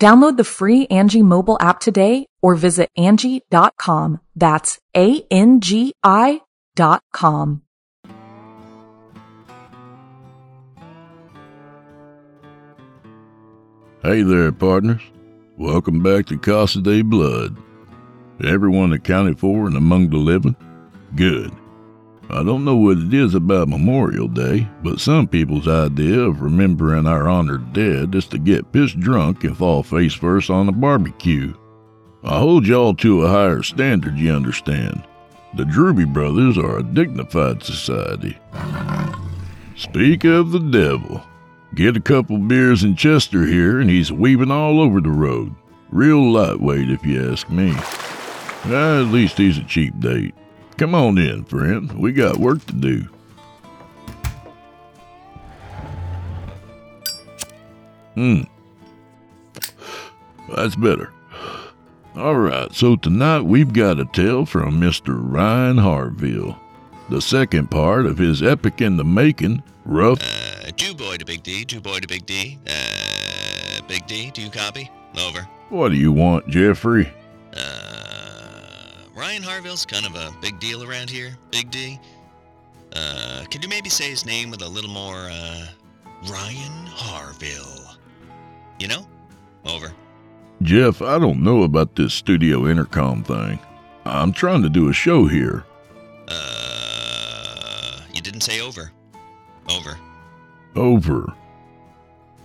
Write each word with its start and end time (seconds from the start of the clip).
Download 0.00 0.36
the 0.36 0.44
free 0.44 0.86
Angie 0.86 1.22
mobile 1.22 1.56
app 1.60 1.80
today 1.80 2.26
or 2.42 2.54
visit 2.54 2.90
Angie.com. 2.96 4.20
That's 4.34 4.78
A-N-G-I 4.96 6.40
dot 6.74 7.02
com. 7.12 7.62
Hey 14.02 14.22
there, 14.22 14.50
partners. 14.50 15.02
Welcome 15.56 16.02
back 16.02 16.26
to 16.26 16.36
Casa 16.36 16.80
de 16.80 17.02
Blood. 17.02 17.56
Everyone 18.44 18.92
accounted 18.92 19.38
for 19.38 19.68
and 19.68 19.76
among 19.76 20.10
the 20.10 20.16
living? 20.16 20.56
Good. 21.14 21.52
I 22.34 22.42
don't 22.42 22.64
know 22.64 22.76
what 22.76 22.96
it 22.96 23.12
is 23.12 23.34
about 23.34 23.68
Memorial 23.68 24.26
Day, 24.26 24.66
but 24.82 25.00
some 25.00 25.28
people's 25.28 25.68
idea 25.68 26.18
of 26.18 26.40
remembering 26.40 27.06
our 27.06 27.28
honored 27.28 27.74
dead 27.74 28.14
is 28.14 28.26
to 28.28 28.38
get 28.38 28.72
pissed 28.72 28.98
drunk 28.98 29.44
and 29.44 29.54
fall 29.54 29.82
face 29.82 30.14
first 30.14 30.48
on 30.48 30.66
a 30.66 30.72
barbecue. 30.72 31.52
I 32.24 32.38
hold 32.38 32.66
y'all 32.66 32.94
to 32.94 33.24
a 33.24 33.28
higher 33.28 33.62
standard, 33.62 34.16
you 34.16 34.32
understand. 34.32 35.06
The 35.56 35.64
Drewby 35.64 36.10
brothers 36.10 36.56
are 36.56 36.78
a 36.78 36.82
dignified 36.82 37.62
society. 37.62 38.38
Speak 39.76 40.24
of 40.24 40.52
the 40.52 40.58
devil. 40.58 41.22
Get 41.74 41.98
a 41.98 42.00
couple 42.00 42.38
beers 42.38 42.82
in 42.82 42.96
Chester 42.96 43.44
here, 43.44 43.78
and 43.78 43.90
he's 43.90 44.10
weaving 44.10 44.50
all 44.50 44.80
over 44.80 45.02
the 45.02 45.10
road. 45.10 45.54
Real 45.90 46.32
lightweight, 46.32 46.90
if 46.90 47.04
you 47.04 47.30
ask 47.30 47.50
me. 47.50 47.74
at 48.64 49.12
least 49.12 49.36
he's 49.36 49.58
a 49.58 49.64
cheap 49.64 49.98
date. 50.00 50.34
Come 50.82 50.96
on 50.96 51.16
in, 51.16 51.44
friend. 51.44 51.92
We 51.92 52.10
got 52.10 52.38
work 52.38 52.66
to 52.66 52.72
do. 52.72 53.06
Hmm. 58.16 58.40
That's 60.52 60.74
better. 60.74 61.12
All 62.16 62.34
right, 62.34 62.74
so 62.74 62.96
tonight 62.96 63.42
we've 63.42 63.72
got 63.72 64.00
a 64.00 64.06
tale 64.06 64.44
from 64.44 64.80
Mr. 64.80 65.16
Ryan 65.16 65.78
Harville. 65.78 66.58
The 67.10 67.22
second 67.22 67.70
part 67.70 68.04
of 68.04 68.18
his 68.18 68.42
epic 68.42 68.80
in 68.80 68.96
the 68.96 69.04
making, 69.04 69.62
Rough. 69.84 70.18
Uh, 70.20 70.72
Jew 70.72 70.96
boy 70.96 71.16
to 71.18 71.24
Big 71.24 71.44
D, 71.44 71.64
two 71.64 71.80
boy 71.80 72.00
to 72.00 72.08
Big 72.08 72.26
D. 72.26 72.58
Uh, 72.66 73.82
Big 73.86 74.04
D, 74.08 74.32
do 74.32 74.42
you 74.42 74.50
copy? 74.50 74.90
Over. 75.16 75.42
What 75.68 75.90
do 75.90 75.94
you 75.94 76.10
want, 76.10 76.48
Jeffrey? 76.48 77.08
Ryan 79.14 79.42
Harville's 79.42 79.84
kind 79.84 80.06
of 80.06 80.14
a 80.14 80.34
big 80.40 80.58
deal 80.58 80.82
around 80.82 81.10
here, 81.10 81.36
Big 81.50 81.70
D. 81.70 82.00
Uh, 82.94 83.44
could 83.50 83.62
you 83.62 83.68
maybe 83.68 83.90
say 83.90 84.08
his 84.08 84.24
name 84.24 84.50
with 84.50 84.62
a 84.62 84.68
little 84.68 84.90
more, 84.90 85.28
uh, 85.30 85.66
Ryan 86.30 86.86
Harville? 86.86 87.96
You 88.78 88.88
know? 88.88 89.06
Over. 89.66 89.92
Jeff, 90.62 91.02
I 91.02 91.18
don't 91.18 91.42
know 91.42 91.62
about 91.62 91.94
this 91.94 92.14
studio 92.14 92.66
intercom 92.66 93.22
thing. 93.22 93.58
I'm 94.04 94.32
trying 94.32 94.62
to 94.62 94.68
do 94.68 94.88
a 94.88 94.92
show 94.92 95.26
here. 95.26 95.64
Uh, 96.28 98.00
you 98.12 98.20
didn't 98.22 98.40
say 98.40 98.60
over. 98.60 98.92
Over. 99.68 99.98
Over. 100.74 101.32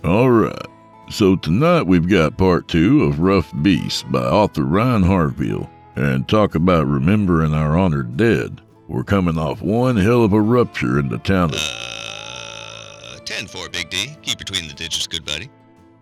All 0.04 0.30
right. 0.30 0.66
So 1.10 1.36
tonight 1.36 1.84
we've 1.84 2.08
got 2.08 2.36
part 2.36 2.68
two 2.68 3.04
of 3.04 3.20
Rough 3.20 3.52
Beast 3.62 4.10
by 4.12 4.20
author 4.20 4.64
Ryan 4.64 5.02
Harville 5.02 5.68
and 5.98 6.28
talk 6.28 6.54
about 6.54 6.86
remembering 6.86 7.52
our 7.52 7.76
honored 7.76 8.16
dead. 8.16 8.60
We're 8.86 9.04
coming 9.04 9.36
off 9.36 9.60
one 9.60 9.96
hell 9.96 10.22
of 10.22 10.32
a 10.32 10.40
rupture 10.40 10.98
in 10.98 11.08
the 11.08 11.18
town 11.18 11.50
of. 11.50 11.58
Uh, 11.60 13.18
10 13.24 13.46
4, 13.48 13.68
Big 13.68 13.90
D. 13.90 14.16
Keep 14.22 14.38
between 14.38 14.68
the 14.68 14.74
ditches, 14.74 15.06
good 15.06 15.24
buddy. 15.24 15.50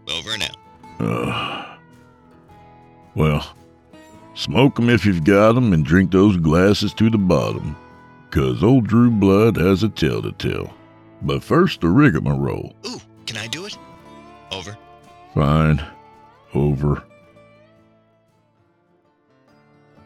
Over 0.09 0.31
and 0.33 0.43
out. 0.43 0.57
Uh, 1.01 1.77
well, 3.15 3.55
smoke 4.35 4.79
'em 4.79 4.91
if 4.91 5.07
you've 5.07 5.25
got 5.25 5.57
'em 5.57 5.73
and 5.73 5.85
drink 5.85 6.11
those 6.11 6.37
glasses 6.37 6.93
to 6.95 7.09
the 7.11 7.19
bottom. 7.19 7.75
'Cause 8.31 8.63
old 8.63 8.87
Drew 8.87 9.11
Blood 9.11 9.57
has 9.57 9.83
a 9.83 9.89
tale 9.89 10.21
to 10.21 10.33
tell. 10.33 10.75
But 11.23 11.43
first, 11.43 11.81
the 11.81 11.89
rigmarole. 11.89 12.75
Ooh, 12.87 13.01
can 13.25 13.39
I 13.39 13.47
do 13.47 13.65
it? 13.65 13.79
Over. 14.53 14.77
Fine. 15.35 15.83
Over. 16.55 17.03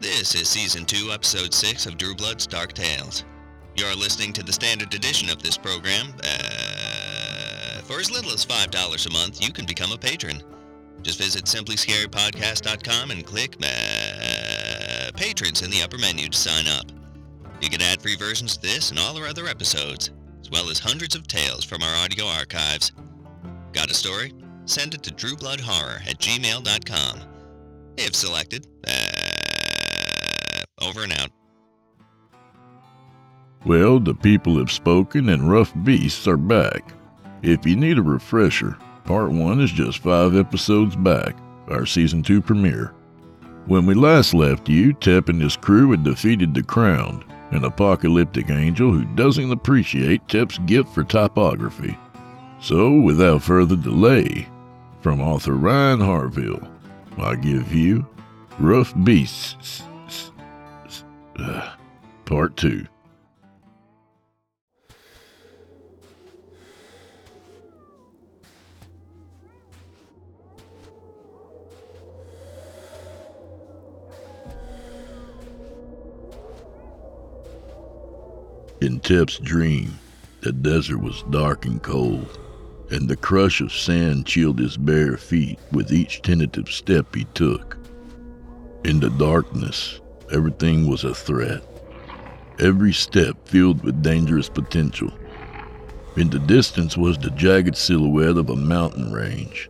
This 0.01 0.33
is 0.33 0.49
Season 0.49 0.83
2, 0.83 1.11
Episode 1.11 1.53
6 1.53 1.85
of 1.85 1.95
Drew 1.95 2.15
Blood's 2.15 2.47
Dark 2.47 2.73
Tales. 2.73 3.23
You're 3.77 3.93
listening 3.95 4.33
to 4.33 4.41
the 4.41 4.51
standard 4.51 4.91
edition 4.95 5.29
of 5.29 5.43
this 5.43 5.57
program. 5.57 6.07
Uh, 6.23 7.81
for 7.83 7.99
as 7.99 8.09
little 8.09 8.31
as 8.31 8.43
$5 8.43 9.05
a 9.05 9.13
month, 9.13 9.45
you 9.45 9.53
can 9.53 9.67
become 9.67 9.91
a 9.91 9.97
patron. 9.99 10.41
Just 11.03 11.19
visit 11.19 11.45
simplyscarypodcast.com 11.45 13.11
and 13.11 13.23
click 13.23 13.57
uh, 13.63 15.11
Patrons 15.15 15.61
in 15.61 15.69
the 15.69 15.83
upper 15.83 15.99
menu 15.99 16.29
to 16.29 16.37
sign 16.37 16.65
up. 16.65 16.85
You 17.61 17.69
get 17.69 17.83
ad-free 17.83 18.15
versions 18.15 18.55
of 18.55 18.63
this 18.63 18.89
and 18.89 18.97
all 18.97 19.15
our 19.17 19.27
other 19.27 19.45
episodes, 19.45 20.09
as 20.41 20.49
well 20.49 20.71
as 20.71 20.79
hundreds 20.79 21.13
of 21.13 21.27
tales 21.27 21.63
from 21.63 21.83
our 21.83 21.95
audio 22.03 22.25
archives. 22.25 22.91
Got 23.71 23.91
a 23.91 23.93
story? 23.93 24.33
Send 24.65 24.95
it 24.95 25.03
to 25.03 25.13
drewbloodhorror 25.13 26.09
at 26.09 26.17
gmail.com. 26.17 27.19
If 27.97 28.15
selected, 28.15 28.65
uh, 28.87 29.20
over 30.81 31.03
and 31.03 31.13
out. 31.13 31.29
Well, 33.65 33.99
the 33.99 34.15
people 34.15 34.57
have 34.57 34.71
spoken 34.71 35.29
and 35.29 35.49
Rough 35.49 35.73
Beasts 35.83 36.27
are 36.27 36.37
back. 36.37 36.93
If 37.43 37.65
you 37.65 37.75
need 37.75 37.97
a 37.97 38.03
refresher, 38.03 38.77
part 39.05 39.31
one 39.31 39.61
is 39.61 39.71
just 39.71 39.99
five 39.99 40.35
episodes 40.35 40.95
back, 40.95 41.35
our 41.67 41.85
season 41.85 42.23
two 42.23 42.41
premiere. 42.41 42.93
When 43.67 43.85
we 43.85 43.93
last 43.93 44.33
left 44.33 44.67
you, 44.67 44.93
Tep 44.93 45.29
and 45.29 45.39
his 45.39 45.55
crew 45.55 45.91
had 45.91 46.03
defeated 46.03 46.53
the 46.53 46.63
Crown, 46.63 47.23
an 47.51 47.63
apocalyptic 47.63 48.49
angel 48.49 48.91
who 48.91 49.05
doesn't 49.15 49.51
appreciate 49.51 50.27
Tep's 50.27 50.57
gift 50.59 50.89
for 50.89 51.03
typography. 51.03 51.97
So, 52.59 52.93
without 52.93 53.43
further 53.43 53.75
delay, 53.75 54.47
from 55.01 55.21
author 55.21 55.53
Ryan 55.53 55.99
Harville, 55.99 56.67
I 57.17 57.35
give 57.35 57.73
you 57.73 58.07
Rough 58.59 58.93
Beasts. 59.03 59.83
Uh, 61.41 61.73
part 62.25 62.55
2 62.57 62.85
In 78.81 78.99
Tep's 78.99 79.39
dream, 79.39 79.97
the 80.41 80.51
desert 80.51 80.99
was 80.99 81.23
dark 81.31 81.65
and 81.65 81.81
cold, 81.81 82.37
and 82.91 83.09
the 83.09 83.15
crush 83.15 83.61
of 83.61 83.73
sand 83.73 84.27
chilled 84.27 84.59
his 84.59 84.77
bare 84.77 85.17
feet 85.17 85.57
with 85.71 85.91
each 85.91 86.21
tentative 86.21 86.69
step 86.69 87.15
he 87.15 87.23
took. 87.33 87.77
In 88.83 88.99
the 88.99 89.09
darkness, 89.09 90.01
Everything 90.31 90.89
was 90.89 91.03
a 91.03 91.13
threat. 91.13 91.63
Every 92.59 92.93
step 92.93 93.47
filled 93.47 93.83
with 93.83 94.01
dangerous 94.01 94.49
potential. 94.49 95.11
In 96.17 96.29
the 96.29 96.39
distance 96.39 96.97
was 96.97 97.17
the 97.17 97.31
jagged 97.31 97.75
silhouette 97.75 98.37
of 98.37 98.49
a 98.49 98.55
mountain 98.55 99.11
range, 99.11 99.69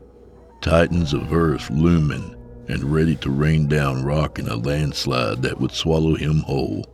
titans 0.62 1.14
of 1.14 1.34
earth 1.34 1.70
looming 1.70 2.36
and 2.68 2.84
ready 2.84 3.16
to 3.18 3.30
rain 3.30 3.68
down 3.68 4.04
rock 4.04 4.40
in 4.40 4.48
a 4.48 4.56
landslide 4.56 5.42
that 5.42 5.60
would 5.60 5.72
swallow 5.72 6.16
him 6.16 6.40
whole. 6.42 6.86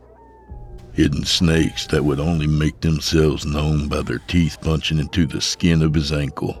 hidden 0.92 1.24
snakes 1.24 1.86
that 1.86 2.04
would 2.04 2.18
only 2.18 2.46
make 2.46 2.80
themselves 2.80 3.46
known 3.46 3.86
by 3.88 4.02
their 4.02 4.18
teeth 4.26 4.58
punching 4.60 4.98
into 4.98 5.26
the 5.26 5.40
skin 5.40 5.80
of 5.82 5.94
his 5.94 6.12
ankle, 6.12 6.60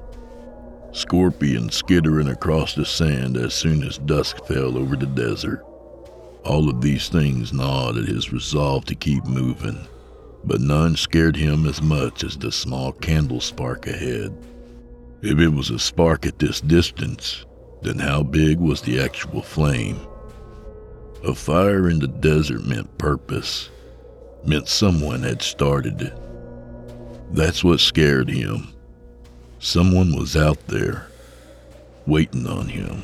scorpions 0.92 1.74
skittering 1.74 2.28
across 2.28 2.74
the 2.74 2.84
sand 2.84 3.36
as 3.36 3.52
soon 3.52 3.82
as 3.82 3.98
dusk 3.98 4.44
fell 4.46 4.78
over 4.78 4.94
the 4.94 5.06
desert. 5.06 5.64
All 6.48 6.70
of 6.70 6.80
these 6.80 7.10
things 7.10 7.52
gnawed 7.52 7.98
at 7.98 8.08
his 8.08 8.32
resolve 8.32 8.86
to 8.86 8.94
keep 8.94 9.22
moving, 9.26 9.86
but 10.44 10.62
none 10.62 10.96
scared 10.96 11.36
him 11.36 11.66
as 11.66 11.82
much 11.82 12.24
as 12.24 12.38
the 12.38 12.50
small 12.50 12.90
candle 12.90 13.42
spark 13.42 13.86
ahead. 13.86 14.34
If 15.20 15.38
it 15.40 15.48
was 15.48 15.68
a 15.68 15.78
spark 15.78 16.24
at 16.24 16.38
this 16.38 16.62
distance, 16.62 17.44
then 17.82 17.98
how 17.98 18.22
big 18.22 18.58
was 18.58 18.80
the 18.80 18.98
actual 18.98 19.42
flame? 19.42 20.00
A 21.22 21.34
fire 21.34 21.90
in 21.90 21.98
the 21.98 22.08
desert 22.08 22.64
meant 22.64 22.96
purpose, 22.96 23.68
meant 24.46 24.68
someone 24.68 25.22
had 25.22 25.42
started 25.42 26.00
it. 26.00 26.18
That's 27.30 27.62
what 27.62 27.80
scared 27.80 28.30
him. 28.30 28.68
Someone 29.58 30.16
was 30.16 30.34
out 30.34 30.66
there, 30.68 31.08
waiting 32.06 32.46
on 32.46 32.68
him. 32.68 33.02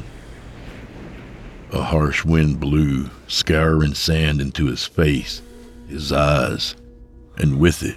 A 1.72 1.82
harsh 1.82 2.24
wind 2.24 2.60
blew, 2.60 3.10
scouring 3.26 3.94
sand 3.94 4.40
into 4.40 4.66
his 4.66 4.84
face, 4.84 5.42
his 5.88 6.12
eyes, 6.12 6.76
and 7.36 7.58
with 7.58 7.82
it 7.82 7.96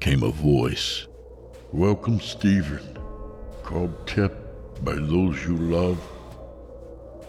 came 0.00 0.22
a 0.22 0.30
voice. 0.30 1.06
Welcome, 1.72 2.20
Stephen, 2.20 2.98
called 3.62 4.06
Tep 4.06 4.84
by 4.84 4.94
those 4.94 5.42
you 5.46 5.56
love. 5.56 5.98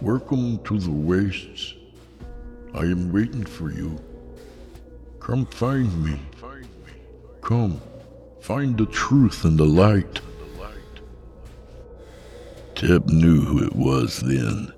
Welcome 0.01 0.61
to 0.65 0.79
the 0.79 0.91
wastes. 0.91 1.75
I 2.73 2.81
am 2.81 3.13
waiting 3.13 3.45
for 3.45 3.71
you. 3.71 3.97
Come 5.19 5.45
find 5.45 6.03
me. 6.03 6.19
Come, 7.41 7.79
find 8.41 8.77
the 8.77 8.87
truth 8.87 9.45
and 9.45 9.57
the 9.57 9.65
light. 9.65 10.19
Tep 12.75 13.05
knew 13.07 13.41
who 13.41 13.63
it 13.63 13.75
was 13.75 14.19
then 14.19 14.73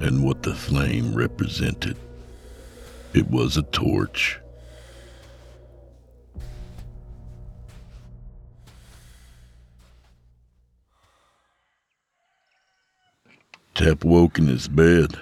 and 0.00 0.24
what 0.24 0.42
the 0.42 0.54
flame 0.54 1.14
represented. 1.14 1.96
It 3.12 3.30
was 3.30 3.56
a 3.56 3.62
torch. 3.62 4.38
Tep 13.74 14.04
woke 14.04 14.38
in 14.38 14.46
his 14.46 14.68
bed, 14.68 15.18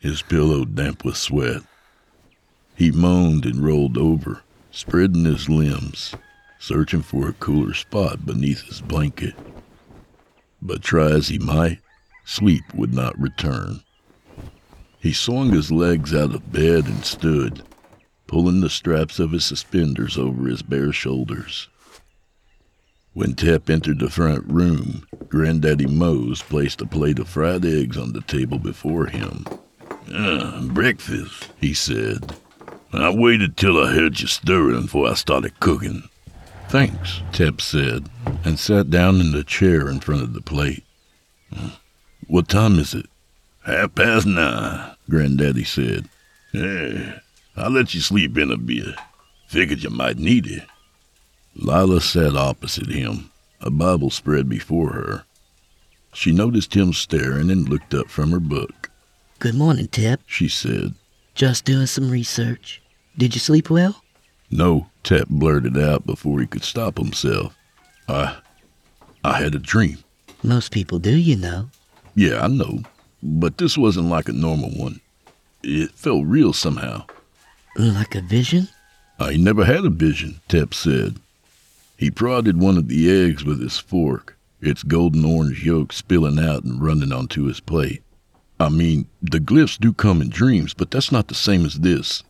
his 0.00 0.22
pillow 0.22 0.64
damp 0.64 1.04
with 1.04 1.16
sweat. 1.16 1.62
He 2.74 2.90
moaned 2.90 3.46
and 3.46 3.64
rolled 3.64 3.96
over, 3.96 4.42
spreading 4.72 5.24
his 5.24 5.48
limbs, 5.48 6.14
searching 6.58 7.02
for 7.02 7.28
a 7.28 7.32
cooler 7.34 7.74
spot 7.74 8.26
beneath 8.26 8.62
his 8.62 8.80
blanket. 8.80 9.34
But 10.60 10.82
try 10.82 11.10
as 11.10 11.28
he 11.28 11.38
might, 11.38 11.78
sleep 12.24 12.62
would 12.74 12.92
not 12.92 13.18
return. 13.20 13.82
He 15.02 15.12
swung 15.12 15.50
his 15.50 15.72
legs 15.72 16.14
out 16.14 16.32
of 16.32 16.52
bed 16.52 16.86
and 16.86 17.04
stood, 17.04 17.64
pulling 18.28 18.60
the 18.60 18.70
straps 18.70 19.18
of 19.18 19.32
his 19.32 19.44
suspenders 19.44 20.16
over 20.16 20.46
his 20.46 20.62
bare 20.62 20.92
shoulders. 20.92 21.68
When 23.12 23.34
Tep 23.34 23.68
entered 23.68 23.98
the 23.98 24.08
front 24.08 24.44
room, 24.46 25.08
Granddaddy 25.28 25.88
Mose 25.88 26.40
placed 26.40 26.80
a 26.80 26.86
plate 26.86 27.18
of 27.18 27.28
fried 27.28 27.64
eggs 27.64 27.96
on 27.98 28.12
the 28.12 28.20
table 28.20 28.60
before 28.60 29.06
him. 29.06 29.44
Ah, 30.14 30.60
breakfast, 30.62 31.50
He 31.60 31.74
said, 31.74 32.36
I 32.92 33.10
waited 33.10 33.56
till 33.56 33.82
I 33.82 33.92
heard 33.92 34.20
you 34.20 34.28
stirring 34.28 34.82
before 34.82 35.08
I 35.10 35.14
started 35.14 35.58
cooking. 35.58 36.04
Thanks, 36.68 37.22
Tep 37.32 37.60
said, 37.60 38.08
and 38.44 38.56
sat 38.56 38.88
down 38.88 39.20
in 39.20 39.32
the 39.32 39.42
chair 39.42 39.88
in 39.88 39.98
front 39.98 40.22
of 40.22 40.32
the 40.32 40.40
plate. 40.40 40.84
What 42.28 42.48
time 42.48 42.78
is 42.78 42.94
it? 42.94 43.06
Half 43.64 43.94
past 43.94 44.26
nine. 44.26 44.91
Granddaddy 45.08 45.64
said. 45.64 46.08
Yeah, 46.52 47.20
I'll 47.56 47.70
let 47.70 47.94
you 47.94 48.00
sleep 48.00 48.36
in 48.38 48.50
a 48.50 48.56
bit. 48.56 48.94
Figured 49.48 49.82
you 49.82 49.90
might 49.90 50.18
need 50.18 50.46
it. 50.46 50.64
Lila 51.54 52.00
sat 52.00 52.36
opposite 52.36 52.88
him, 52.88 53.30
a 53.60 53.70
Bible 53.70 54.10
spread 54.10 54.48
before 54.48 54.92
her. 54.92 55.24
She 56.14 56.32
noticed 56.32 56.74
him 56.74 56.92
staring 56.92 57.50
and 57.50 57.68
looked 57.68 57.94
up 57.94 58.08
from 58.08 58.30
her 58.32 58.40
book. 58.40 58.90
Good 59.38 59.54
morning, 59.54 59.88
Tep. 59.88 60.20
She 60.26 60.48
said, 60.48 60.94
Just 61.34 61.64
doing 61.64 61.86
some 61.86 62.10
research. 62.10 62.82
Did 63.16 63.34
you 63.34 63.40
sleep 63.40 63.70
well? 63.70 64.02
No, 64.50 64.88
Tep 65.02 65.28
blurted 65.28 65.76
out 65.76 66.06
before 66.06 66.40
he 66.40 66.46
could 66.46 66.64
stop 66.64 66.98
himself. 66.98 67.54
I. 68.08 68.36
I 69.24 69.40
had 69.40 69.54
a 69.54 69.58
dream. 69.58 69.98
Most 70.42 70.72
people 70.72 70.98
do, 70.98 71.14
you 71.16 71.36
know. 71.36 71.68
Yeah, 72.14 72.42
I 72.42 72.48
know. 72.48 72.82
But 73.22 73.58
this 73.58 73.78
wasn't 73.78 74.08
like 74.08 74.28
a 74.28 74.32
normal 74.32 74.70
one. 74.70 75.00
It 75.62 75.92
felt 75.92 76.26
real 76.26 76.52
somehow. 76.52 77.06
Like 77.76 78.14
a 78.14 78.20
vision? 78.20 78.68
I 79.18 79.36
never 79.36 79.64
had 79.64 79.84
a 79.84 79.90
vision, 79.90 80.40
Tep 80.48 80.74
said. 80.74 81.16
He 81.96 82.10
prodded 82.10 82.58
one 82.58 82.76
of 82.76 82.88
the 82.88 83.08
eggs 83.08 83.44
with 83.44 83.60
his 83.60 83.78
fork, 83.78 84.36
its 84.60 84.82
golden 84.82 85.24
orange 85.24 85.64
yolk 85.64 85.92
spilling 85.92 86.38
out 86.38 86.64
and 86.64 86.82
running 86.82 87.12
onto 87.12 87.44
his 87.44 87.60
plate. 87.60 88.02
I 88.58 88.68
mean, 88.68 89.06
the 89.22 89.38
glyphs 89.38 89.78
do 89.78 89.92
come 89.92 90.20
in 90.20 90.28
dreams, 90.28 90.74
but 90.74 90.90
that's 90.90 91.12
not 91.12 91.28
the 91.28 91.34
same 91.34 91.64
as 91.64 91.80
this. 91.80 92.24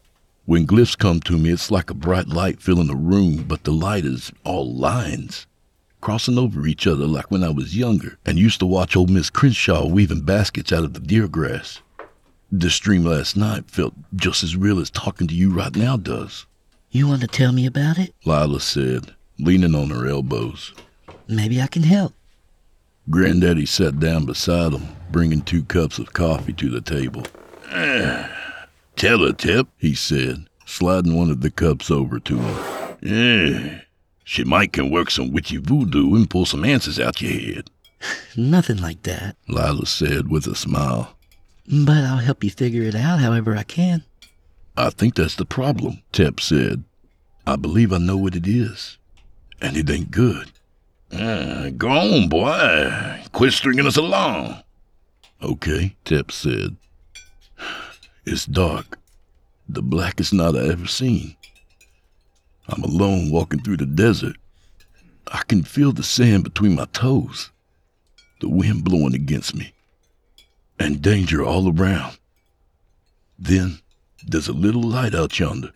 When 0.44 0.66
glyphs 0.66 0.98
come 0.98 1.20
to 1.20 1.38
me, 1.38 1.50
it's 1.50 1.70
like 1.70 1.88
a 1.88 1.94
bright 1.94 2.28
light 2.28 2.60
filling 2.60 2.90
a 2.90 2.94
room, 2.94 3.44
but 3.48 3.64
the 3.64 3.70
light 3.70 4.04
is 4.04 4.32
all 4.44 4.74
lines, 4.74 5.46
crossing 6.02 6.36
over 6.36 6.66
each 6.66 6.86
other 6.86 7.06
like 7.06 7.30
when 7.30 7.42
I 7.42 7.48
was 7.48 7.76
younger 7.76 8.18
and 8.26 8.38
used 8.38 8.58
to 8.60 8.66
watch 8.66 8.94
old 8.94 9.08
Miss 9.08 9.30
Crenshaw 9.30 9.86
weaving 9.86 10.22
baskets 10.22 10.72
out 10.72 10.84
of 10.84 10.92
the 10.92 11.00
deer 11.00 11.28
grass. 11.28 11.80
This 12.50 12.78
dream 12.78 13.04
last 13.04 13.34
night 13.34 13.70
felt 13.70 13.94
just 14.14 14.42
as 14.42 14.56
real 14.56 14.78
as 14.78 14.90
talking 14.90 15.26
to 15.28 15.34
you 15.34 15.50
right 15.50 15.74
now 15.74 15.96
does, 15.96 16.44
You 16.90 17.08
want 17.08 17.22
to 17.22 17.26
tell 17.26 17.52
me 17.52 17.64
about 17.64 17.98
it? 17.98 18.12
Lila 18.26 18.60
said, 18.60 19.14
leaning 19.38 19.74
on 19.74 19.88
her 19.88 20.06
elbows. 20.06 20.74
Maybe 21.28 21.62
I 21.62 21.68
can 21.68 21.84
help. 21.84 22.12
Granddaddy 23.08 23.64
sat 23.64 23.98
down 23.98 24.26
beside 24.26 24.72
him, 24.72 24.88
bringing 25.10 25.40
two 25.40 25.62
cups 25.64 25.98
of 25.98 26.12
coffee 26.12 26.52
to 26.52 26.68
the 26.68 26.80
table. 26.80 27.22
Tell 28.96 29.24
her, 29.24 29.32
Tep. 29.32 29.68
He 29.78 29.94
said, 29.94 30.46
sliding 30.66 31.16
one 31.16 31.30
of 31.30 31.40
the 31.40 31.50
cups 31.50 31.90
over 31.90 32.18
to 32.20 32.38
him. 32.38 33.80
She 34.24 34.44
might 34.44 34.72
can 34.72 34.90
work 34.90 35.10
some 35.10 35.32
witchy 35.32 35.56
voodoo 35.56 36.14
and 36.14 36.30
pull 36.30 36.46
some 36.46 36.64
answers 36.64 37.00
out 37.00 37.20
your 37.20 37.32
head. 37.32 37.70
Nothing 38.36 38.78
like 38.78 39.02
that. 39.02 39.36
Lila 39.48 39.86
said 39.86 40.28
with 40.28 40.46
a 40.46 40.54
smile. 40.54 41.16
But 41.66 41.98
I'll 41.98 42.18
help 42.18 42.42
you 42.42 42.50
figure 42.50 42.82
it 42.82 42.94
out 42.94 43.20
however 43.20 43.56
I 43.56 43.62
can. 43.62 44.04
I 44.76 44.90
think 44.90 45.14
that's 45.14 45.36
the 45.36 45.44
problem, 45.44 46.02
Tep 46.12 46.40
said. 46.40 46.84
I 47.46 47.56
believe 47.56 47.92
I 47.92 47.98
know 47.98 48.16
what 48.16 48.34
it 48.34 48.46
is. 48.46 48.98
And 49.60 49.76
it 49.76 49.90
ain't 49.90 50.10
good. 50.10 50.50
Ah, 51.12 51.68
go 51.76 51.88
on, 51.88 52.28
boy. 52.28 53.20
Quit 53.32 53.52
stringing 53.52 53.86
us 53.86 53.96
along. 53.96 54.62
Okay, 55.42 55.96
Tep 56.04 56.30
said. 56.30 56.76
It's 58.24 58.46
dark. 58.46 59.00
The 59.68 59.82
blackest 59.82 60.32
night 60.32 60.54
I 60.54 60.68
ever 60.68 60.86
seen. 60.86 61.34
I'm 62.72 62.82
alone 62.82 63.30
walking 63.30 63.60
through 63.60 63.76
the 63.76 63.86
desert. 63.86 64.36
I 65.28 65.42
can 65.46 65.62
feel 65.62 65.92
the 65.92 66.02
sand 66.02 66.42
between 66.42 66.74
my 66.74 66.86
toes, 66.86 67.50
the 68.40 68.48
wind 68.48 68.82
blowing 68.84 69.14
against 69.14 69.54
me, 69.54 69.72
and 70.78 71.02
danger 71.02 71.44
all 71.44 71.68
around. 71.68 72.18
Then 73.38 73.78
there's 74.26 74.48
a 74.48 74.52
little 74.52 74.82
light 74.82 75.14
out 75.14 75.38
yonder, 75.38 75.70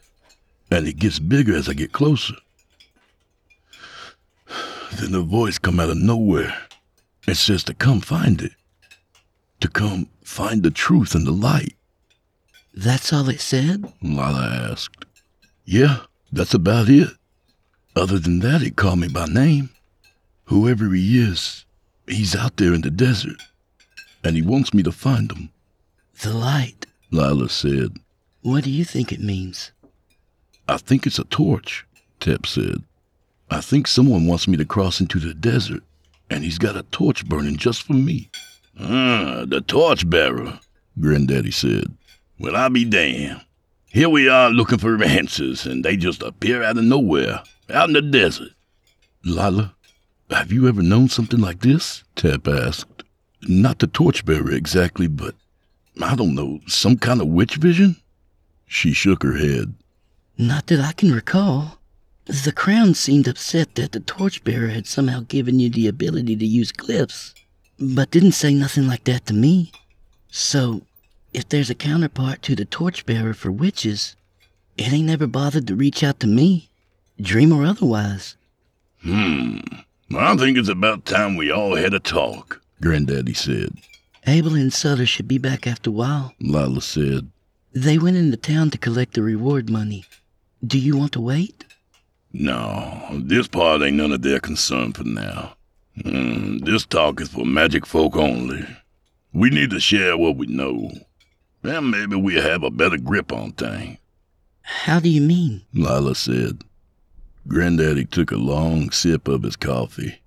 and 0.70 0.86
it 0.88 0.98
gets 0.98 1.18
bigger 1.18 1.54
as 1.54 1.68
I 1.68 1.74
get 1.74 1.92
closer. 1.92 2.34
Then 4.94 5.14
a 5.14 5.20
voice 5.20 5.58
come 5.58 5.78
out 5.78 5.90
of 5.90 5.98
nowhere. 5.98 6.56
and 7.26 7.36
says 7.36 7.64
to 7.64 7.74
come 7.74 8.00
find 8.00 8.40
it. 8.40 8.52
To 9.60 9.68
come 9.68 10.08
find 10.22 10.62
the 10.62 10.70
truth 10.70 11.14
and 11.14 11.26
the 11.26 11.32
light. 11.32 11.74
That's 12.74 13.12
all 13.12 13.28
it 13.28 13.40
said? 13.40 13.92
Lila 14.00 14.70
asked. 14.70 15.04
Yeah, 15.64 16.02
that's 16.32 16.54
about 16.54 16.88
it. 16.88 17.08
Other 17.94 18.18
than 18.18 18.40
that, 18.40 18.60
he 18.60 18.70
called 18.70 18.98
me 19.00 19.08
by 19.08 19.26
name. 19.26 19.70
Whoever 20.44 20.90
he 20.92 21.18
is, 21.18 21.64
he's 22.06 22.36
out 22.36 22.56
there 22.56 22.74
in 22.74 22.82
the 22.82 22.90
desert. 22.90 23.42
And 24.22 24.36
he 24.36 24.42
wants 24.42 24.74
me 24.74 24.82
to 24.82 24.92
find 24.92 25.30
him, 25.32 25.50
The 26.22 26.32
light. 26.32 26.86
Lila 27.10 27.48
said. 27.48 27.96
What 28.42 28.64
do 28.64 28.70
you 28.70 28.84
think 28.84 29.12
it 29.12 29.20
means? 29.20 29.72
I 30.68 30.76
think 30.78 31.06
it's 31.06 31.18
a 31.18 31.24
torch, 31.24 31.86
Tep 32.20 32.46
said. 32.46 32.82
I 33.50 33.60
think 33.60 33.86
someone 33.86 34.26
wants 34.26 34.48
me 34.48 34.56
to 34.56 34.64
cross 34.64 35.00
into 35.00 35.18
the 35.20 35.32
desert, 35.34 35.82
and 36.28 36.42
he's 36.42 36.58
got 36.58 36.76
a 36.76 36.82
torch 36.84 37.24
burning 37.26 37.56
just 37.56 37.82
for 37.84 37.92
me, 37.94 38.28
Ah, 38.78 39.44
the 39.46 39.60
torch 39.62 40.08
bearer. 40.10 40.58
Granddaddy 41.00 41.50
said. 41.52 41.96
Well, 42.38 42.56
I'll 42.56 42.68
be 42.70 42.84
damned. 42.84 43.40
Here 43.96 44.10
we 44.10 44.28
are 44.28 44.50
looking 44.50 44.76
for 44.76 45.02
answers, 45.02 45.64
and 45.64 45.82
they 45.82 45.96
just 45.96 46.20
appear 46.20 46.62
out 46.62 46.76
of 46.76 46.84
nowhere, 46.84 47.42
out 47.70 47.88
in 47.88 47.94
the 47.94 48.02
desert. 48.02 48.50
Lila, 49.24 49.74
have 50.28 50.52
you 50.52 50.68
ever 50.68 50.82
known 50.82 51.08
something 51.08 51.40
like 51.40 51.60
this? 51.60 52.04
Tep 52.14 52.46
asked. 52.46 53.04
Not 53.48 53.78
the 53.78 53.86
torchbearer 53.86 54.52
exactly, 54.52 55.06
but 55.06 55.34
I 56.02 56.14
don't 56.14 56.34
know, 56.34 56.60
some 56.66 56.98
kind 56.98 57.22
of 57.22 57.28
witch 57.28 57.56
vision? 57.56 57.96
She 58.66 58.92
shook 58.92 59.22
her 59.22 59.38
head. 59.38 59.72
Not 60.36 60.66
that 60.66 60.80
I 60.80 60.92
can 60.92 61.10
recall. 61.10 61.78
The 62.26 62.52
crown 62.54 62.92
seemed 62.92 63.26
upset 63.26 63.76
that 63.76 63.92
the 63.92 64.00
torchbearer 64.00 64.68
had 64.68 64.86
somehow 64.86 65.20
given 65.20 65.58
you 65.58 65.70
the 65.70 65.88
ability 65.88 66.36
to 66.36 66.46
use 66.46 66.70
glyphs, 66.70 67.32
but 67.78 68.10
didn't 68.10 68.32
say 68.32 68.52
nothing 68.52 68.86
like 68.86 69.04
that 69.04 69.24
to 69.24 69.32
me. 69.32 69.72
So, 70.30 70.82
if 71.36 71.46
there's 71.50 71.68
a 71.68 71.74
counterpart 71.74 72.40
to 72.40 72.56
the 72.56 72.64
torchbearer 72.64 73.34
for 73.34 73.52
witches, 73.52 74.16
it 74.78 74.90
ain't 74.90 75.04
never 75.04 75.26
bothered 75.26 75.66
to 75.66 75.74
reach 75.76 76.02
out 76.02 76.18
to 76.18 76.26
me, 76.26 76.70
dream 77.20 77.52
or 77.52 77.66
otherwise. 77.66 78.36
Hmm. 79.02 79.58
I 80.16 80.34
think 80.36 80.56
it's 80.56 80.70
about 80.70 81.04
time 81.04 81.36
we 81.36 81.50
all 81.50 81.76
had 81.76 81.92
a 81.92 82.00
talk, 82.00 82.62
Granddaddy 82.80 83.34
said. 83.34 83.74
Abel 84.26 84.54
and 84.54 84.72
Sutter 84.72 85.04
should 85.04 85.28
be 85.28 85.36
back 85.36 85.66
after 85.66 85.90
a 85.90 85.92
while. 85.92 86.32
Lila 86.40 86.80
said. 86.80 87.30
They 87.74 87.98
went 87.98 88.16
into 88.16 88.38
town 88.38 88.70
to 88.70 88.78
collect 88.78 89.12
the 89.12 89.22
reward 89.22 89.68
money. 89.68 90.06
Do 90.66 90.78
you 90.78 90.96
want 90.96 91.12
to 91.12 91.20
wait? 91.20 91.66
No, 92.32 93.10
this 93.12 93.46
part 93.46 93.82
ain't 93.82 93.98
none 93.98 94.12
of 94.12 94.22
their 94.22 94.40
concern 94.40 94.94
for 94.94 95.04
now. 95.04 95.54
Mm, 95.98 96.64
this 96.64 96.86
talk 96.86 97.20
is 97.20 97.28
for 97.28 97.44
magic 97.44 97.84
folk 97.84 98.16
only. 98.16 98.66
We 99.34 99.50
need 99.50 99.68
to 99.70 99.80
share 99.80 100.16
what 100.16 100.36
we 100.36 100.46
know. 100.46 100.90
And 101.66 101.90
maybe 101.90 102.16
we'll 102.16 102.42
have 102.42 102.62
a 102.62 102.70
better 102.70 102.96
grip 102.96 103.32
on 103.32 103.52
things. 103.52 103.98
How 104.62 105.00
do 105.00 105.08
you 105.08 105.20
mean? 105.20 105.62
Lila 105.72 106.14
said. 106.14 106.62
Granddaddy 107.48 108.04
took 108.04 108.32
a 108.32 108.36
long 108.36 108.90
sip 108.90 109.28
of 109.28 109.42
his 109.42 109.56
coffee, 109.56 110.20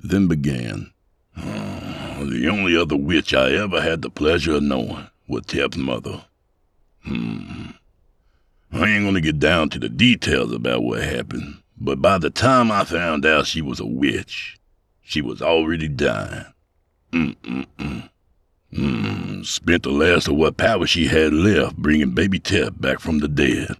then 0.00 0.26
began. 0.26 0.90
Oh, 1.36 2.26
the 2.26 2.48
only 2.48 2.76
other 2.76 2.96
witch 2.96 3.34
I 3.34 3.52
ever 3.52 3.80
had 3.80 4.02
the 4.02 4.10
pleasure 4.10 4.56
of 4.56 4.62
knowing 4.62 5.08
was 5.28 5.44
Tep's 5.46 5.76
mother. 5.76 6.24
Hmm. 7.04 7.70
I 8.72 8.88
ain't 8.88 9.04
gonna 9.04 9.20
get 9.20 9.38
down 9.38 9.68
to 9.70 9.78
the 9.78 9.88
details 9.88 10.52
about 10.52 10.82
what 10.82 11.02
happened, 11.02 11.62
but 11.78 12.00
by 12.00 12.16
the 12.16 12.30
time 12.30 12.70
I 12.70 12.84
found 12.84 13.26
out 13.26 13.46
she 13.46 13.60
was 13.60 13.80
a 13.80 13.86
witch, 13.86 14.58
she 15.02 15.20
was 15.20 15.42
already 15.42 15.88
dying. 15.88 16.46
Mm-mm-mm. 17.12 18.08
Mm, 18.72 19.44
spent 19.44 19.82
the 19.82 19.90
last 19.90 20.28
of 20.28 20.36
what 20.36 20.56
power 20.56 20.86
she 20.86 21.06
had 21.06 21.32
left 21.32 21.76
bringing 21.76 22.12
baby 22.12 22.38
Tep 22.38 22.74
back 22.80 23.00
from 23.00 23.18
the 23.18 23.28
dead. 23.28 23.76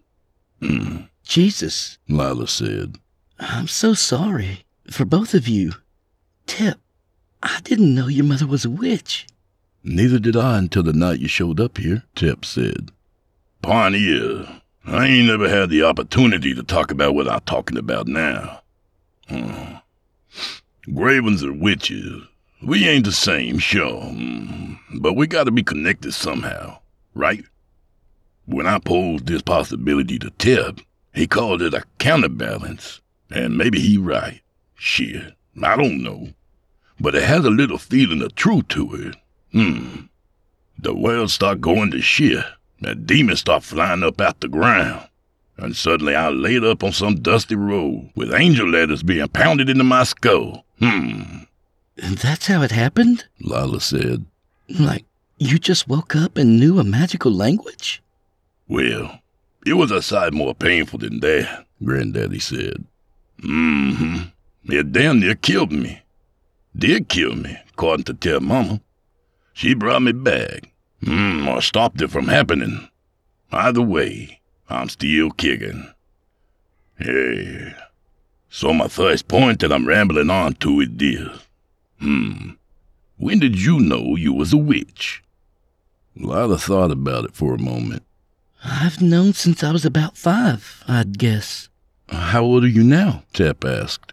Mm. 0.60 1.08
Jesus, 1.24 1.98
Lila 2.08 2.46
said. 2.46 2.96
I'm 3.38 3.68
so 3.68 3.94
sorry 3.94 4.64
for 4.90 5.04
both 5.04 5.34
of 5.34 5.48
you. 5.48 5.72
Tep, 6.46 6.78
I 7.42 7.60
didn't 7.64 7.94
know 7.94 8.08
your 8.08 8.24
mother 8.24 8.46
was 8.46 8.64
a 8.64 8.70
witch. 8.70 9.26
Neither 9.82 10.18
did 10.18 10.36
I 10.36 10.58
until 10.58 10.82
the 10.82 10.92
night 10.92 11.20
you 11.20 11.28
showed 11.28 11.58
up 11.58 11.78
here, 11.78 12.04
Tep 12.14 12.44
said. 12.44 12.90
Pioneer, 13.62 14.60
I 14.84 15.06
ain't 15.06 15.28
never 15.28 15.48
had 15.48 15.70
the 15.70 15.84
opportunity 15.84 16.54
to 16.54 16.62
talk 16.62 16.90
about 16.90 17.14
what 17.14 17.28
I'm 17.28 17.40
talking 17.40 17.78
about 17.78 18.06
now. 18.06 18.60
Hmm. 19.28 19.76
Gravens 20.94 21.42
are 21.44 21.52
witches. 21.52 22.24
We 22.64 22.88
ain't 22.88 23.04
the 23.04 23.12
same, 23.12 23.58
sure, 23.58 24.14
but 24.94 25.14
we 25.14 25.26
gotta 25.26 25.50
be 25.50 25.64
connected 25.64 26.12
somehow, 26.12 26.78
right? 27.12 27.44
When 28.46 28.68
I 28.68 28.78
posed 28.78 29.26
this 29.26 29.42
possibility 29.42 30.18
to 30.20 30.30
Tep, 30.30 30.78
he 31.12 31.26
called 31.26 31.60
it 31.60 31.74
a 31.74 31.82
counterbalance, 31.98 33.00
and 33.30 33.58
maybe 33.58 33.80
he 33.80 33.98
right. 33.98 34.40
Shit, 34.76 35.34
I 35.60 35.76
don't 35.76 36.02
know. 36.02 36.28
But 37.00 37.16
it 37.16 37.24
has 37.24 37.44
a 37.44 37.50
little 37.50 37.78
feeling 37.78 38.22
of 38.22 38.36
truth 38.36 38.68
to 38.68 38.94
it. 38.94 39.16
Hmm. 39.52 40.06
The 40.78 40.94
world 40.94 41.30
start 41.30 41.60
going 41.60 41.90
to 41.90 42.00
shit. 42.00 42.44
The 42.80 42.94
demons 42.94 43.40
start 43.40 43.64
flying 43.64 44.02
up 44.04 44.20
out 44.20 44.40
the 44.40 44.48
ground. 44.48 45.08
And 45.56 45.76
suddenly 45.76 46.14
I 46.14 46.28
laid 46.28 46.64
up 46.64 46.82
on 46.84 46.92
some 46.92 47.16
dusty 47.16 47.56
road 47.56 48.10
with 48.14 48.32
angel 48.32 48.68
letters 48.68 49.02
being 49.02 49.28
pounded 49.28 49.68
into 49.68 49.84
my 49.84 50.04
skull. 50.04 50.64
Hmm. 50.78 51.42
That's 51.96 52.46
how 52.46 52.62
it 52.62 52.70
happened? 52.70 53.26
Lila 53.40 53.80
said. 53.80 54.24
Like, 54.68 55.04
you 55.38 55.58
just 55.58 55.88
woke 55.88 56.16
up 56.16 56.36
and 56.36 56.58
knew 56.58 56.78
a 56.78 56.84
magical 56.84 57.32
language? 57.32 58.02
Well, 58.68 59.20
it 59.66 59.74
was 59.74 59.90
a 59.90 60.02
sight 60.02 60.32
more 60.32 60.54
painful 60.54 61.00
than 61.00 61.20
that, 61.20 61.66
Granddaddy 61.84 62.38
said. 62.38 62.84
Mm-hmm. 63.42 64.72
It 64.72 64.92
damn 64.92 65.20
near 65.20 65.34
killed 65.34 65.72
me. 65.72 66.02
Did 66.76 67.08
kill 67.08 67.34
me, 67.34 67.58
according 67.70 68.04
to 68.04 68.14
tell 68.14 68.40
Mama. 68.40 68.80
She 69.52 69.74
brought 69.74 70.02
me 70.02 70.12
back. 70.12 70.72
Mm, 71.04 71.48
or 71.48 71.60
stopped 71.60 72.00
it 72.00 72.10
from 72.10 72.28
happening. 72.28 72.88
Either 73.50 73.82
way, 73.82 74.40
I'm 74.70 74.88
still 74.88 75.30
kicking. 75.30 75.92
Hey. 76.96 77.74
So 78.48 78.72
my 78.72 78.88
first 78.88 79.28
point 79.28 79.60
that 79.60 79.72
I'm 79.72 79.86
rambling 79.86 80.30
on 80.30 80.54
to 80.54 80.80
is 80.80 80.88
this. 80.92 81.28
Hmm. 82.02 82.50
When 83.16 83.38
did 83.38 83.62
you 83.62 83.78
know 83.78 84.16
you 84.16 84.32
was 84.32 84.52
a 84.52 84.56
witch? 84.56 85.22
Lila 86.16 86.58
thought 86.58 86.90
about 86.90 87.24
it 87.24 87.34
for 87.34 87.54
a 87.54 87.58
moment. 87.58 88.02
I've 88.64 89.00
known 89.00 89.32
since 89.32 89.62
I 89.62 89.70
was 89.70 89.84
about 89.84 90.16
five, 90.16 90.82
I'd 90.88 91.16
guess. 91.18 91.68
How 92.08 92.42
old 92.42 92.64
are 92.64 92.68
you 92.68 92.82
now? 92.82 93.22
Tep 93.32 93.64
asked. 93.64 94.12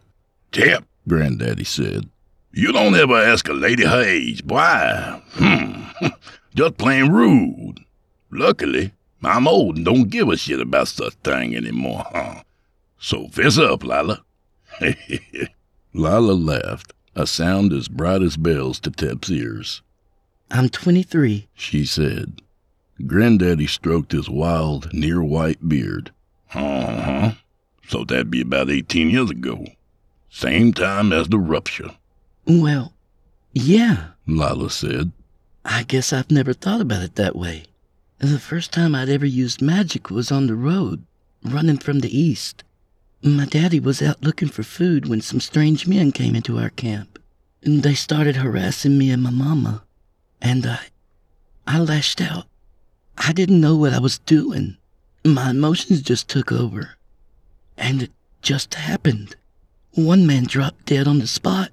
Tep, 0.52 0.84
Granddaddy 1.08 1.64
said. 1.64 2.10
You 2.52 2.72
don't 2.72 2.96
ever 2.96 3.16
ask 3.16 3.48
a 3.50 3.54
lady 3.54 3.86
her 3.86 4.04
age, 4.04 4.46
boy. 4.46 5.22
Hmm. 5.34 5.84
Just 6.56 6.78
plain 6.78 7.12
rude. 7.12 7.80
Luckily, 8.32 8.92
I'm 9.24 9.48
old 9.48 9.78
and 9.78 9.86
don't 9.86 10.10
give 10.10 10.30
a 10.30 10.38
shit 10.38 10.60
about 10.60 10.88
such 10.88 11.14
thing 11.24 11.56
anymore, 11.56 12.06
huh? 12.12 12.44
So 13.00 13.28
fess 13.30 13.58
up, 13.58 13.84
Lila. 13.84 14.24
Lila 15.94 16.34
laughed, 16.34 16.94
a 17.16 17.26
sound 17.28 17.74
as 17.74 17.88
bright 17.88 18.22
as 18.22 18.38
bells 18.38 18.80
to 18.82 18.92
Tep's 18.92 19.30
ears. 19.30 19.82
I'm 20.52 20.70
23, 20.70 21.48
she 21.54 21.86
said. 21.86 22.42
Granddaddy 23.06 23.68
stroked 23.68 24.12
his 24.12 24.30
wild, 24.30 24.94
near 24.94 25.24
white 25.24 25.68
beard. 25.68 26.12
Uh-huh. 26.54 27.32
So 27.88 28.04
that'd 28.04 28.32
be 28.32 28.42
about 28.42 28.70
18 28.70 29.10
years 29.10 29.30
ago. 29.30 29.66
Same 30.30 30.74
time 30.74 31.12
as 31.12 31.28
the 31.28 31.40
rupture. 31.40 31.92
Well, 32.46 32.94
yeah, 33.54 34.10
Lila 34.28 34.70
said. 34.70 35.12
I 35.66 35.84
guess 35.84 36.14
I've 36.14 36.32
never 36.32 36.54
thought 36.54 36.82
about 36.82 37.04
it 37.04 37.16
that 37.16 37.36
way. 37.36 37.66
The 38.20 38.40
first 38.40 38.74
time 38.74 38.96
I'd 38.96 39.10
ever 39.10 39.26
used 39.26 39.62
magic 39.62 40.10
was 40.10 40.32
on 40.32 40.48
the 40.48 40.56
road, 40.56 41.06
running 41.44 41.78
from 41.78 42.00
the 42.00 42.16
east. 42.18 42.64
My 43.22 43.46
daddy 43.46 43.80
was 43.80 44.02
out 44.02 44.24
looking 44.24 44.48
for 44.48 44.64
food 44.64 45.08
when 45.08 45.20
some 45.22 45.42
strange 45.42 45.86
men 45.86 46.12
came 46.12 46.36
into 46.36 46.58
our 46.58 46.70
camp. 46.70 47.20
And 47.62 47.84
they 47.84 47.94
started 47.94 48.38
harassing 48.38 48.98
me 48.98 49.12
and 49.12 49.22
my 49.22 49.30
mama. 49.30 49.84
And 50.42 50.66
I. 50.66 50.80
I 51.68 51.80
lashed 51.80 52.22
out. 52.22 52.46
I 53.18 53.34
didn't 53.34 53.60
know 53.60 53.76
what 53.76 53.94
I 53.94 54.00
was 54.00 54.20
doing. 54.20 54.78
My 55.26 55.50
emotions 55.50 56.02
just 56.02 56.30
took 56.30 56.52
over. 56.52 56.92
And 57.78 58.04
it 58.04 58.12
just 58.42 58.74
happened. 58.76 59.36
One 59.94 60.26
man 60.26 60.46
dropped 60.46 60.86
dead 60.86 61.08
on 61.08 61.20
the 61.20 61.28
spot, 61.28 61.72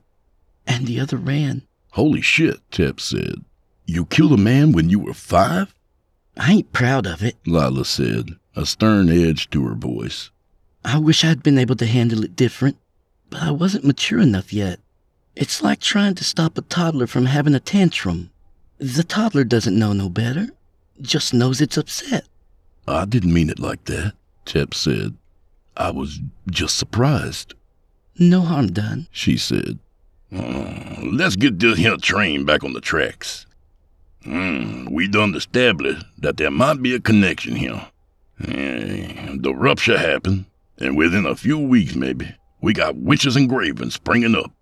and 0.66 0.86
the 0.86 0.98
other 0.98 1.16
ran. 1.16 1.62
Holy 1.92 2.20
shit, 2.20 2.60
Tep 2.72 2.98
said. 2.98 3.44
You 3.86 4.04
killed 4.06 4.32
a 4.32 4.36
man 4.36 4.72
when 4.72 4.90
you 4.90 4.98
were 4.98 5.14
five? 5.14 5.72
I 6.36 6.52
ain't 6.52 6.72
proud 6.72 7.06
of 7.06 7.22
it, 7.22 7.36
Lila 7.46 7.84
said, 7.84 8.30
a 8.56 8.66
stern 8.66 9.08
edge 9.08 9.48
to 9.50 9.64
her 9.66 9.74
voice. 9.74 10.30
I 10.86 10.98
wish 10.98 11.24
I'd 11.24 11.42
been 11.42 11.58
able 11.58 11.74
to 11.76 11.86
handle 11.86 12.22
it 12.22 12.36
different, 12.36 12.76
but 13.28 13.42
I 13.42 13.50
wasn't 13.50 13.84
mature 13.84 14.20
enough 14.20 14.52
yet. 14.52 14.78
It's 15.34 15.60
like 15.60 15.80
trying 15.80 16.14
to 16.14 16.22
stop 16.22 16.56
a 16.56 16.62
toddler 16.62 17.08
from 17.08 17.26
having 17.26 17.56
a 17.56 17.60
tantrum. 17.60 18.30
The 18.78 19.02
toddler 19.02 19.42
doesn't 19.42 19.76
know 19.76 19.92
no 19.92 20.08
better, 20.08 20.50
just 21.00 21.34
knows 21.34 21.60
it's 21.60 21.76
upset. 21.76 22.24
I 22.86 23.04
didn't 23.04 23.34
mean 23.34 23.50
it 23.50 23.58
like 23.58 23.84
that, 23.86 24.12
Tep 24.44 24.74
said. 24.74 25.16
I 25.76 25.90
was 25.90 26.20
just 26.52 26.76
surprised. 26.76 27.54
No 28.16 28.42
harm 28.42 28.68
done, 28.68 29.08
she 29.10 29.36
said. 29.36 29.80
Uh, 30.32 31.00
let's 31.02 31.34
get 31.34 31.58
this 31.58 31.78
here 31.78 31.96
train 31.96 32.44
back 32.44 32.62
on 32.62 32.74
the 32.74 32.80
tracks. 32.80 33.44
Mm, 34.24 34.92
we 34.92 35.08
done 35.08 35.34
established 35.34 36.06
that 36.18 36.36
there 36.36 36.52
might 36.52 36.80
be 36.80 36.94
a 36.94 37.00
connection 37.00 37.56
here. 37.56 37.88
Uh, 38.40 39.34
the 39.36 39.52
rupture 39.52 39.98
happened, 39.98 40.44
and 40.78 40.96
within 40.96 41.26
a 41.26 41.36
few 41.36 41.58
weeks, 41.58 41.94
maybe, 41.94 42.34
we 42.60 42.72
got 42.72 42.96
witches 42.96 43.36
and 43.36 43.48
gravens 43.48 43.94
springing 43.94 44.34
up. 44.34 44.52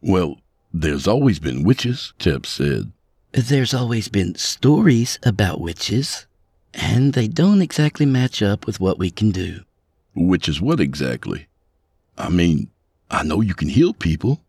Well, 0.00 0.38
there's 0.72 1.06
always 1.06 1.38
been 1.38 1.62
witches, 1.62 2.12
Tep 2.18 2.46
said. 2.46 2.92
There's 3.32 3.74
always 3.74 4.08
been 4.08 4.34
stories 4.34 5.18
about 5.22 5.60
witches. 5.60 6.26
And 6.74 7.12
they 7.14 7.28
don't 7.28 7.62
exactly 7.62 8.04
match 8.04 8.42
up 8.42 8.66
with 8.66 8.80
what 8.80 8.98
we 8.98 9.10
can 9.10 9.30
do. 9.30 9.60
Which 10.16 10.48
is 10.48 10.60
what 10.60 10.80
exactly? 10.80 11.46
I 12.18 12.28
mean, 12.30 12.68
I 13.10 13.22
know 13.22 13.40
you 13.40 13.54
can 13.54 13.68
heal 13.68 13.94
people, 13.94 14.40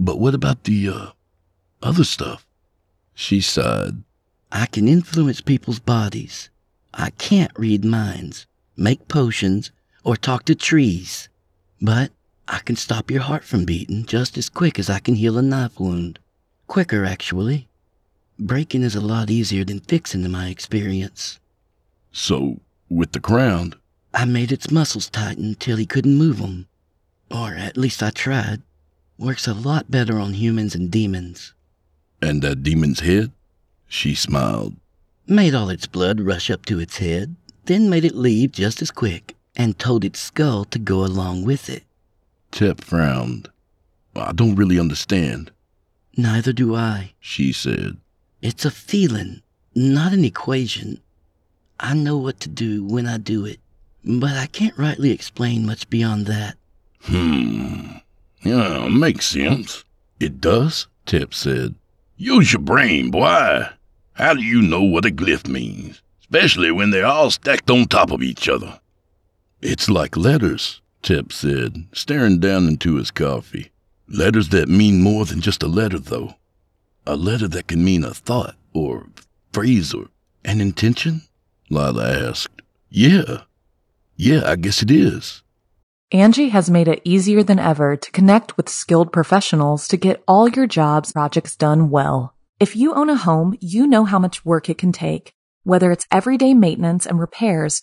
but 0.00 0.18
what 0.18 0.34
about 0.34 0.64
the, 0.64 0.88
uh, 0.88 1.06
other 1.82 2.04
stuff? 2.04 2.44
She 3.14 3.40
sighed. 3.40 4.02
I 4.50 4.66
can 4.66 4.88
influence 4.88 5.40
people's 5.40 5.78
bodies. 5.78 6.50
I 6.92 7.10
can't 7.10 7.52
read 7.56 7.84
minds, 7.84 8.46
make 8.76 9.06
potions, 9.06 9.70
or 10.04 10.16
talk 10.16 10.44
to 10.46 10.54
trees. 10.54 11.28
But 11.80 12.10
I 12.48 12.58
can 12.60 12.76
stop 12.76 13.10
your 13.10 13.22
heart 13.22 13.44
from 13.44 13.64
beating 13.64 14.04
just 14.06 14.36
as 14.38 14.48
quick 14.48 14.78
as 14.78 14.90
I 14.90 14.98
can 14.98 15.14
heal 15.14 15.38
a 15.38 15.42
knife 15.42 15.78
wound. 15.78 16.18
Quicker, 16.66 17.04
actually. 17.04 17.68
Breaking 18.38 18.82
is 18.82 18.94
a 18.94 19.00
lot 19.00 19.30
easier 19.30 19.64
than 19.64 19.80
fixing, 19.80 20.24
in 20.24 20.30
my 20.30 20.48
experience. 20.48 21.38
So, 22.12 22.60
with 22.88 23.12
the 23.12 23.20
crown, 23.20 23.74
I 24.12 24.24
made 24.24 24.50
its 24.50 24.70
muscles 24.70 25.08
tighten 25.08 25.54
till 25.54 25.76
he 25.76 25.86
couldn't 25.86 26.16
move 26.16 26.40
'em. 26.40 26.66
Or 27.30 27.54
at 27.54 27.76
least 27.76 28.02
I 28.02 28.10
tried. 28.10 28.62
Works 29.18 29.46
a 29.46 29.54
lot 29.54 29.90
better 29.90 30.18
on 30.18 30.34
humans 30.34 30.74
and 30.74 30.90
demons. 30.90 31.52
and 32.22 32.42
that 32.42 32.62
demon's 32.62 33.00
head? 33.00 33.32
She 33.88 34.14
smiled. 34.14 34.76
Made 35.26 35.54
all 35.54 35.70
its 35.70 35.86
blood 35.86 36.20
rush 36.20 36.50
up 36.50 36.66
to 36.66 36.78
its 36.78 36.98
head, 36.98 37.34
then 37.64 37.88
made 37.88 38.04
it 38.04 38.14
leave 38.14 38.52
just 38.52 38.82
as 38.82 38.90
quick, 38.90 39.36
and 39.56 39.78
told 39.78 40.04
its 40.04 40.20
skull 40.20 40.64
to 40.66 40.78
go 40.78 41.04
along 41.04 41.44
with 41.44 41.68
it. 41.68 41.82
Tep 42.50 42.80
frowned. 42.80 43.48
I 44.16 44.32
don't 44.32 44.56
really 44.56 44.78
understand, 44.78 45.50
Neither 46.16 46.52
do 46.52 46.74
I. 46.74 47.12
she 47.20 47.52
said. 47.52 47.96
It's 48.42 48.64
a 48.64 48.70
feeling, 48.70 49.42
not 49.74 50.12
an 50.12 50.24
equation. 50.24 51.00
I 51.78 51.94
know 51.94 52.16
what 52.16 52.40
to 52.40 52.48
do 52.48 52.84
when 52.84 53.06
I 53.06 53.16
do 53.18 53.44
it, 53.46 53.60
but 54.04 54.32
I 54.36 54.46
can't 54.46 54.76
rightly 54.76 55.12
explain 55.12 55.64
much 55.64 55.88
beyond 55.88 56.26
that. 56.26 56.56
Hmm. 57.02 57.98
Yeah, 58.42 58.88
makes 58.88 59.26
sense. 59.26 59.84
It 60.18 60.40
does? 60.40 60.88
Tep 61.06 61.32
said. 61.32 61.74
Use 62.16 62.52
your 62.52 62.60
brain, 62.62 63.10
boy. 63.10 63.66
How 64.14 64.34
do 64.34 64.42
you 64.42 64.60
know 64.60 64.82
what 64.82 65.06
a 65.06 65.10
glyph 65.10 65.48
means? 65.48 66.02
Especially 66.20 66.70
when 66.70 66.90
they're 66.90 67.06
all 67.06 67.30
stacked 67.30 67.70
on 67.70 67.86
top 67.86 68.10
of 68.10 68.22
each 68.22 68.48
other. 68.48 68.78
It's 69.62 69.90
like 69.90 70.16
letters, 70.16 70.80
Tep 71.02 71.32
said, 71.32 71.86
staring 71.92 72.40
down 72.40 72.66
into 72.66 72.96
his 72.96 73.10
coffee. 73.10 73.70
Letters 74.08 74.48
that 74.50 74.68
mean 74.68 75.02
more 75.02 75.26
than 75.26 75.40
just 75.40 75.62
a 75.62 75.68
letter, 75.68 75.98
though. 75.98 76.34
A 77.06 77.14
letter 77.14 77.46
that 77.48 77.68
can 77.68 77.84
mean 77.84 78.02
a 78.02 78.14
thought, 78.14 78.56
or 78.72 79.08
phrase, 79.52 79.92
or 79.92 80.06
an 80.44 80.60
intention? 80.60 81.22
Lila 81.68 82.28
asked. 82.28 82.62
Yeah. 82.88 83.42
Yeah, 84.16 84.42
I 84.44 84.56
guess 84.56 84.82
it 84.82 84.90
is. 84.90 85.42
Angie 86.10 86.48
has 86.48 86.70
made 86.70 86.88
it 86.88 87.02
easier 87.04 87.42
than 87.42 87.58
ever 87.58 87.96
to 87.96 88.10
connect 88.10 88.56
with 88.56 88.68
skilled 88.68 89.12
professionals 89.12 89.86
to 89.88 89.96
get 89.96 90.24
all 90.26 90.48
your 90.48 90.66
jobs 90.66 91.12
projects 91.12 91.54
done 91.54 91.90
well. 91.90 92.34
If 92.58 92.74
you 92.74 92.94
own 92.94 93.08
a 93.10 93.16
home, 93.16 93.56
you 93.60 93.86
know 93.86 94.04
how 94.04 94.18
much 94.18 94.44
work 94.44 94.68
it 94.68 94.78
can 94.78 94.90
take, 94.90 95.32
whether 95.62 95.92
it's 95.92 96.06
everyday 96.10 96.52
maintenance 96.52 97.06
and 97.06 97.20
repairs 97.20 97.82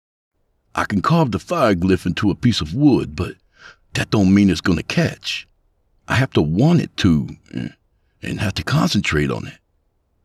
I 0.73 0.85
can 0.85 1.01
carve 1.01 1.31
the 1.31 1.39
fire 1.39 1.75
glyph 1.75 2.05
into 2.05 2.31
a 2.31 2.35
piece 2.35 2.61
of 2.61 2.73
wood, 2.73 3.15
but 3.15 3.35
that 3.93 4.09
don't 4.09 4.33
mean 4.33 4.49
it's 4.49 4.61
gonna 4.61 4.83
catch. 4.83 5.47
I 6.07 6.15
have 6.15 6.31
to 6.31 6.41
want 6.41 6.81
it 6.81 6.95
to, 6.97 7.29
eh, 7.53 7.69
and 8.23 8.39
have 8.39 8.53
to 8.55 8.63
concentrate 8.63 9.31
on 9.31 9.47
it. 9.47 9.57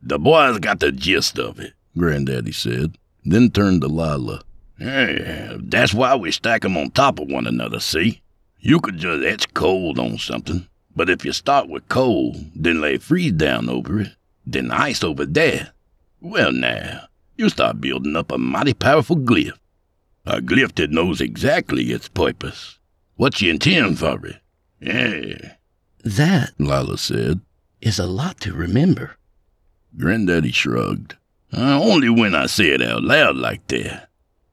The 0.01 0.19
boy's 0.19 0.59
got 0.59 0.79
the 0.79 0.91
gist 0.91 1.37
of 1.39 1.59
it. 1.59 1.73
Granddaddy 1.97 2.51
said, 2.51 2.97
then 3.25 3.49
turned 3.49 3.81
to 3.81 3.87
Lila. 3.87 4.41
That's 4.79 5.93
why 5.93 6.15
we 6.15 6.31
stack 6.31 6.63
'em 6.63 6.77
on 6.77 6.91
top 6.91 7.19
of 7.19 7.27
one 7.27 7.47
another, 7.47 7.79
see? 7.79 8.21
You 8.59 8.79
could 8.79 8.97
just 8.97 9.25
etch 9.25 9.53
cold 9.53 9.99
on 9.99 10.17
something, 10.17 10.67
but 10.95 11.09
if 11.09 11.25
you 11.25 11.33
start 11.33 11.67
with 11.67 11.89
coal, 11.89 12.35
then 12.55 12.79
lay 12.81 12.97
freeze 12.97 13.33
down 13.33 13.69
over 13.69 14.01
it, 14.01 14.15
then 14.45 14.71
ice 14.71 15.03
over 15.03 15.25
there, 15.25 15.71
well 16.21 16.51
now, 16.51 17.07
you 17.37 17.49
start 17.49 17.81
building 17.81 18.15
up 18.15 18.31
a 18.31 18.37
mighty 18.37 18.73
powerful 18.73 19.15
glyph. 19.17 19.57
A 20.27 20.41
glyph 20.41 20.75
that 20.75 20.91
knows 20.91 21.21
exactly 21.21 21.85
its 21.91 22.09
purpose. 22.09 22.79
What 23.15 23.41
you 23.41 23.49
intend 23.49 23.97
for 23.99 24.25
it. 24.25 24.35
Yeah. 24.81 25.53
That 26.03 26.51
Lila 26.59 26.97
said. 26.97 27.39
is 27.81 27.97
a 27.97 28.05
lot 28.07 28.41
to 28.41 28.53
remember. 28.53 29.15
Granddaddy 29.97 30.51
shrugged. 30.51 31.15
Uh, 31.55 31.79
only 31.81 32.09
when 32.09 32.35
I 32.35 32.47
say 32.47 32.71
it 32.71 32.81
out 32.81 33.03
loud 33.03 33.37
like 33.37 33.65
that. 33.67 34.09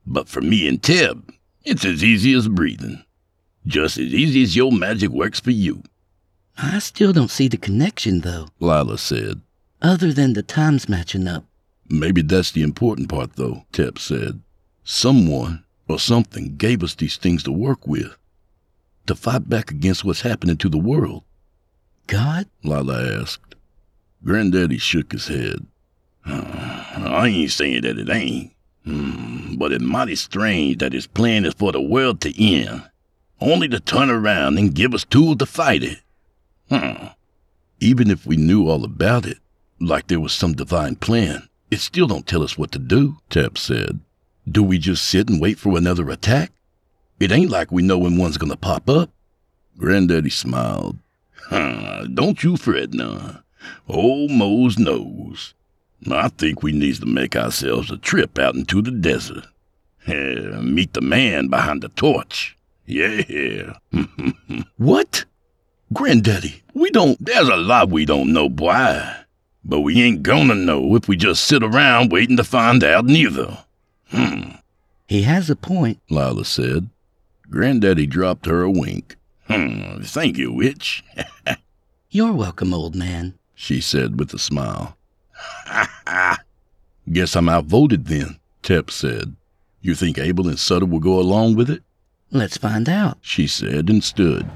But 0.07 0.29
for 0.29 0.39
me 0.39 0.65
and 0.67 0.81
Tep, 0.81 1.17
it's 1.65 1.83
as 1.83 2.03
easy 2.03 2.33
as 2.33 2.47
breathing. 2.47 3.03
Just 3.67 3.97
as 3.97 4.13
easy 4.13 4.43
as 4.43 4.55
your 4.55 4.71
magic 4.71 5.09
works 5.09 5.41
for 5.41 5.51
you. 5.51 5.83
I 6.57 6.79
still 6.79 7.11
don't 7.11 7.29
see 7.31 7.49
the 7.49 7.57
connection, 7.57 8.21
though, 8.21 8.47
Lila 8.61 8.97
said. 8.97 9.41
other 9.81 10.13
than 10.13 10.33
the 10.33 10.43
times 10.43 10.87
matching 10.87 11.27
up. 11.27 11.43
Maybe 11.89 12.21
that's 12.21 12.51
the 12.51 12.61
important 12.63 13.09
part, 13.09 13.35
though, 13.35 13.65
Tep 13.73 13.99
said. 13.99 14.41
Someone 14.85 15.64
or 15.87 15.99
something 15.99 16.55
gave 16.57 16.83
us 16.83 16.95
these 16.95 17.17
things 17.17 17.43
to 17.43 17.51
work 17.51 17.87
with, 17.87 18.15
to 19.07 19.15
fight 19.15 19.49
back 19.49 19.71
against 19.71 20.03
what's 20.03 20.21
happening 20.21 20.57
to 20.57 20.69
the 20.69 20.77
world, 20.77 21.23
God? 22.07 22.47
Lila 22.63 23.21
asked. 23.21 23.55
Granddaddy 24.23 24.77
shook 24.77 25.11
his 25.11 25.27
head. 25.27 25.65
I 26.25 27.27
ain't 27.27 27.51
saying 27.51 27.81
that 27.81 27.99
it 27.99 28.09
ain't. 28.09 28.51
Hmm, 28.83 29.55
but 29.55 29.71
it's 29.71 29.83
mighty 29.83 30.15
strange 30.15 30.77
that 30.77 30.93
his 30.93 31.07
plan 31.07 31.45
is 31.45 31.53
for 31.55 31.71
the 31.71 31.81
world 31.81 32.21
to 32.21 32.43
end, 32.43 32.83
only 33.41 33.67
to 33.69 33.79
turn 33.79 34.09
around 34.09 34.57
and 34.59 34.75
give 34.75 34.93
us 34.93 35.03
tools 35.03 35.37
to 35.37 35.45
fight 35.45 35.83
it. 35.83 36.01
Hmm. 36.69 37.07
Even 37.79 38.09
if 38.09 38.25
we 38.25 38.37
knew 38.37 38.67
all 38.67 38.83
about 38.83 39.25
it, 39.25 39.37
like 39.79 40.07
there 40.07 40.19
was 40.19 40.33
some 40.33 40.53
divine 40.53 40.95
plan, 40.95 41.49
it 41.71 41.79
still 41.79 42.07
don't 42.07 42.27
tell 42.27 42.43
us 42.43 42.57
what 42.57 42.71
to 42.71 42.79
do, 42.79 43.17
Tep 43.29 43.57
said. 43.57 43.99
Do 44.49 44.61
we 44.63 44.77
just 44.77 45.07
sit 45.07 45.29
and 45.29 45.41
wait 45.41 45.57
for 45.57 45.77
another 45.77 46.09
attack? 46.09 46.51
It 47.19 47.31
ain't 47.31 47.49
like 47.49 47.71
we 47.71 47.81
know 47.81 47.97
when 47.97 48.17
one's 48.17 48.37
gonna 48.37 48.55
pop 48.57 48.89
up. 48.89 49.09
Granddaddy 49.77 50.29
smiled. 50.29 50.97
Don't 51.49 52.43
you 52.43 52.57
fret 52.57 52.93
none. 52.93 53.43
Old 53.87 54.31
Mose 54.31 54.77
knows. 54.77 55.53
I 56.09 56.27
think 56.29 56.61
we 56.61 56.71
needs 56.71 56.99
to 56.99 57.05
make 57.05 57.35
ourselves 57.35 57.89
a 57.89 57.97
trip 57.97 58.37
out 58.37 58.55
into 58.55 58.81
the 58.81 58.91
desert. 58.91 59.45
Meet 60.07 60.93
the 60.93 61.01
man 61.01 61.47
behind 61.47 61.81
the 61.81 61.89
torch. 61.89 62.57
Yeah. 62.85 63.73
What? 64.77 65.25
Granddaddy, 65.93 66.61
we 66.73 66.89
don't. 66.91 67.17
There's 67.23 67.47
a 67.47 67.55
lot 67.55 67.89
we 67.89 68.05
don't 68.05 68.33
know, 68.33 68.49
boy. 68.49 69.01
But 69.63 69.81
we 69.81 70.01
ain't 70.01 70.21
gonna 70.21 70.53
know 70.55 70.95
if 70.95 71.07
we 71.07 71.15
just 71.15 71.45
sit 71.45 71.63
around 71.63 72.11
waiting 72.11 72.37
to 72.37 72.43
find 72.43 72.83
out 72.83 73.05
neither. 73.05 73.57
Hmm. 74.09 74.51
He 75.07 75.23
has 75.23 75.49
a 75.49 75.55
point. 75.55 75.99
Lila 76.09 76.45
said. 76.45 76.89
Granddaddy 77.49 78.07
dropped 78.07 78.45
her 78.47 78.63
a 78.63 78.71
wink. 78.71 79.15
Hmm. 79.47 80.01
Thank 80.01 80.37
you, 80.37 80.51
witch. 80.51 81.03
You're 82.09 82.33
welcome, 82.33 82.73
old 82.73 82.95
man. 82.95 83.35
She 83.53 83.81
said 83.81 84.19
with 84.19 84.33
a 84.33 84.39
smile. 84.39 84.97
Guess 87.11 87.35
I'm 87.35 87.49
outvoted 87.49 88.05
then, 88.05 88.39
Tep 88.63 88.89
said. 88.89 89.35
You 89.81 89.93
think 89.93 90.17
Abel 90.17 90.47
and 90.47 90.57
Sutter 90.57 90.85
will 90.85 90.99
go 90.99 91.19
along 91.19 91.55
with 91.55 91.69
it? 91.69 91.83
Let's 92.31 92.57
find 92.57 92.89
out. 92.89 93.19
She 93.21 93.45
said 93.47 93.89
and 93.89 94.03
stood. 94.03 94.49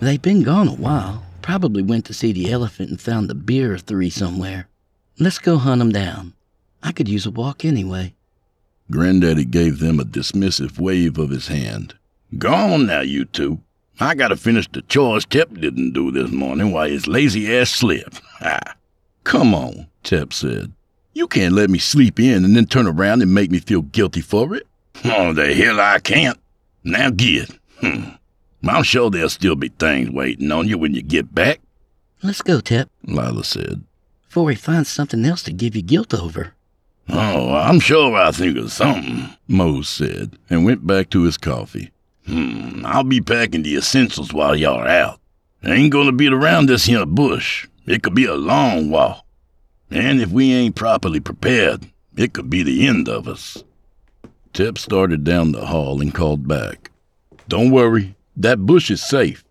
They've 0.00 0.20
been 0.22 0.42
gone 0.42 0.68
a 0.68 0.74
while. 0.74 1.24
Probably 1.42 1.82
went 1.82 2.04
to 2.06 2.14
see 2.14 2.32
the 2.32 2.50
elephant 2.50 2.88
and 2.90 3.00
found 3.00 3.28
the 3.28 3.34
beer 3.34 3.74
or 3.74 3.78
three 3.78 4.10
somewhere. 4.10 4.68
Let's 5.18 5.38
go 5.38 5.58
hunt 5.58 5.80
'em 5.80 5.92
down. 5.92 6.32
I 6.82 6.92
could 6.92 7.08
use 7.08 7.26
a 7.26 7.30
walk 7.30 7.64
anyway. 7.64 8.14
Granddaddy 8.92 9.46
gave 9.46 9.78
them 9.80 9.98
a 9.98 10.04
dismissive 10.04 10.78
wave 10.78 11.18
of 11.18 11.30
his 11.30 11.48
hand. 11.48 11.94
Gone 12.38 12.86
now, 12.86 13.00
you 13.00 13.24
two. 13.24 13.60
I 13.98 14.14
gotta 14.14 14.36
finish 14.36 14.68
the 14.70 14.82
chores 14.82 15.24
Tep 15.24 15.52
didn't 15.54 15.92
do 15.92 16.10
this 16.12 16.30
morning 16.30 16.70
while 16.72 16.88
his 16.88 17.06
lazy 17.08 17.52
ass 17.56 17.70
slept. 17.70 18.20
Ah. 18.44 18.74
Come 19.24 19.54
on, 19.54 19.86
Tep 20.02 20.32
said. 20.32 20.72
You 21.14 21.28
can't 21.28 21.54
let 21.54 21.70
me 21.70 21.78
sleep 21.78 22.18
in 22.18 22.44
and 22.44 22.56
then 22.56 22.66
turn 22.66 22.88
around 22.88 23.22
and 23.22 23.32
make 23.32 23.52
me 23.52 23.60
feel 23.60 23.82
guilty 23.82 24.20
for 24.20 24.54
it. 24.54 24.66
Oh, 25.04 25.32
the 25.32 25.54
hell 25.54 25.80
I 25.80 25.98
can't. 25.98 26.38
Now 26.84 27.10
get. 27.10 27.50
Hmm. 27.80 28.10
I'm 28.68 28.84
sure 28.84 29.10
there'll 29.10 29.28
still 29.28 29.56
be 29.56 29.68
things 29.70 30.10
waiting 30.10 30.52
on 30.52 30.68
you 30.68 30.78
when 30.78 30.94
you 30.94 31.02
get 31.02 31.34
back. 31.34 31.60
Let's 32.22 32.42
go, 32.42 32.60
Tep, 32.60 32.88
Lila 33.04 33.42
said. 33.42 33.82
before 34.26 34.50
he 34.50 34.54
finds 34.56 34.88
something 34.88 35.24
else 35.24 35.42
to 35.44 35.52
give 35.52 35.74
you 35.74 35.82
guilt 35.82 36.14
over. 36.14 36.54
Oh, 37.14 37.54
I'm 37.54 37.78
sure 37.78 38.16
I'll 38.16 38.32
think 38.32 38.56
of 38.56 38.72
something. 38.72 39.28
Mose 39.46 39.88
said, 39.88 40.38
and 40.48 40.64
went 40.64 40.86
back 40.86 41.10
to 41.10 41.24
his 41.24 41.36
coffee. 41.36 41.90
Hmm, 42.26 42.86
I'll 42.86 43.04
be 43.04 43.20
packing 43.20 43.62
the 43.62 43.76
essentials 43.76 44.32
while 44.32 44.56
y'all 44.56 44.80
are 44.80 44.88
out. 44.88 45.20
I 45.62 45.72
ain't 45.74 45.92
gonna 45.92 46.12
beat 46.12 46.32
around 46.32 46.66
this 46.66 46.86
here 46.86 47.04
bush. 47.04 47.68
It 47.86 48.02
could 48.02 48.14
be 48.14 48.24
a 48.24 48.34
long 48.34 48.90
walk. 48.90 49.24
And 49.90 50.22
if 50.22 50.30
we 50.30 50.52
ain't 50.54 50.74
properly 50.74 51.20
prepared, 51.20 51.86
it 52.16 52.32
could 52.32 52.48
be 52.48 52.62
the 52.62 52.86
end 52.86 53.08
of 53.08 53.28
us. 53.28 53.62
Tep 54.54 54.78
started 54.78 55.22
down 55.22 55.52
the 55.52 55.66
hall 55.66 56.00
and 56.00 56.14
called 56.14 56.48
back. 56.48 56.90
Don't 57.46 57.70
worry, 57.70 58.14
that 58.36 58.64
bush 58.64 58.90
is 58.90 59.06
safe. 59.06 59.44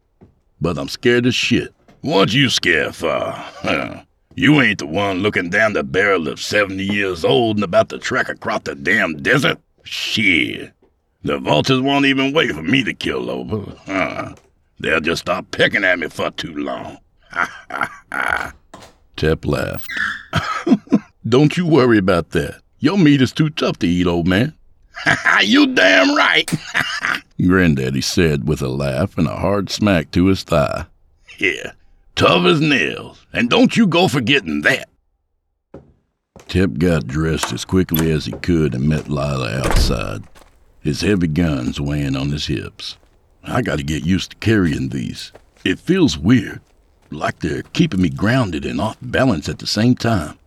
But 0.60 0.78
I'm 0.78 0.88
scared 0.88 1.28
as 1.28 1.36
shit. 1.36 1.74
What 2.02 2.34
you 2.34 2.50
scared 2.50 2.96
for? 2.96 3.10
Huh. 3.62 4.02
You 4.36 4.62
ain't 4.62 4.80
the 4.80 4.88
one 4.88 5.20
looking 5.20 5.50
down 5.50 5.74
the 5.74 5.84
barrel 5.84 6.28
of 6.28 6.40
70 6.40 6.84
years 6.84 7.26
old 7.26 7.58
and 7.58 7.64
about 7.64 7.90
to 7.90 8.00
trek 8.00 8.30
across 8.30 8.62
the 8.64 8.76
damn 8.76 9.22
desert? 9.22 9.60
Shit. 9.84 10.72
The 11.24 11.38
vultures 11.38 11.82
won't 11.82 12.06
even 12.06 12.34
wait 12.34 12.52
for 12.52 12.64
me 12.64 12.84
to 12.84 12.94
kill 12.94 13.30
over. 13.30 13.76
Huh. 13.86 14.36
They'll 14.80 15.02
just 15.02 15.22
stop 15.22 15.52
pecking 15.52 15.84
at 15.84 16.00
me 16.00 16.08
for 16.08 16.32
too 16.32 16.56
long. 16.56 16.98
Ha 17.32 17.66
ha 17.70 18.04
ha. 18.12 18.54
Laughed. 19.44 19.88
Don't 21.28 21.56
you 21.56 21.68
worry 21.68 22.00
about 22.00 22.32
that. 22.32 22.62
Your 22.80 22.98
meat 22.98 23.22
is 23.22 23.32
too 23.32 23.52
tough 23.52 23.78
to 23.80 23.88
eat, 23.88 24.08
old 24.08 24.28
man. 24.28 24.56
you 25.44 25.68
damn 25.68 26.16
right. 26.16 26.52
Granddaddy 27.46 28.02
said 28.02 28.48
with 28.48 28.64
a 28.64 28.68
laugh 28.68 29.18
and 29.20 29.28
a 29.28 29.36
hard 29.36 29.70
smack 29.70 30.10
to 30.12 30.26
his 30.26 30.42
thigh. 30.44 30.86
Yeah, 31.38 31.74
tough 32.16 32.46
as 32.46 32.62
nails. 32.62 33.26
And 33.34 33.50
don't 33.50 33.76
you 33.76 33.88
go 33.88 34.08
forgetting 34.08 34.62
that. 34.62 34.90
Tep 36.48 36.78
got 36.78 37.08
dressed 37.08 37.54
as 37.54 37.66
quickly 37.66 38.12
as 38.12 38.26
he 38.26 38.34
could 38.34 38.74
and 38.74 38.88
met 38.88 39.08
Lila 39.08 39.60
outside, 39.60 40.24
his 40.82 41.02
heavy 41.02 41.28
guns 41.28 41.80
weighing 41.80 42.16
on 42.16 42.30
his 42.30 42.48
hips. 42.48 42.98
I 43.44 43.62
gotta 43.62 43.84
get 43.84 44.04
used 44.06 44.32
to 44.32 44.38
carrying 44.38 44.90
these. 44.90 45.32
It 45.64 45.80
feels 45.80 46.18
weird, 46.18 46.62
like 47.10 47.40
they're 47.40 47.64
keeping 47.64 48.02
me 48.02 48.10
grounded 48.10 48.66
and 48.66 48.82
off 48.82 48.98
balance 49.02 49.48
at 49.48 49.60
the 49.60 49.68
same 49.68 49.96
time. 49.96 50.38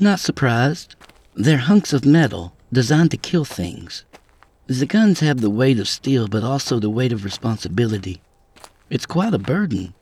Not 0.00 0.20
surprised. 0.20 0.96
They're 1.34 1.58
hunks 1.58 1.92
of 1.92 2.04
metal 2.04 2.54
designed 2.72 3.10
to 3.12 3.16
kill 3.16 3.44
things. 3.44 4.04
The 4.66 4.86
guns 4.86 5.20
have 5.20 5.40
the 5.40 5.50
weight 5.50 5.78
of 5.78 5.88
steel, 5.88 6.28
but 6.28 6.42
also 6.42 6.78
the 6.78 6.90
weight 6.90 7.12
of 7.12 7.24
responsibility. 7.24 8.22
It's 8.90 9.06
quite 9.06 9.34
a 9.34 9.38
burden. 9.38 9.94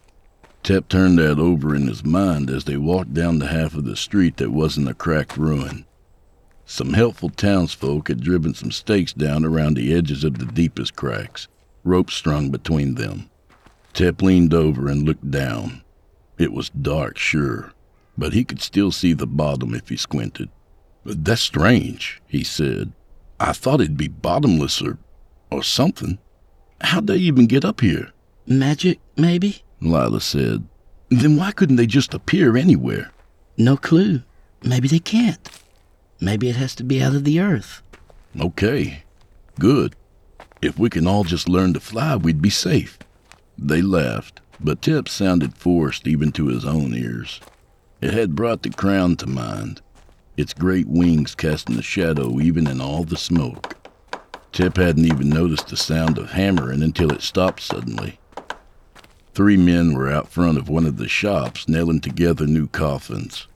Tep 0.62 0.88
turned 0.88 1.18
that 1.18 1.38
over 1.38 1.75
in 1.75 1.87
his 1.87 2.05
mind 2.05 2.51
as 2.51 2.64
they 2.64 2.77
walked 2.77 3.14
down 3.14 3.38
the 3.38 3.49
half 3.49 3.75
of 3.75 3.85
the 3.85 3.96
street 3.96 4.37
that 4.37 4.51
wasn't 4.51 4.88
a 4.88 4.94
cracked 4.94 5.37
ruin. 5.37 5.87
Some 6.66 6.92
helpful 6.92 7.31
townsfolk 7.31 8.09
had 8.09 8.20
driven 8.20 8.55
some 8.55 8.70
stakes 8.70 9.12
down 9.12 9.44
around 9.44 9.75
the 9.75 9.92
edges 9.92 10.23
of 10.23 10.38
the 10.38 10.44
deepest 10.44 10.94
cracks, 10.94 11.49
ropes 11.83 12.14
strung 12.14 12.51
between 12.51 12.94
them. 12.94 13.31
Tep 13.92 14.23
leaned 14.23 14.55
over 14.55 14.88
and 14.88 15.03
looked 15.03 15.31
down. 15.31 15.83
It 16.38 16.53
was 16.53 16.70
dark, 16.70 17.18
sure, 17.18 17.73
but 18.16 18.35
he 18.35 18.44
could 18.44 18.61
still 18.61 18.92
see 18.92 19.12
the 19.12 19.27
bottom 19.27 19.75
if 19.75 19.88
he 19.88 19.96
squinted. 19.96 20.49
That's 21.05 21.40
strange, 21.40 22.20
he 22.27 22.44
said. 22.44 22.92
I 23.40 23.53
thought 23.53 23.81
it'd 23.81 23.96
be 23.96 24.09
bottomless 24.09 24.83
or, 24.83 24.99
or 25.51 25.62
something. 25.62 26.18
How'd 26.83 27.07
they 27.07 27.16
even 27.16 27.46
get 27.46 27.64
up 27.64 27.81
here? 27.81 28.12
Magic, 28.46 29.01
maybe? 29.16 29.62
Lila 29.81 30.21
said. 30.21 30.66
Then 31.09 31.37
why 31.37 31.53
couldn't 31.53 31.77
they 31.77 31.87
just 31.87 32.14
appear 32.14 32.57
anywhere? 32.57 33.11
No 33.57 33.77
clue. 33.77 34.23
Maybe 34.62 34.88
they 34.88 34.99
can't. 34.99 35.49
Maybe 36.21 36.49
it 36.49 36.57
has 36.57 36.75
to 36.77 36.85
be 36.85 37.03
out 37.03 37.14
of 37.14 37.25
the 37.25 37.40
earth. 37.40 37.83
Okay, 38.38 39.03
good. 39.59 39.97
If 40.62 40.79
we 40.79 40.90
can 40.90 41.07
all 41.07 41.25
just 41.25 41.49
learn 41.49 41.73
to 41.75 41.81
fly, 41.81 42.16
we'd 42.16 42.43
be 42.43 42.51
safe. 42.51 42.99
They 43.59 43.83
laughed, 43.83 44.40
but 44.61 44.83
Tep 44.83 45.09
sounded 45.09 45.55
forced 45.55 46.07
even 46.07 46.31
to 46.33 46.47
his 46.47 46.64
own 46.64 46.95
ears. 46.95 47.40
It 48.01 48.12
had 48.12 48.37
brought 48.37 48.62
the 48.62 48.71
crown 48.71 49.16
to 49.16 49.27
mind, 49.27 49.81
its 50.37 50.55
great 50.55 50.87
wings 50.87 51.35
casting 51.35 51.79
a 51.79 51.83
shadow 51.83 52.38
even 52.40 52.66
in 52.66 52.81
all 52.81 53.05
the 53.05 53.16
smoke. 53.16 53.77
Tep 54.53 54.77
hadn't 54.77 55.07
even 55.07 55.29
noticed 55.29 55.69
the 55.69 55.77
sound 55.77 56.19
of 56.19 56.33
hammering 56.33 56.83
until 56.83 57.12
it 57.12 57.23
stopped 57.23 57.61
suddenly. 57.62 58.19
Three 59.33 59.57
men 59.57 59.95
were 59.95 60.11
out 60.11 60.29
front 60.29 60.59
of 60.59 60.69
one 60.69 60.87
of 60.87 60.97
the 60.97 61.09
shops 61.09 61.69
nailing 61.69 62.01
together 62.01 62.47
new 62.47 62.66
coffins. 62.66 63.47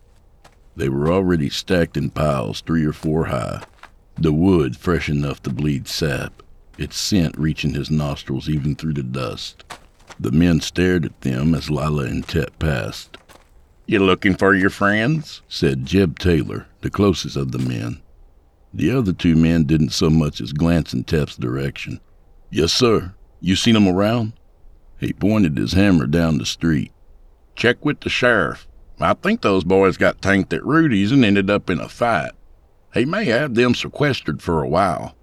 They 0.76 0.88
were 0.88 1.12
already 1.12 1.50
stacked 1.50 1.96
in 1.96 2.10
piles 2.10 2.60
three 2.60 2.84
or 2.84 2.92
four 2.92 3.26
high, 3.26 3.62
the 4.16 4.32
wood 4.32 4.76
fresh 4.76 5.08
enough 5.08 5.42
to 5.42 5.50
bleed 5.50 5.88
sap, 5.88 6.42
its 6.78 6.96
scent 6.96 7.36
reaching 7.36 7.74
his 7.74 7.90
nostrils 7.90 8.48
even 8.48 8.74
through 8.74 8.94
the 8.94 9.02
dust. 9.02 9.64
The 10.18 10.30
men 10.30 10.60
stared 10.60 11.04
at 11.04 11.20
them 11.22 11.54
as 11.54 11.70
Lila 11.70 12.04
and 12.04 12.26
Tep 12.26 12.58
passed. 12.58 13.16
You 13.86 13.98
looking 13.98 14.36
for 14.36 14.54
your 14.54 14.70
friends? 14.70 15.42
said 15.48 15.86
Jeb 15.86 16.18
Taylor, 16.18 16.66
the 16.80 16.90
closest 16.90 17.36
of 17.36 17.52
the 17.52 17.58
men. 17.58 18.00
The 18.72 18.90
other 18.90 19.12
two 19.12 19.36
men 19.36 19.64
didn't 19.64 19.90
so 19.90 20.08
much 20.10 20.40
as 20.40 20.52
glance 20.52 20.94
in 20.94 21.04
Tep's 21.04 21.36
direction. 21.36 22.00
Yes, 22.50 22.72
sir. 22.72 23.14
You 23.40 23.56
seen 23.56 23.76
'em 23.76 23.88
around? 23.88 24.32
He 25.04 25.12
pointed 25.12 25.58
his 25.58 25.74
hammer 25.74 26.06
down 26.06 26.38
the 26.38 26.46
street. 26.46 26.90
Check 27.54 27.84
with 27.84 28.00
the 28.00 28.08
sheriff. 28.08 28.66
I 28.98 29.12
think 29.12 29.42
those 29.42 29.62
boys 29.62 29.98
got 29.98 30.22
tanked 30.22 30.54
at 30.54 30.64
Rudy's 30.64 31.12
and 31.12 31.22
ended 31.22 31.50
up 31.50 31.68
in 31.68 31.78
a 31.78 31.90
fight. 31.90 32.30
He 32.94 33.04
may 33.04 33.26
have 33.26 33.54
them 33.54 33.74
sequestered 33.74 34.40
for 34.40 34.62
a 34.62 34.68
while. 34.68 35.14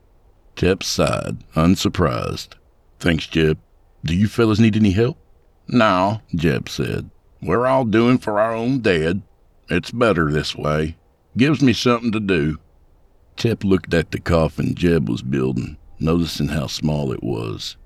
Tep 0.55 0.83
sighed, 0.83 1.37
unsurprised. 1.55 2.57
Thanks, 2.99 3.25
Jeb. 3.25 3.57
Do 4.05 4.15
you 4.15 4.27
fellas 4.27 4.59
need 4.59 4.75
any 4.75 4.91
help? 4.91 5.17
No, 5.67 6.21
Jeb 6.35 6.69
said. 6.69 7.09
we're 7.41 7.65
all 7.65 7.85
doing 7.85 8.19
for 8.19 8.39
our 8.39 8.53
own 8.53 8.81
dead. 8.81 9.23
It's 9.67 9.89
better 9.89 10.31
this 10.31 10.55
way. 10.55 10.95
Gives 11.35 11.63
me 11.63 11.73
something 11.73 12.11
to 12.11 12.19
do. 12.19 12.59
Tep 13.35 13.63
looked 13.63 13.95
at 13.95 14.11
the 14.11 14.19
coffin 14.19 14.75
Jeb 14.75 15.09
was 15.09 15.23
building, 15.23 15.77
noticing 15.99 16.49
how 16.49 16.67
small 16.67 17.11
it 17.11 17.23
was. 17.23 17.77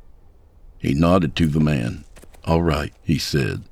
He 0.86 0.94
nodded 0.94 1.36
to 1.38 1.48
the 1.48 1.60
man. 1.60 2.06
All 2.44 2.62
right, 2.62 2.94
he 3.02 3.18
said. 3.18 3.64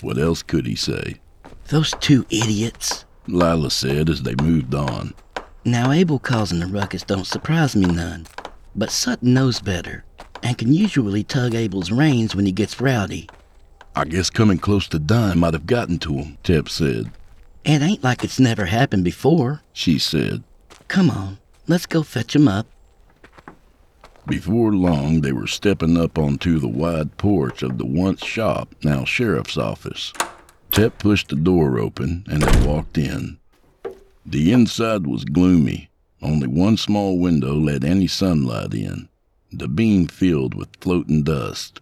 What 0.00 0.18
else 0.18 0.42
could 0.42 0.66
he 0.66 0.74
say? 0.74 1.20
Those 1.68 1.94
two 2.00 2.26
idiots. 2.30 3.04
Lila 3.28 3.70
said 3.70 4.10
as 4.10 4.24
they 4.24 4.34
moved 4.42 4.74
on. 4.74 5.14
Now, 5.64 5.92
Abel 5.92 6.18
causing 6.18 6.58
the 6.58 6.66
ruckus 6.66 7.04
don't 7.04 7.28
surprise 7.28 7.76
me 7.76 7.86
none. 7.86 8.26
But 8.74 8.90
Sutter 8.90 9.24
knows 9.24 9.60
better, 9.60 10.04
and 10.42 10.58
can 10.58 10.72
usually 10.72 11.22
tug 11.22 11.54
Abel's 11.54 11.92
reins 11.92 12.34
when 12.34 12.44
he 12.44 12.50
gets 12.50 12.80
rowdy. 12.80 13.28
I 13.94 14.04
guess 14.04 14.28
coming 14.28 14.58
close 14.58 14.88
to 14.88 14.98
dying 14.98 15.38
might 15.38 15.54
have 15.54 15.66
gotten 15.66 16.00
to 16.00 16.14
him, 16.14 16.38
Tep 16.42 16.68
said. 16.68 17.12
It 17.64 17.82
ain't 17.82 18.02
like 18.02 18.24
it's 18.24 18.40
never 18.40 18.64
happened 18.64 19.04
before. 19.04 19.62
She 19.72 20.00
said. 20.00 20.42
Come 20.88 21.08
on, 21.08 21.38
let's 21.68 21.86
go 21.86 22.02
fetch 22.02 22.34
him 22.34 22.48
up. 22.48 22.66
Before 24.28 24.74
long, 24.74 25.22
they 25.22 25.32
were 25.32 25.46
stepping 25.46 25.96
up 25.96 26.18
onto 26.18 26.58
the 26.58 26.68
wide 26.68 27.16
porch 27.16 27.62
of 27.62 27.78
the 27.78 27.86
once 27.86 28.22
shop, 28.22 28.74
now 28.84 29.06
sheriff's 29.06 29.56
office. 29.56 30.12
Tep 30.70 30.98
pushed 30.98 31.28
the 31.28 31.36
door 31.36 31.78
open 31.78 32.26
and 32.28 32.42
they 32.42 32.66
walked 32.66 32.98
in. 32.98 33.38
The 34.26 34.52
inside 34.52 35.06
was 35.06 35.24
gloomy. 35.24 35.88
Only 36.20 36.46
one 36.46 36.76
small 36.76 37.18
window 37.18 37.54
let 37.54 37.84
any 37.84 38.06
sunlight 38.06 38.74
in, 38.74 39.08
the 39.50 39.68
beam 39.68 40.06
filled 40.06 40.54
with 40.54 40.76
floating 40.78 41.22
dust. 41.22 41.80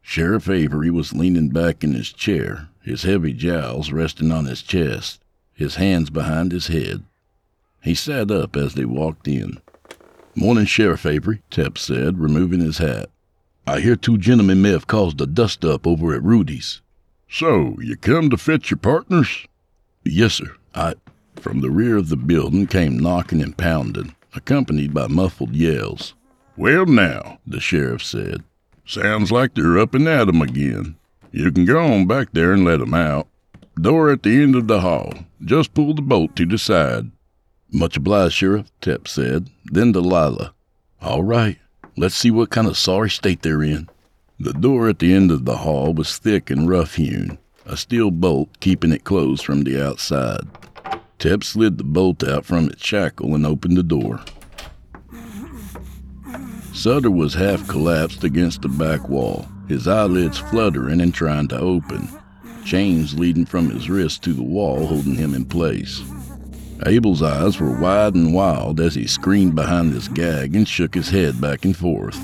Sheriff 0.00 0.48
Avery 0.48 0.90
was 0.90 1.12
leaning 1.12 1.48
back 1.48 1.82
in 1.82 1.94
his 1.94 2.12
chair, 2.12 2.68
his 2.82 3.02
heavy 3.02 3.32
jowls 3.32 3.90
resting 3.90 4.30
on 4.30 4.44
his 4.44 4.62
chest, 4.62 5.24
his 5.52 5.74
hands 5.74 6.10
behind 6.10 6.52
his 6.52 6.68
head. 6.68 7.02
He 7.82 7.94
sat 7.94 8.30
up 8.30 8.54
as 8.54 8.74
they 8.74 8.84
walked 8.84 9.26
in. 9.26 9.58
Morning, 10.36 10.64
Sheriff 10.64 11.06
Avery, 11.06 11.42
Tep 11.48 11.78
said, 11.78 12.18
removing 12.18 12.58
his 12.58 12.78
hat. 12.78 13.08
I 13.68 13.78
hear 13.78 13.94
two 13.94 14.18
gentlemen 14.18 14.60
may 14.60 14.70
have 14.70 14.88
caused 14.88 15.20
a 15.20 15.26
dust 15.26 15.64
up 15.64 15.86
over 15.86 16.12
at 16.12 16.24
Rudy's. 16.24 16.82
So, 17.30 17.76
you 17.80 17.96
come 17.96 18.30
to 18.30 18.36
fetch 18.36 18.70
your 18.70 18.78
partners? 18.78 19.46
Yes, 20.04 20.34
sir. 20.34 20.56
I. 20.74 20.94
From 21.36 21.60
the 21.60 21.70
rear 21.70 21.96
of 21.96 22.08
the 22.08 22.16
building 22.16 22.66
came 22.66 22.98
knocking 22.98 23.42
and 23.42 23.56
pounding, 23.56 24.14
accompanied 24.34 24.92
by 24.92 25.06
muffled 25.06 25.54
yells. 25.54 26.14
Well, 26.56 26.86
now, 26.86 27.38
the 27.46 27.60
sheriff 27.60 28.02
said. 28.02 28.42
Sounds 28.84 29.30
like 29.30 29.54
they're 29.54 29.78
up 29.78 29.94
and 29.94 30.08
at 30.08 30.28
'em 30.28 30.42
again. 30.42 30.96
You 31.30 31.52
can 31.52 31.64
go 31.64 31.80
on 31.80 32.06
back 32.06 32.28
there 32.32 32.52
and 32.52 32.64
let 32.64 32.80
'em 32.80 32.94
out. 32.94 33.28
Door 33.80 34.10
at 34.10 34.22
the 34.24 34.42
end 34.42 34.56
of 34.56 34.66
the 34.66 34.80
hall. 34.80 35.12
Just 35.44 35.74
pull 35.74 35.94
the 35.94 36.02
bolt 36.02 36.34
to 36.36 36.46
the 36.46 36.58
side. 36.58 37.10
Much 37.74 37.96
obliged, 37.96 38.34
Sheriff, 38.34 38.70
Tep 38.80 39.08
said. 39.08 39.50
Then 39.64 39.92
to 39.94 40.00
Lila. 40.00 40.54
All 41.02 41.24
right, 41.24 41.58
let's 41.96 42.14
see 42.14 42.30
what 42.30 42.50
kind 42.50 42.68
of 42.68 42.78
sorry 42.78 43.10
state 43.10 43.42
they're 43.42 43.64
in. 43.64 43.88
The 44.38 44.52
door 44.52 44.88
at 44.88 45.00
the 45.00 45.12
end 45.12 45.32
of 45.32 45.44
the 45.44 45.56
hall 45.56 45.92
was 45.92 46.16
thick 46.16 46.50
and 46.50 46.68
rough 46.68 46.94
hewn, 46.94 47.36
a 47.66 47.76
steel 47.76 48.12
bolt 48.12 48.60
keeping 48.60 48.92
it 48.92 49.02
closed 49.02 49.44
from 49.44 49.64
the 49.64 49.84
outside. 49.84 50.46
Tep 51.18 51.42
slid 51.42 51.78
the 51.78 51.84
bolt 51.84 52.22
out 52.22 52.44
from 52.44 52.68
its 52.68 52.86
shackle 52.86 53.34
and 53.34 53.44
opened 53.44 53.76
the 53.76 53.82
door. 53.82 54.20
Sutter 56.72 57.10
was 57.10 57.34
half 57.34 57.66
collapsed 57.66 58.22
against 58.22 58.62
the 58.62 58.68
back 58.68 59.08
wall, 59.08 59.48
his 59.68 59.88
eyelids 59.88 60.38
fluttering 60.38 61.00
and 61.00 61.12
trying 61.12 61.48
to 61.48 61.58
open, 61.58 62.08
chains 62.64 63.18
leading 63.18 63.46
from 63.46 63.68
his 63.68 63.90
wrists 63.90 64.20
to 64.20 64.32
the 64.32 64.44
wall 64.44 64.86
holding 64.86 65.16
him 65.16 65.34
in 65.34 65.44
place. 65.44 66.02
Abel's 66.86 67.22
eyes 67.22 67.58
were 67.58 67.78
wide 67.78 68.14
and 68.14 68.34
wild 68.34 68.78
as 68.78 68.94
he 68.94 69.06
screamed 69.06 69.54
behind 69.54 69.94
his 69.94 70.08
gag 70.08 70.54
and 70.54 70.68
shook 70.68 70.94
his 70.94 71.08
head 71.08 71.40
back 71.40 71.64
and 71.64 71.76
forth. 71.76 72.16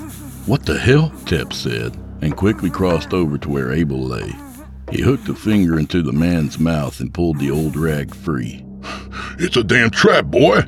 What 0.47 0.65
the 0.65 0.77
hell? 0.77 1.11
Tep 1.25 1.51
said, 1.51 1.97
and 2.21 2.37
quickly 2.37 2.69
crossed 2.69 3.13
over 3.13 3.37
to 3.39 3.49
where 3.49 3.71
Abel 3.71 4.03
lay. 4.03 4.33
He 4.91 5.01
hooked 5.01 5.29
a 5.29 5.35
finger 5.35 5.79
into 5.79 6.03
the 6.03 6.11
man's 6.11 6.59
mouth 6.59 6.99
and 6.99 7.13
pulled 7.13 7.39
the 7.39 7.49
old 7.51 7.75
rag 7.75 8.13
free. 8.13 8.65
It's 9.39 9.57
a 9.57 9.63
damn 9.63 9.89
trap, 9.89 10.25
boy! 10.25 10.61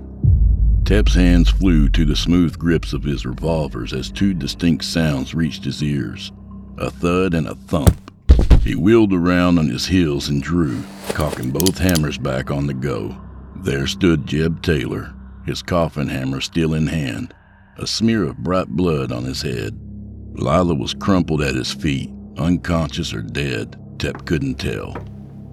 Tep's 0.85 1.13
hands 1.13 1.49
flew 1.49 1.89
to 1.89 2.05
the 2.05 2.15
smooth 2.15 2.57
grips 2.57 2.91
of 2.93 3.03
his 3.03 3.25
revolvers 3.25 3.93
as 3.93 4.09
two 4.09 4.33
distinct 4.33 4.83
sounds 4.85 5.35
reached 5.35 5.63
his 5.63 5.83
ears 5.83 6.31
a 6.77 6.89
thud 6.89 7.35
and 7.35 7.47
a 7.47 7.55
thump. 7.55 8.11
He 8.63 8.75
wheeled 8.75 9.13
around 9.13 9.59
on 9.59 9.69
his 9.69 9.85
heels 9.85 10.29
and 10.29 10.41
drew, 10.41 10.81
cocking 11.09 11.51
both 11.51 11.77
hammers 11.77 12.17
back 12.17 12.49
on 12.49 12.65
the 12.65 12.73
go. 12.73 13.15
There 13.63 13.87
stood 13.87 14.27
Jeb 14.27 14.61
Taylor, 14.61 15.13
his 15.45 15.61
coffin 15.61 16.09
hammer 16.09 16.41
still 16.41 16.73
in 16.73 16.87
hand, 16.87 17.33
a 17.77 17.87
smear 17.87 18.25
of 18.25 18.39
bright 18.39 18.67
blood 18.67 19.09
on 19.09 19.23
his 19.23 19.41
head. 19.41 19.79
Lila 20.33 20.75
was 20.75 20.93
crumpled 20.93 21.41
at 21.41 21.55
his 21.55 21.71
feet, 21.71 22.11
unconscious 22.37 23.13
or 23.13 23.21
dead. 23.21 23.79
Tep 23.99 24.25
couldn't 24.25 24.55
tell. 24.55 24.97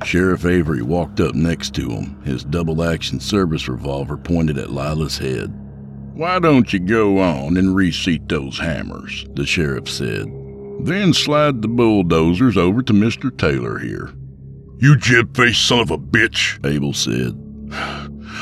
Sheriff 0.05 0.45
Avery 0.45 0.83
walked 0.83 1.21
up 1.21 1.37
next 1.37 1.73
to 1.75 1.89
him, 1.89 2.21
his 2.25 2.43
double 2.43 2.83
action 2.83 3.21
service 3.21 3.69
revolver 3.69 4.17
pointed 4.17 4.59
at 4.59 4.73
Lila's 4.73 5.19
head. 5.19 5.55
Why 6.15 6.41
don't 6.41 6.73
you 6.73 6.81
go 6.81 7.21
on 7.21 7.57
and 7.57 7.77
reseat 7.77 8.29
those 8.29 8.59
hammers? 8.59 9.25
The 9.35 9.47
sheriff 9.47 9.89
said. 9.89 10.27
Then 10.81 11.13
slide 11.13 11.63
the 11.63 11.69
bulldozers 11.69 12.57
over 12.57 12.83
to 12.83 12.93
Mr. 12.93 13.37
Taylor 13.37 13.79
here. 13.79 14.13
You 14.79 14.97
jib 14.97 15.37
faced 15.37 15.65
son 15.65 15.79
of 15.79 15.93
a 15.93 15.99
bitch, 15.99 16.59
Abel 16.67 16.93
said. 16.93 17.37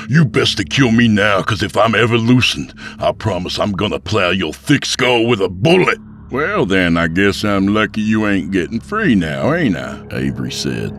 You 0.08 0.24
best 0.24 0.56
to 0.56 0.64
kill 0.64 0.90
me 0.90 1.08
now, 1.08 1.38
because 1.38 1.62
if 1.62 1.76
I'm 1.76 1.94
ever 1.94 2.16
loosened, 2.16 2.72
I 2.98 3.12
promise 3.12 3.58
I'm 3.58 3.72
gonna 3.72 4.00
plow 4.00 4.30
your 4.30 4.52
thick 4.52 4.86
skull 4.86 5.26
with 5.26 5.40
a 5.40 5.48
bullet. 5.48 5.98
Well, 6.30 6.66
then, 6.66 6.96
I 6.96 7.08
guess 7.08 7.44
I'm 7.44 7.68
lucky 7.68 8.02
you 8.02 8.26
ain't 8.26 8.50
getting 8.50 8.80
free 8.80 9.14
now, 9.14 9.54
ain't 9.54 9.76
I? 9.76 10.06
Avery 10.12 10.52
said. 10.52 10.98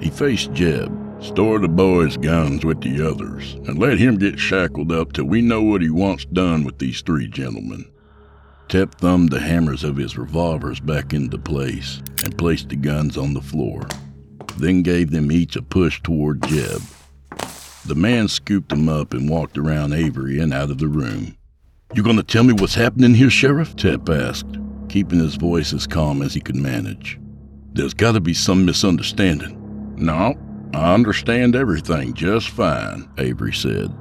He 0.00 0.10
faced 0.10 0.52
Jeb. 0.52 0.96
Store 1.22 1.58
the 1.58 1.68
boy's 1.68 2.16
guns 2.16 2.64
with 2.64 2.80
the 2.80 3.06
others, 3.06 3.54
and 3.66 3.78
let 3.78 3.98
him 3.98 4.16
get 4.16 4.38
shackled 4.38 4.90
up 4.90 5.12
till 5.12 5.26
we 5.26 5.42
know 5.42 5.60
what 5.62 5.82
he 5.82 5.90
wants 5.90 6.24
done 6.24 6.64
with 6.64 6.78
these 6.78 7.02
three 7.02 7.28
gentlemen. 7.28 7.84
Tep 8.68 8.94
thumbed 8.94 9.30
the 9.30 9.40
hammers 9.40 9.84
of 9.84 9.96
his 9.96 10.16
revolvers 10.16 10.80
back 10.80 11.12
into 11.12 11.36
place 11.36 12.00
and 12.24 12.38
placed 12.38 12.70
the 12.70 12.76
guns 12.76 13.18
on 13.18 13.34
the 13.34 13.42
floor, 13.42 13.86
then 14.56 14.82
gave 14.82 15.10
them 15.10 15.30
each 15.30 15.56
a 15.56 15.62
push 15.62 16.00
toward 16.02 16.42
Jeb. 16.44 16.80
The 17.86 17.94
man 17.94 18.28
scooped 18.28 18.72
him 18.72 18.88
up 18.88 19.14
and 19.14 19.28
walked 19.28 19.56
around 19.58 19.92
Avery 19.92 20.38
and 20.38 20.52
out 20.52 20.70
of 20.70 20.78
the 20.78 20.88
room. 20.88 21.36
You 21.94 22.02
gonna 22.02 22.22
tell 22.22 22.44
me 22.44 22.52
what's 22.52 22.74
happening 22.74 23.14
here, 23.14 23.30
Sheriff? 23.30 23.74
Tep 23.74 24.08
asked, 24.08 24.58
keeping 24.88 25.18
his 25.18 25.34
voice 25.34 25.72
as 25.72 25.86
calm 25.86 26.22
as 26.22 26.34
he 26.34 26.40
could 26.40 26.56
manage. 26.56 27.18
There's 27.72 27.94
gotta 27.94 28.20
be 28.20 28.34
some 28.34 28.64
misunderstanding. 28.64 29.56
No, 29.96 30.34
I 30.72 30.94
understand 30.94 31.56
everything 31.56 32.14
just 32.14 32.50
fine, 32.50 33.08
Avery 33.18 33.52
said. 33.52 33.92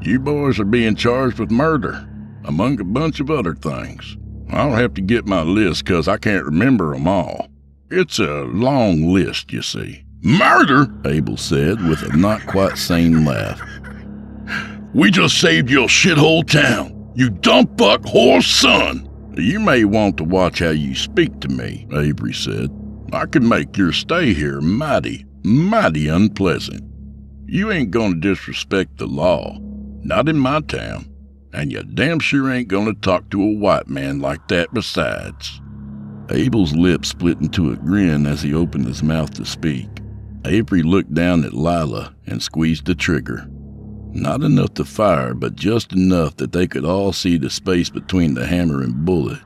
You 0.00 0.20
boys 0.20 0.58
are 0.60 0.64
being 0.64 0.94
charged 0.94 1.38
with 1.38 1.50
murder, 1.50 2.08
among 2.44 2.80
a 2.80 2.84
bunch 2.84 3.20
of 3.20 3.30
other 3.30 3.54
things. 3.54 4.16
I'll 4.50 4.72
have 4.72 4.94
to 4.94 5.02
get 5.02 5.26
my 5.26 5.42
list 5.42 5.84
'cause 5.84 6.08
I 6.08 6.16
can't 6.16 6.44
remember 6.44 6.58
remember 6.88 6.94
'em 6.94 7.08
all. 7.08 7.48
It's 7.90 8.18
a 8.18 8.44
long 8.44 9.12
list, 9.12 9.52
you 9.52 9.62
see. 9.62 10.04
Murder? 10.22 10.92
Abel 11.04 11.36
said 11.36 11.80
with 11.88 12.02
a 12.02 12.16
not 12.16 12.44
quite 12.46 12.76
sane 12.76 13.24
laugh. 13.24 13.60
We 14.92 15.10
just 15.10 15.40
saved 15.40 15.70
your 15.70 15.86
shithole 15.86 16.46
town, 16.46 17.12
you 17.14 17.30
dumb 17.30 17.66
fuck 17.76 18.02
whore 18.02 18.42
son. 18.42 19.08
You 19.36 19.60
may 19.60 19.84
want 19.84 20.16
to 20.16 20.24
watch 20.24 20.58
how 20.58 20.70
you 20.70 20.96
speak 20.96 21.38
to 21.40 21.48
me, 21.48 21.86
Avery 21.92 22.32
said. 22.32 22.70
I 23.12 23.26
could 23.26 23.44
make 23.44 23.76
your 23.76 23.92
stay 23.92 24.34
here 24.34 24.60
mighty, 24.60 25.24
mighty 25.44 26.08
unpleasant. 26.08 26.82
You 27.46 27.70
ain't 27.70 27.92
gonna 27.92 28.16
disrespect 28.16 28.98
the 28.98 29.06
law, 29.06 29.56
not 30.02 30.28
in 30.28 30.38
my 30.38 30.60
town, 30.62 31.08
and 31.52 31.70
you 31.70 31.84
damn 31.84 32.18
sure 32.18 32.50
ain't 32.50 32.68
gonna 32.68 32.94
talk 32.94 33.30
to 33.30 33.42
a 33.42 33.54
white 33.58 33.88
man 33.88 34.18
like 34.18 34.48
that 34.48 34.74
besides. 34.74 35.60
Abel's 36.30 36.74
lips 36.74 37.08
split 37.08 37.40
into 37.40 37.70
a 37.70 37.76
grin 37.76 38.26
as 38.26 38.42
he 38.42 38.52
opened 38.52 38.86
his 38.86 39.02
mouth 39.02 39.32
to 39.34 39.44
speak. 39.44 39.88
Avery 40.44 40.82
looked 40.82 41.12
down 41.14 41.44
at 41.44 41.52
Lila 41.52 42.14
and 42.26 42.42
squeezed 42.42 42.86
the 42.86 42.94
trigger. 42.94 43.46
Not 44.12 44.42
enough 44.42 44.74
to 44.74 44.84
fire, 44.84 45.34
but 45.34 45.54
just 45.54 45.92
enough 45.92 46.36
that 46.36 46.52
they 46.52 46.66
could 46.66 46.84
all 46.84 47.12
see 47.12 47.36
the 47.36 47.50
space 47.50 47.90
between 47.90 48.34
the 48.34 48.46
hammer 48.46 48.82
and 48.82 49.04
bullet, 49.04 49.40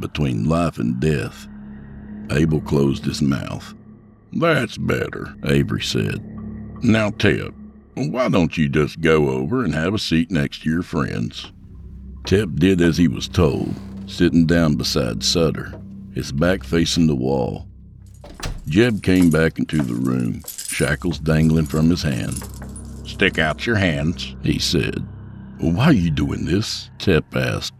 between 0.00 0.48
life 0.48 0.78
and 0.78 0.98
death. 0.98 1.46
Abel 2.30 2.60
closed 2.60 3.04
his 3.04 3.22
mouth. 3.22 3.74
That's 4.32 4.78
better, 4.78 5.34
Avery 5.44 5.82
said. 5.82 6.22
Now, 6.82 7.10
Tep, 7.10 7.52
why 7.94 8.28
don't 8.28 8.56
you 8.56 8.68
just 8.68 9.00
go 9.00 9.30
over 9.30 9.64
and 9.64 9.74
have 9.74 9.94
a 9.94 9.98
seat 9.98 10.30
next 10.30 10.62
to 10.62 10.70
your 10.70 10.82
friends? 10.82 11.52
Tep 12.24 12.50
did 12.54 12.80
as 12.80 12.96
he 12.96 13.08
was 13.08 13.28
told, 13.28 13.74
sitting 14.06 14.46
down 14.46 14.76
beside 14.76 15.22
Sutter, 15.22 15.80
his 16.14 16.32
back 16.32 16.64
facing 16.64 17.06
the 17.06 17.14
wall. 17.14 17.65
Jeb 18.68 19.02
came 19.02 19.30
back 19.30 19.58
into 19.58 19.82
the 19.82 19.94
room, 19.94 20.42
shackles 20.46 21.18
dangling 21.18 21.66
from 21.66 21.88
his 21.88 22.02
hand. 22.02 22.42
Stick 23.04 23.38
out 23.38 23.66
your 23.66 23.76
hands, 23.76 24.34
he 24.42 24.58
said. 24.58 25.06
Why 25.58 25.86
are 25.86 25.92
you 25.92 26.10
doing 26.10 26.44
this? 26.44 26.90
Tep 26.98 27.24
asked. 27.34 27.74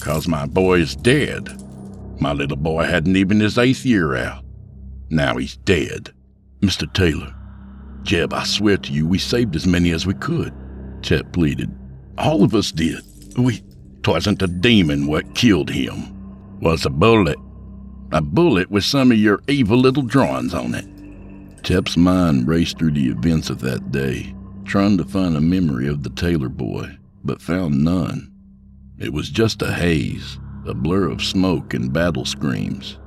Cause 0.00 0.26
my 0.26 0.46
boy 0.46 0.80
is 0.80 0.96
dead. 0.96 1.48
My 2.20 2.32
little 2.32 2.56
boy 2.56 2.84
hadn't 2.84 3.16
even 3.16 3.40
his 3.40 3.58
eighth 3.58 3.84
year 3.84 4.16
out. 4.16 4.44
Now 5.10 5.36
he's 5.36 5.56
dead. 5.58 6.12
Mr. 6.60 6.92
Taylor, 6.92 7.34
Jeb, 8.02 8.32
I 8.32 8.44
swear 8.44 8.78
to 8.78 8.92
you, 8.92 9.06
we 9.06 9.18
saved 9.18 9.54
as 9.54 9.66
many 9.66 9.90
as 9.90 10.06
we 10.06 10.14
could. 10.14 10.52
Tep 11.02 11.32
pleaded. 11.32 11.70
All 12.18 12.42
of 12.42 12.54
us 12.54 12.72
did. 12.72 13.02
We. 13.36 13.62
Twasn't 14.02 14.42
a 14.42 14.48
demon 14.48 15.06
what 15.06 15.34
killed 15.36 15.70
him. 15.70 16.58
Was 16.60 16.84
a 16.84 16.90
bullet. 16.90 17.38
A 18.14 18.20
bullet 18.20 18.70
with 18.70 18.84
some 18.84 19.10
of 19.10 19.16
your 19.16 19.40
evil 19.48 19.78
little 19.78 20.02
drawings 20.02 20.52
on 20.52 20.74
it. 20.74 20.86
Tep's 21.64 21.96
mind 21.96 22.46
raced 22.46 22.78
through 22.78 22.90
the 22.90 23.08
events 23.08 23.48
of 23.48 23.60
that 23.60 23.90
day, 23.90 24.34
trying 24.66 24.98
to 24.98 25.04
find 25.04 25.34
a 25.34 25.40
memory 25.40 25.88
of 25.88 26.02
the 26.02 26.10
Taylor 26.10 26.50
boy, 26.50 26.98
but 27.24 27.40
found 27.40 27.82
none. 27.82 28.30
It 28.98 29.14
was 29.14 29.30
just 29.30 29.62
a 29.62 29.72
haze, 29.72 30.38
a 30.66 30.74
blur 30.74 31.08
of 31.08 31.24
smoke 31.24 31.72
and 31.72 31.90
battle 31.90 32.26
screams. 32.26 32.98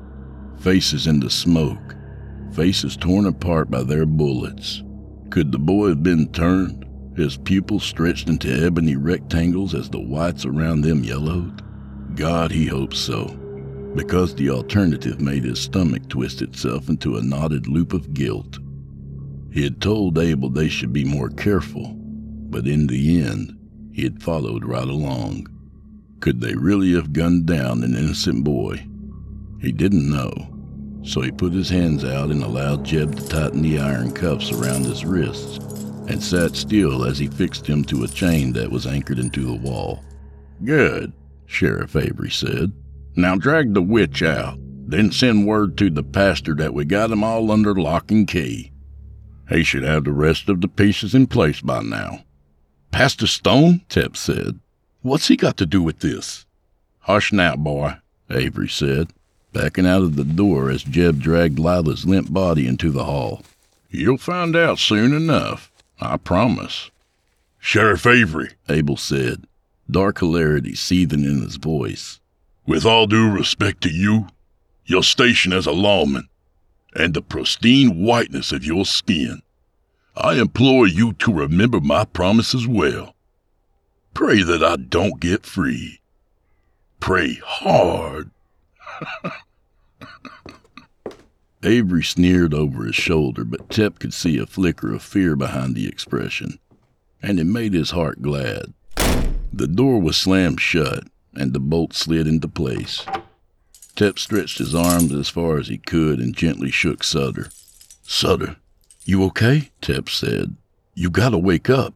Faces 0.58 1.06
in 1.06 1.20
the 1.20 1.30
smoke, 1.30 1.96
faces 2.54 2.98
torn 2.98 3.28
apart 3.28 3.70
by 3.70 3.84
their 3.84 4.08
bullets. 4.08 4.82
Could 5.30 5.52
the 5.52 5.60
boy 5.60 5.90
have 5.90 6.02
been 6.02 6.32
turned, 6.32 6.84
his 7.16 7.38
pupils 7.38 7.84
stretched 7.84 8.28
into 8.28 8.52
ebony 8.52 8.96
rectangles 8.96 9.76
as 9.76 9.88
the 9.88 10.00
whites 10.00 10.46
around 10.46 10.82
them 10.82 11.04
yellowed? 11.04 11.62
God, 12.16 12.52
he 12.52 12.66
hoped 12.66 12.96
so, 12.96 13.38
because 13.96 14.36
the 14.36 14.50
alternative 14.50 15.22
made 15.22 15.44
his 15.44 15.60
stomach 15.60 16.08
twist 16.10 16.42
itself 16.42 16.90
into 16.90 17.18
a 17.18 17.24
knotted 17.24 17.68
loop 17.68 17.94
of 17.94 18.14
guilt. 18.14 18.60
He 19.52 19.64
had 19.64 19.82
told 19.82 20.18
Abel 20.18 20.50
they 20.50 20.68
should 20.68 20.92
be 20.92 21.06
more 21.06 21.30
careful, 21.30 21.94
but 21.96 22.68
in 22.68 22.88
the 22.88 23.22
end, 23.22 23.58
he 23.94 24.04
had 24.04 24.22
followed 24.22 24.66
right 24.66 24.88
along. 24.88 25.48
Could 26.20 26.42
they 26.42 26.56
really 26.56 26.94
have 26.94 27.14
gunned 27.14 27.46
down 27.46 27.84
an 27.84 27.96
innocent 27.96 28.44
boy? 28.44 28.86
He 29.62 29.72
didn't 29.72 30.10
know, 30.10 30.34
so 31.04 31.22
he 31.22 31.32
put 31.32 31.54
his 31.54 31.70
hands 31.70 32.04
out 32.04 32.32
and 32.32 32.44
allowed 32.44 32.84
Jeb 32.84 33.16
to 33.16 33.28
tighten 33.30 33.62
the 33.62 33.80
iron 33.80 34.12
cuffs 34.12 34.52
around 34.52 34.86
his 34.86 35.06
wrists. 35.06 35.60
and 36.08 36.22
sat 36.22 36.56
still 36.56 37.04
as 37.04 37.18
he 37.18 37.28
fixed 37.28 37.66
him 37.66 37.84
to 37.86 38.04
a 38.04 38.08
chain 38.08 38.54
that 38.54 38.70
was 38.70 38.86
anchored 38.86 39.20
into 39.20 39.42
the 39.42 39.56
wall. 39.56 40.04
Good, 40.64 41.14
Sheriff 41.48 41.96
Avery 41.96 42.30
said. 42.30 42.72
Now 43.16 43.36
drag 43.36 43.74
the 43.74 43.82
witch 43.82 44.22
out, 44.22 44.58
then 44.60 45.12
send 45.12 45.48
word 45.48 45.78
to 45.78 45.90
the 45.90 46.04
pastor 46.04 46.54
that 46.56 46.74
we 46.74 46.86
got 46.86 47.12
him 47.12 47.24
all 47.24 47.52
under 47.52 47.74
lock 47.74 48.12
and 48.12 48.28
key. 48.28 48.72
He 49.50 49.64
should 49.64 49.84
have 49.84 50.04
the 50.04 50.12
rest 50.12 50.50
of 50.50 50.62
the 50.62 50.68
pieces 50.68 51.16
in 51.16 51.28
place 51.28 51.62
by 51.62 51.82
now. 51.82 52.24
Pastor 52.92 53.28
Stone? 53.28 53.82
Tep 53.90 54.18
said. 54.18 54.60
What's 55.02 55.28
he 55.28 55.36
got 55.36 55.58
to 55.58 55.66
do 55.66 55.82
with 55.82 56.00
this? 56.00 56.46
Hush 57.00 57.32
now, 57.32 57.56
boy, 57.56 57.98
Avery 58.30 58.68
said, 58.68 59.12
backing 59.54 59.86
out 59.86 60.02
of 60.02 60.16
the 60.16 60.24
door 60.24 60.70
as 60.70 60.84
Jeb 60.84 61.20
dragged 61.20 61.60
Lila's 61.60 62.06
limp 62.06 62.34
body 62.34 62.68
into 62.68 62.90
the 62.90 63.06
hall. 63.06 63.44
You'll 63.90 64.18
find 64.18 64.56
out 64.56 64.80
soon 64.80 65.14
enough, 65.14 65.72
I 66.02 66.18
promise. 66.18 66.90
Sheriff 67.60 68.06
Avery, 68.06 68.52
Abel 68.68 68.98
said, 68.98 69.46
dark 69.90 70.20
hilarity 70.20 70.76
seething 70.76 71.24
in 71.24 71.42
his 71.42 71.56
voice. 71.56 72.20
With 72.68 72.86
all 72.86 73.06
due 73.06 73.32
respect 73.32 73.82
to 73.82 73.90
you, 73.90 74.28
your 74.86 75.04
station 75.04 75.54
as 75.54 75.68
a 75.68 75.72
lawman, 75.72 76.30
and 76.96 77.14
the 77.14 77.22
pristine 77.22 78.02
whiteness 78.04 78.52
of 78.52 78.66
your 78.66 78.86
skin, 78.86 79.42
I 80.16 80.36
implore 80.36 80.88
you 80.88 81.14
to 81.14 81.34
remember 81.34 81.80
my 81.80 82.06
promises 82.06 82.68
well. 82.68 83.16
Pray 84.14 84.42
that 84.44 84.64
I 84.64 84.78
don't 84.78 85.20
get 85.20 85.46
free. 85.46 86.00
Pray 87.00 87.40
hard. 87.44 88.32
Avery 91.64 92.04
sneered 92.04 92.54
over 92.54 92.86
his 92.86 92.96
shoulder, 92.96 93.44
but 93.44 93.70
Tep 93.70 94.00
could 94.00 94.14
see 94.14 94.38
a 94.38 94.46
flicker 94.46 94.94
of 94.94 95.04
fear 95.04 95.36
behind 95.36 95.76
the 95.76 95.88
expression, 95.88 96.60
and 97.22 97.40
it 97.40 97.46
made 97.46 97.74
his 97.74 97.92
heart 97.92 98.22
glad. 98.22 98.74
The 99.52 99.68
door 99.68 100.00
was 100.00 100.16
slammed 100.16 100.62
shut, 100.62 101.04
and 101.38 101.54
the 101.54 101.60
bolt 101.60 101.94
slid 101.94 102.28
into 102.28 102.48
place. 102.48 103.06
Tep 103.96 104.20
stretched 104.20 104.58
his 104.58 104.76
arms 104.76 105.14
as 105.14 105.30
far 105.30 105.58
as 105.58 105.68
he 105.68 105.78
could 105.78 106.20
and 106.20 106.36
gently 106.36 106.72
shook 106.72 107.04
Sutter. 107.04 107.50
Sutter, 108.04 108.58
you 109.06 109.24
okay? 109.26 109.72
Tep 109.82 110.10
said. 110.10 110.56
You 110.94 111.10
gotta 111.10 111.38
wake 111.38 111.70
up. 111.70 111.94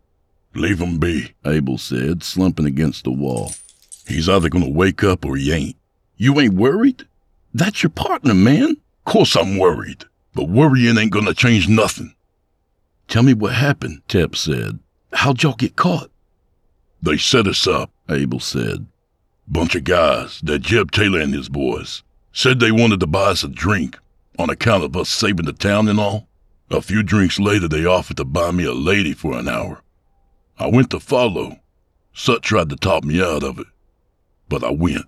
Leave 0.56 0.80
him 0.80 0.98
be, 0.98 1.34
Abel 1.46 1.78
said, 1.78 2.24
slumping 2.24 2.66
against 2.66 3.04
the 3.04 3.12
wall. 3.12 3.52
He's 4.08 4.30
either 4.30 4.50
gonna 4.50 4.70
wake 4.70 5.04
up 5.04 5.26
or 5.26 5.36
he 5.36 5.52
ain't. 5.52 5.76
You 6.18 6.40
ain't 6.40 6.54
worried? 6.56 7.08
That's 7.54 7.84
your 7.84 7.92
partner, 7.92 8.34
man. 8.34 8.78
Course 9.06 9.36
I'm 9.36 9.58
worried, 9.58 10.06
but 10.34 10.50
worrying 10.50 10.98
ain't 10.98 11.12
gonna 11.12 11.34
change 11.34 11.68
nothing. 11.68 12.14
Tell 13.08 13.24
me 13.24 13.34
what 13.34 13.54
happened, 13.54 14.02
Tep 14.08 14.36
said. 14.36 14.80
How'd 15.14 15.42
y'all 15.44 15.56
get 15.56 15.76
caught? 15.76 16.12
They 17.02 17.18
set 17.18 17.48
us 17.48 17.66
up, 17.66 17.92
Abel 18.10 18.40
said. 18.40 18.86
Bunch 19.52 19.74
of 19.74 19.84
guys, 19.84 20.40
that 20.42 20.60
Jeb 20.60 20.92
Taylor 20.92 21.20
and 21.20 21.34
his 21.34 21.50
boys, 21.50 22.04
said 22.32 22.60
they 22.60 22.72
wanted 22.72 23.00
to 23.00 23.08
buy 23.08 23.32
us 23.32 23.44
a 23.44 23.48
drink 23.48 23.98
on 24.38 24.50
account 24.50 24.84
of 24.84 24.96
us 24.96 25.10
saving 25.10 25.46
the 25.48 25.54
town 25.54 25.88
and 25.88 26.00
all. 26.00 26.28
A 26.70 26.82
few 26.82 27.02
drinks 27.02 27.40
later, 27.40 27.68
they 27.68 27.84
offered 27.84 28.18
to 28.18 28.26
buy 28.26 28.52
me 28.52 28.66
a 28.66 28.74
lady 28.74 29.14
for 29.14 29.36
an 29.38 29.50
hour. 29.50 29.82
I 30.60 30.68
went 30.68 30.92
to 30.92 31.00
follow. 31.00 31.58
Sut 32.14 32.44
tried 32.44 32.70
to 32.70 32.76
talk 32.76 33.04
me 33.04 33.24
out 33.24 33.44
of 33.44 33.58
it, 33.58 33.66
but 34.50 34.64
I 34.64 34.70
went. 34.70 35.06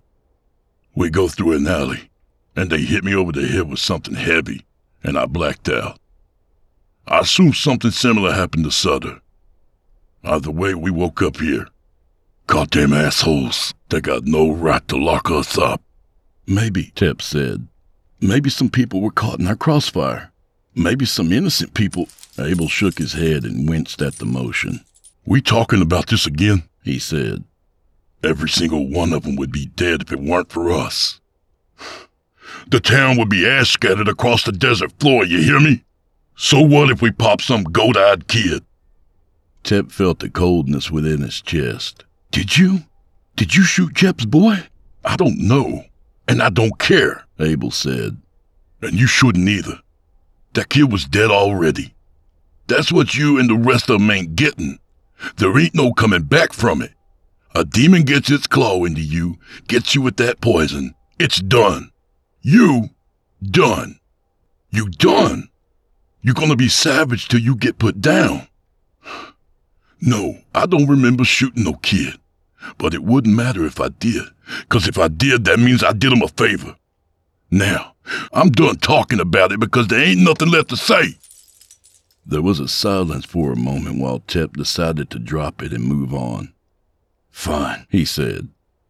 We 0.95 1.11
go 1.11 1.27
through 1.27 1.53
an 1.53 1.67
alley, 1.67 2.09
and 2.55 2.69
they 2.69 2.81
hit 2.81 3.03
me 3.03 3.13
over 3.13 3.31
the 3.31 3.45
head 3.45 3.69
with 3.69 3.79
something 3.79 4.15
heavy, 4.15 4.65
and 5.03 5.19
I 5.19 5.27
blacked 5.27 5.69
out. 5.69 5.99
I 7.05 7.19
assume 7.19 7.53
something 7.53 7.91
similar 7.91 8.33
happened 8.33 8.63
to 8.63 8.71
Sutter. 8.71 9.21
Either 10.23 10.51
way, 10.51 10.73
we 10.73 10.89
woke 10.89 11.21
up 11.21 11.37
here. 11.37 11.67
Goddamn 12.47 12.93
assholes. 12.93 13.73
They 13.91 13.99
got 13.99 14.23
no 14.23 14.49
right 14.49 14.87
to 14.87 14.95
lock 14.95 15.29
us 15.29 15.57
up. 15.57 15.81
Maybe, 16.47 16.93
Tep 16.95 17.21
said. 17.21 17.67
Maybe 18.21 18.49
some 18.49 18.69
people 18.69 19.01
were 19.01 19.11
caught 19.11 19.41
in 19.41 19.47
our 19.47 19.55
crossfire. 19.55 20.31
Maybe 20.73 21.05
some 21.05 21.33
innocent 21.33 21.73
people. 21.73 22.07
Abel 22.39 22.69
shook 22.69 22.99
his 22.99 23.11
head 23.11 23.43
and 23.43 23.67
winced 23.67 24.01
at 24.01 24.15
the 24.15 24.25
motion. 24.25 24.85
We 25.25 25.41
talking 25.41 25.81
about 25.81 26.07
this 26.07 26.25
again? 26.25 26.63
He 26.85 26.99
said. 26.99 27.43
Every 28.23 28.47
single 28.47 28.87
one 28.87 29.11
of 29.11 29.23
them 29.23 29.35
would 29.35 29.51
be 29.51 29.65
dead 29.65 30.03
if 30.03 30.13
it 30.13 30.21
weren't 30.21 30.53
for 30.53 30.71
us. 30.71 31.19
The 32.67 32.79
town 32.79 33.17
would 33.17 33.29
be 33.29 33.45
ash 33.45 33.71
scattered 33.71 34.07
across 34.07 34.45
the 34.45 34.53
desert 34.53 34.93
floor, 35.01 35.25
you 35.25 35.41
hear 35.41 35.59
me? 35.59 35.83
So 36.37 36.61
what 36.61 36.91
if 36.91 37.01
we 37.01 37.11
pop 37.11 37.41
some 37.41 37.65
goat 37.65 37.97
eyed 37.97 38.29
kid? 38.29 38.63
Tep 39.65 39.91
felt 39.91 40.19
the 40.19 40.29
coldness 40.29 40.89
within 40.89 41.19
his 41.19 41.41
chest. 41.41 42.05
Did 42.31 42.57
you? 42.57 42.85
Did 43.35 43.55
you 43.55 43.63
shoot 43.63 43.93
Jeb's 43.93 44.25
boy? 44.25 44.57
I 45.03 45.15
don't 45.15 45.37
know, 45.37 45.83
and 46.27 46.41
I 46.41 46.49
don't 46.49 46.77
care, 46.77 47.25
Abel 47.39 47.71
said. 47.71 48.17
And 48.81 48.93
you 48.93 49.07
shouldn't 49.07 49.47
either. 49.47 49.79
That 50.53 50.69
kid 50.69 50.91
was 50.91 51.05
dead 51.05 51.31
already. 51.31 51.93
That's 52.67 52.91
what 52.91 53.15
you 53.15 53.39
and 53.39 53.49
the 53.49 53.55
rest 53.55 53.89
of 53.89 53.99
them 53.99 54.11
ain't 54.11 54.35
getting. 54.35 54.79
There 55.37 55.57
ain't 55.57 55.75
no 55.75 55.93
coming 55.93 56.23
back 56.23 56.53
from 56.53 56.81
it. 56.81 56.93
A 57.53 57.65
demon 57.65 58.03
gets 58.03 58.29
its 58.31 58.47
claw 58.47 58.83
into 58.85 59.01
you, 59.01 59.37
gets 59.67 59.93
you 59.93 60.01
with 60.01 60.17
that 60.17 60.41
poison. 60.41 60.95
It's 61.19 61.41
done. 61.41 61.91
You, 62.41 62.89
done. 63.43 63.99
You 64.69 64.89
done. 64.89 65.49
You're 66.21 66.33
gonna 66.35 66.55
be 66.55 66.69
savage 66.69 67.27
till 67.27 67.41
you 67.41 67.55
get 67.55 67.79
put 67.79 68.01
down. 68.01 68.47
No, 70.03 70.39
I 70.55 70.65
don't 70.65 70.87
remember 70.87 71.23
shooting 71.23 71.63
no 71.63 71.73
kid. 71.73 72.15
But 72.77 72.93
it 72.93 73.03
wouldn't 73.03 73.35
matter 73.35 73.65
if 73.65 73.79
I 73.79 73.89
did, 73.89 74.23
'cause 74.69 74.87
if 74.87 74.97
I 74.97 75.07
did, 75.07 75.45
that 75.45 75.59
means 75.59 75.83
I 75.83 75.93
did 75.93 76.11
him 76.11 76.21
a 76.21 76.27
favor. 76.27 76.75
Now, 77.49 77.95
I'm 78.33 78.49
done 78.51 78.77
talking 78.77 79.19
about 79.19 79.51
it 79.51 79.59
because 79.59 79.87
there 79.87 80.01
ain't 80.01 80.21
nothing 80.21 80.49
left 80.49 80.69
to 80.69 80.77
say. 80.77 81.17
There 82.25 82.41
was 82.41 82.59
a 82.59 82.67
silence 82.67 83.25
for 83.25 83.51
a 83.51 83.57
moment 83.57 83.99
while 83.99 84.19
Tep 84.19 84.53
decided 84.53 85.09
to 85.09 85.19
drop 85.19 85.61
it 85.61 85.73
and 85.73 85.83
move 85.83 86.13
on. 86.13 86.53
Fine, 87.31 87.87
he 87.89 88.05
said. 88.05 88.49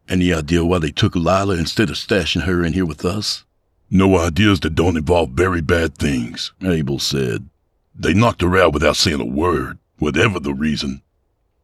Any 0.09 0.33
idea 0.33 0.65
why 0.65 0.79
they 0.79 0.91
took 0.91 1.15
Lila 1.15 1.55
instead 1.55 1.89
of 1.89 1.95
stashing 1.95 2.43
her 2.43 2.63
in 2.63 2.73
here 2.73 2.85
with 2.85 3.05
us? 3.05 3.45
No 3.89 4.17
ideas 4.17 4.59
that 4.61 4.75
don't 4.75 4.97
involve 4.97 5.31
very 5.31 5.61
bad 5.61 5.97
things, 5.97 6.51
Abel 6.61 6.99
said. 6.99 7.49
They 7.95 8.13
knocked 8.13 8.41
her 8.41 8.57
out 8.57 8.73
without 8.73 8.97
saying 8.97 9.21
a 9.21 9.25
word, 9.25 9.77
whatever 9.99 10.39
the 10.39 10.53
reason. 10.53 11.01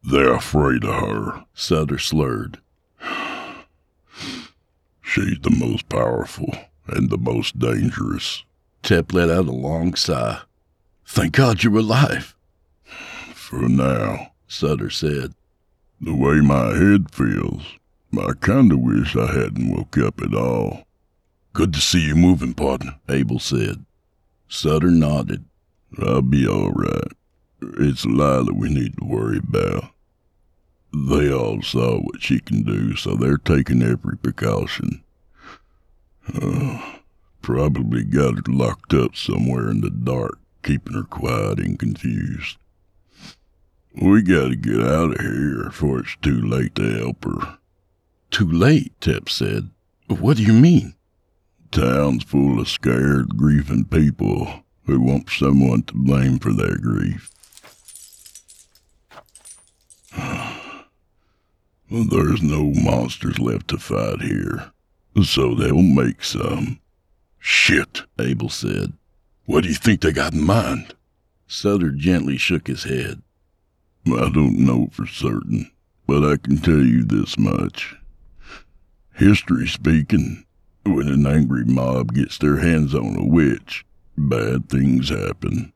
They're 0.02 0.34
afraid 0.34 0.84
of 0.84 0.94
her, 0.94 1.44
Sutter 1.54 1.98
slurred. 1.98 2.58
She's 5.02 5.38
the 5.40 5.54
most 5.56 5.88
powerful 5.88 6.54
and 6.86 7.10
the 7.10 7.18
most 7.18 7.58
dangerous. 7.58 8.44
Tep 8.82 9.12
let 9.12 9.30
out 9.30 9.46
a 9.46 9.52
long 9.52 9.94
sigh. 9.94 10.40
Thank 11.04 11.32
God 11.32 11.62
you're 11.62 11.78
alive. 11.78 12.34
For 13.34 13.68
now, 13.68 14.32
Sutter 14.46 14.90
said. 14.90 15.34
The 16.00 16.14
way 16.14 16.40
my 16.40 16.76
head 16.76 17.10
feels, 17.10 17.62
I 18.16 18.32
kinda 18.40 18.76
wish 18.76 19.16
I 19.16 19.26
hadn't 19.26 19.74
woke 19.74 19.98
up 19.98 20.20
at 20.22 20.32
all. 20.32 20.86
Good 21.52 21.72
to 21.74 21.80
see 21.80 22.06
you 22.06 22.14
moving, 22.14 22.54
partner, 22.54 23.00
Abel 23.08 23.40
said. 23.40 23.84
Sutter 24.48 24.90
nodded. 24.90 25.44
I'll 26.00 26.22
be 26.22 26.46
all 26.46 26.70
right. 26.70 27.12
It's 27.60 28.04
Lila 28.04 28.52
we 28.52 28.68
need 28.68 28.96
to 28.98 29.04
worry 29.04 29.38
about. 29.38 29.90
They 30.92 31.32
all 31.32 31.60
saw 31.62 31.98
what 31.98 32.22
she 32.22 32.40
can 32.40 32.62
do, 32.62 32.96
so 32.96 33.14
they're 33.14 33.36
taking 33.36 33.82
every 33.82 34.16
precaution. 34.16 35.02
Uh, 36.32 36.98
probably 37.42 38.04
got 38.04 38.36
her 38.36 38.52
locked 38.52 38.94
up 38.94 39.16
somewhere 39.16 39.68
in 39.68 39.80
the 39.80 39.90
dark, 39.90 40.38
keeping 40.62 40.94
her 40.94 41.02
quiet 41.02 41.58
and 41.58 41.78
confused. 41.78 42.58
We 44.00 44.22
gotta 44.22 44.56
get 44.56 44.80
out 44.80 45.14
of 45.14 45.20
here 45.20 45.64
before 45.64 46.00
it's 46.00 46.16
too 46.22 46.40
late 46.40 46.74
to 46.76 46.98
help 46.98 47.24
her. 47.24 47.58
Too 48.30 48.50
late, 48.50 48.92
Tep 49.00 49.28
said. 49.28 49.70
What 50.06 50.36
do 50.36 50.42
you 50.44 50.52
mean? 50.52 50.94
Town's 51.70 52.24
full 52.24 52.60
of 52.60 52.68
scared, 52.68 53.36
grieving 53.36 53.84
people 53.86 54.64
who 54.84 55.00
want 55.00 55.28
someone 55.28 55.82
to 55.82 55.94
blame 55.94 56.38
for 56.38 56.52
their 56.52 56.78
grief. 56.78 57.30
There's 61.90 62.42
no 62.42 62.72
monsters 62.74 63.38
left 63.38 63.68
to 63.68 63.78
fight 63.78 64.20
here, 64.20 64.72
so 65.24 65.54
they'll 65.54 65.80
make 65.80 66.22
some. 66.22 66.80
Shit, 67.38 68.02
Abel 68.20 68.50
said. 68.50 68.92
What 69.46 69.62
do 69.62 69.70
you 69.70 69.74
think 69.74 70.02
they 70.02 70.12
got 70.12 70.34
in 70.34 70.44
mind? 70.44 70.94
Sutter 71.46 71.90
gently 71.90 72.36
shook 72.36 72.66
his 72.66 72.84
head. 72.84 73.22
I 74.06 74.28
don't 74.28 74.58
know 74.58 74.88
for 74.92 75.06
certain, 75.06 75.70
but 76.06 76.24
I 76.24 76.36
can 76.36 76.58
tell 76.58 76.82
you 76.82 77.04
this 77.04 77.38
much. 77.38 77.96
History 79.14 79.66
speaking, 79.66 80.44
when 80.84 81.08
an 81.08 81.26
angry 81.26 81.64
mob 81.64 82.14
gets 82.14 82.36
their 82.38 82.58
hands 82.58 82.94
on 82.94 83.16
a 83.16 83.24
witch, 83.24 83.86
bad 84.16 84.68
things 84.68 85.08
happen. 85.08 85.72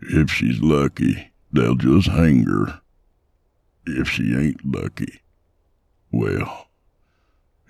If 0.00 0.30
she's 0.30 0.60
lucky, 0.60 1.32
they'll 1.52 1.76
just 1.76 2.08
hang 2.08 2.44
her. 2.44 2.81
If 3.86 4.08
she 4.08 4.34
ain't 4.34 4.64
lucky. 4.64 5.20
Well, 6.10 6.68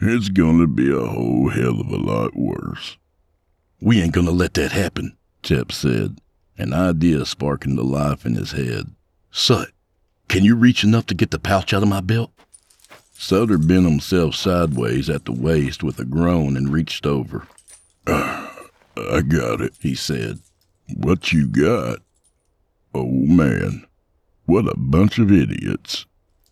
it's 0.01 0.29
gonna 0.29 0.67
be 0.67 0.91
a 0.91 1.07
whole 1.07 1.49
hell 1.51 1.81
of 1.81 1.89
a 1.89 1.97
lot 1.97 2.37
worse. 2.37 2.97
We 3.81 4.01
ain't 4.01 4.13
gonna 4.13 4.31
let 4.31 4.55
that 4.55 4.73
happen, 4.73 5.17
Tep 5.43 5.73
said, 5.73 6.21
an 6.59 6.73
idea 6.73 7.25
sparking 7.25 7.77
the 7.77 7.85
life 7.85 8.27
in 8.27 8.35
his 8.35 8.53
head. 8.53 8.95
Sut, 9.31 9.71
can 10.29 10.45
you 10.45 10.57
reach 10.57 10.85
enough 10.85 11.07
to 11.07 11.15
get 11.15 11.31
the 11.31 11.39
pouch 11.39 11.73
out 11.73 11.83
of 11.83 11.89
my 11.89 12.01
belt? 12.01 12.31
Sutter 13.15 13.59
bent 13.59 13.85
himself 13.87 14.35
sideways 14.35 15.09
at 15.09 15.25
the 15.25 15.33
waist 15.33 15.83
with 15.83 15.99
a 15.99 16.05
groan 16.05 16.57
and 16.57 16.73
reached 16.73 17.07
over. 17.07 17.47
Uh, 18.07 18.49
I 18.97 19.21
got 19.21 19.61
it, 19.61 19.75
he 19.81 19.95
said. 19.95 20.41
What 20.97 21.33
you 21.33 21.47
got? 21.47 22.01
Oh 22.95 23.07
man, 23.07 23.87
what 24.47 24.69
a 24.69 24.77
bunch 24.77 25.19
of 25.19 25.31
idiots. 25.31 26.07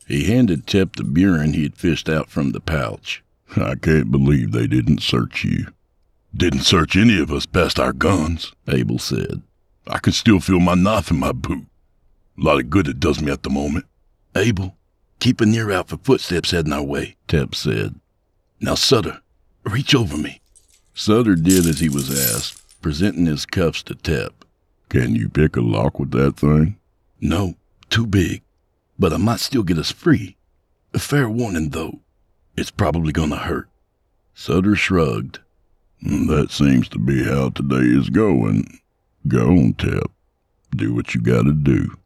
He 0.07 0.24
handed 0.24 0.66
Tep 0.66 0.97
the 0.97 1.05
burin 1.05 1.53
he 1.53 1.62
had 1.62 1.76
fished 1.76 2.09
out 2.09 2.30
from 2.30 2.53
the 2.53 2.61
pouch. 2.61 3.22
I 3.57 3.74
can't 3.74 4.11
believe 4.11 4.53
they 4.53 4.66
didn't 4.66 5.03
search 5.03 5.45
you. 5.45 5.66
Didn't 6.34 6.62
search 6.62 6.97
any 6.97 7.20
of 7.20 7.30
us 7.30 7.47
past 7.47 7.80
our 7.80 7.93
guns, 7.93 8.53
Abel 8.68 8.99
said. 8.99 9.43
I 9.86 9.99
can 9.99 10.12
still 10.12 10.41
feel 10.41 10.61
my 10.61 10.74
knife 10.74 11.11
in 11.11 11.18
my 11.18 11.32
boot. 11.32 11.66
A 12.38 12.43
lot 12.43 12.61
of 12.61 12.70
good 12.70 12.86
it 12.86 13.01
does 13.01 13.20
me 13.20 13.32
at 13.32 13.43
the 13.43 13.51
moment. 13.51 13.86
Abel, 14.36 14.76
keep 15.18 15.41
an 15.41 15.53
ear 15.55 15.72
out 15.72 15.88
for 15.88 15.97
footsteps 15.97 16.53
heading 16.53 16.72
our 16.72 16.82
way, 16.82 17.16
Tep 17.26 17.55
said. 17.55 17.97
Now, 18.61 18.76
Sutter, 18.76 19.20
reach 19.64 19.95
over 19.95 20.16
me. 20.16 20.41
Sutter 20.95 21.34
did 21.34 21.66
as 21.66 21.80
he 21.80 21.88
was 21.88 22.11
asked, 22.34 22.62
presenting 22.80 23.26
his 23.26 23.47
cuffs 23.47 23.82
to 23.84 23.95
Tep. 23.95 24.45
Can 24.88 25.14
you 25.14 25.28
pick 25.28 25.57
a 25.57 25.61
lock 25.61 25.99
with 25.99 26.12
that 26.12 26.36
thing? 26.36 26.76
No, 27.20 27.55
too 27.91 28.07
big. 28.07 28.43
But 28.99 29.12
I 29.12 29.16
might 29.16 29.41
still 29.41 29.62
get 29.62 29.78
us 29.78 29.93
free. 29.93 30.36
A 30.95 30.99
fair 30.99 31.28
warning, 31.28 31.70
though. 31.70 32.01
It's 32.57 32.70
probably 32.70 33.12
gonna 33.12 33.36
hurt. 33.36 33.68
Sutter 34.34 34.74
shrugged. 34.74 35.41
Mm, 36.05 36.28
that 36.28 36.51
seems 36.51 36.88
to 36.91 36.99
be 36.99 37.24
how 37.24 37.51
today 37.51 37.99
is 37.99 38.11
going. 38.11 38.80
Go 39.28 39.49
on, 39.49 39.74
Tep. 39.74 40.11
Do 40.74 40.95
what 40.95 41.14
you 41.14 41.20
gotta 41.20 41.53
do. 41.53 41.97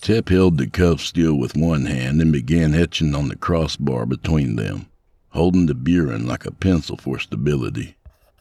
Tep 0.00 0.28
held 0.28 0.58
the 0.58 0.68
cuff 0.68 1.00
still 1.00 1.34
with 1.34 1.56
one 1.56 1.86
hand 1.86 2.20
and 2.20 2.32
began 2.32 2.74
etching 2.74 3.14
on 3.14 3.28
the 3.28 3.36
crossbar 3.36 4.06
between 4.06 4.56
them, 4.56 4.86
holding 5.30 5.66
the 5.66 5.74
burin 5.74 6.26
like 6.26 6.46
a 6.46 6.52
pencil 6.52 6.96
for 6.96 7.18
stability. 7.18 7.96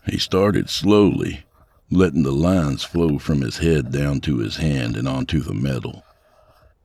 He 0.06 0.18
started 0.18 0.70
slowly, 0.70 1.44
letting 1.90 2.24
the 2.24 2.32
lines 2.32 2.84
flow 2.84 3.18
from 3.18 3.42
his 3.42 3.58
head 3.58 3.92
down 3.92 4.22
to 4.22 4.38
his 4.38 4.58
hand 4.58 4.96
and 4.96 5.08
onto 5.08 5.40
the 5.40 5.54
metal. 5.54 6.04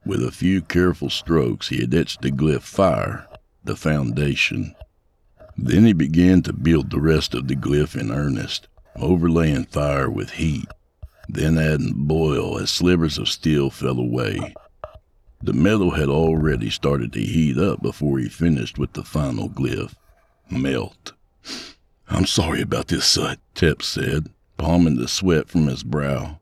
With 0.05 0.25
a 0.25 0.33
few 0.33 0.63
careful 0.63 1.11
strokes, 1.11 1.69
he 1.69 1.81
had 1.81 1.95
etched 1.95 2.23
the 2.23 2.31
glyph 2.31 2.63
fire, 2.63 3.29
the 3.65 3.77
foundation. 3.77 4.75
Then 5.57 5.85
he 5.85 5.93
began 5.93 6.43
to 6.43 6.53
build 6.53 6.91
the 6.91 7.01
rest 7.01 7.35
of 7.35 7.47
the 7.47 7.55
glyph 7.55 7.99
in 7.99 8.11
earnest, 8.11 8.69
overlaying 8.97 9.67
fire 9.67 10.11
with 10.11 10.33
heat, 10.33 10.67
then 11.29 11.57
adding 11.57 11.93
boil 11.95 12.59
as 12.59 12.71
slivers 12.71 13.19
of 13.19 13.29
steel 13.29 13.71
fell 13.71 13.99
away. 13.99 14.55
The 15.41 15.53
metal 15.53 15.93
had 15.93 16.09
already 16.09 16.71
started 16.71 17.13
to 17.13 17.21
heat 17.21 17.59
up 17.59 17.83
before 17.83 18.19
he 18.19 18.29
finished 18.29 18.79
with 18.79 18.93
the 18.93 19.05
final 19.05 19.49
glyph. 19.49 19.95
Melt. 20.51 21.13
I'm 22.09 22.27
sorry 22.27 22.61
about 22.61 22.89
this, 22.89 23.07
Sut, 23.07 23.39
Tep 23.55 23.83
said, 23.83 24.31
palming 24.59 24.97
the 24.97 25.09
sweat 25.09 25.49
from 25.49 25.67
his 25.67 25.83
brow. 25.83 26.41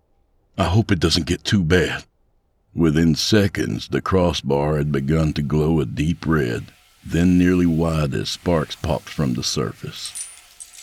I 0.59 0.65
hope 0.65 0.91
it 0.91 0.99
doesn't 0.99 1.27
get 1.27 1.45
too 1.45 1.63
bad. 1.63 2.05
Within 2.75 3.15
seconds, 3.15 3.89
the 3.89 4.01
crossbar 4.01 4.77
had 4.77 4.93
begun 4.93 5.33
to 5.35 5.43
glow 5.43 5.81
a 5.81 5.85
deep 5.85 6.25
red, 6.25 6.67
then 7.05 7.37
nearly 7.37 7.67
white 7.67 8.15
as 8.15 8.29
sparks 8.29 8.77
popped 8.77 9.09
from 9.09 9.35
the 9.35 9.43
surface. 9.43 10.29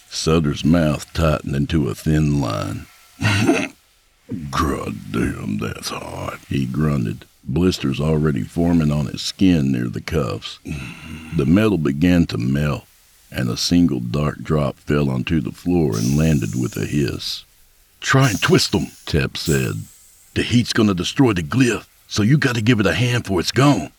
Sutter's 0.10 0.66
mouth 0.66 1.12
tightened 1.14 1.56
into 1.56 1.88
a 1.88 1.96
thin 1.96 2.42
line. 2.42 2.88
God 4.52 4.96
damn, 5.12 5.58
that's 5.60 5.90
hot, 5.90 6.40
he 6.50 6.66
grunted, 6.66 7.26
blisters 7.44 8.02
already 8.02 8.44
forming 8.44 8.92
on 8.92 9.06
his 9.06 9.22
skin 9.22 9.72
near 9.72 9.88
the 9.88 10.02
cuffs. 10.02 10.60
The 11.38 11.46
metal 11.46 11.78
began 11.78 12.26
to 12.28 12.38
melt, 12.38 12.86
and 13.32 13.50
a 13.50 13.56
single 13.56 14.02
dark 14.02 14.44
drop 14.44 14.78
fell 14.78 15.10
onto 15.10 15.40
the 15.40 15.52
floor 15.52 15.96
and 15.96 16.18
landed 16.18 16.60
with 16.60 16.76
a 16.76 16.86
hiss. 16.86 17.46
Try 18.02 18.32
and 18.32 18.42
twist 18.42 18.74
them, 18.74 18.88
Tep 19.06 19.38
said. 19.38 19.84
The 20.38 20.44
heat's 20.44 20.72
gonna 20.72 20.94
destroy 20.94 21.34
the 21.34 21.42
glyph, 21.42 21.88
so 22.08 22.22
you 22.22 22.38
gotta 22.38 22.62
give 22.62 22.80
it 22.80 22.86
a 22.86 22.94
hand 22.94 23.26
for 23.26 23.40
it's 23.40 23.52
gone. 23.52 23.92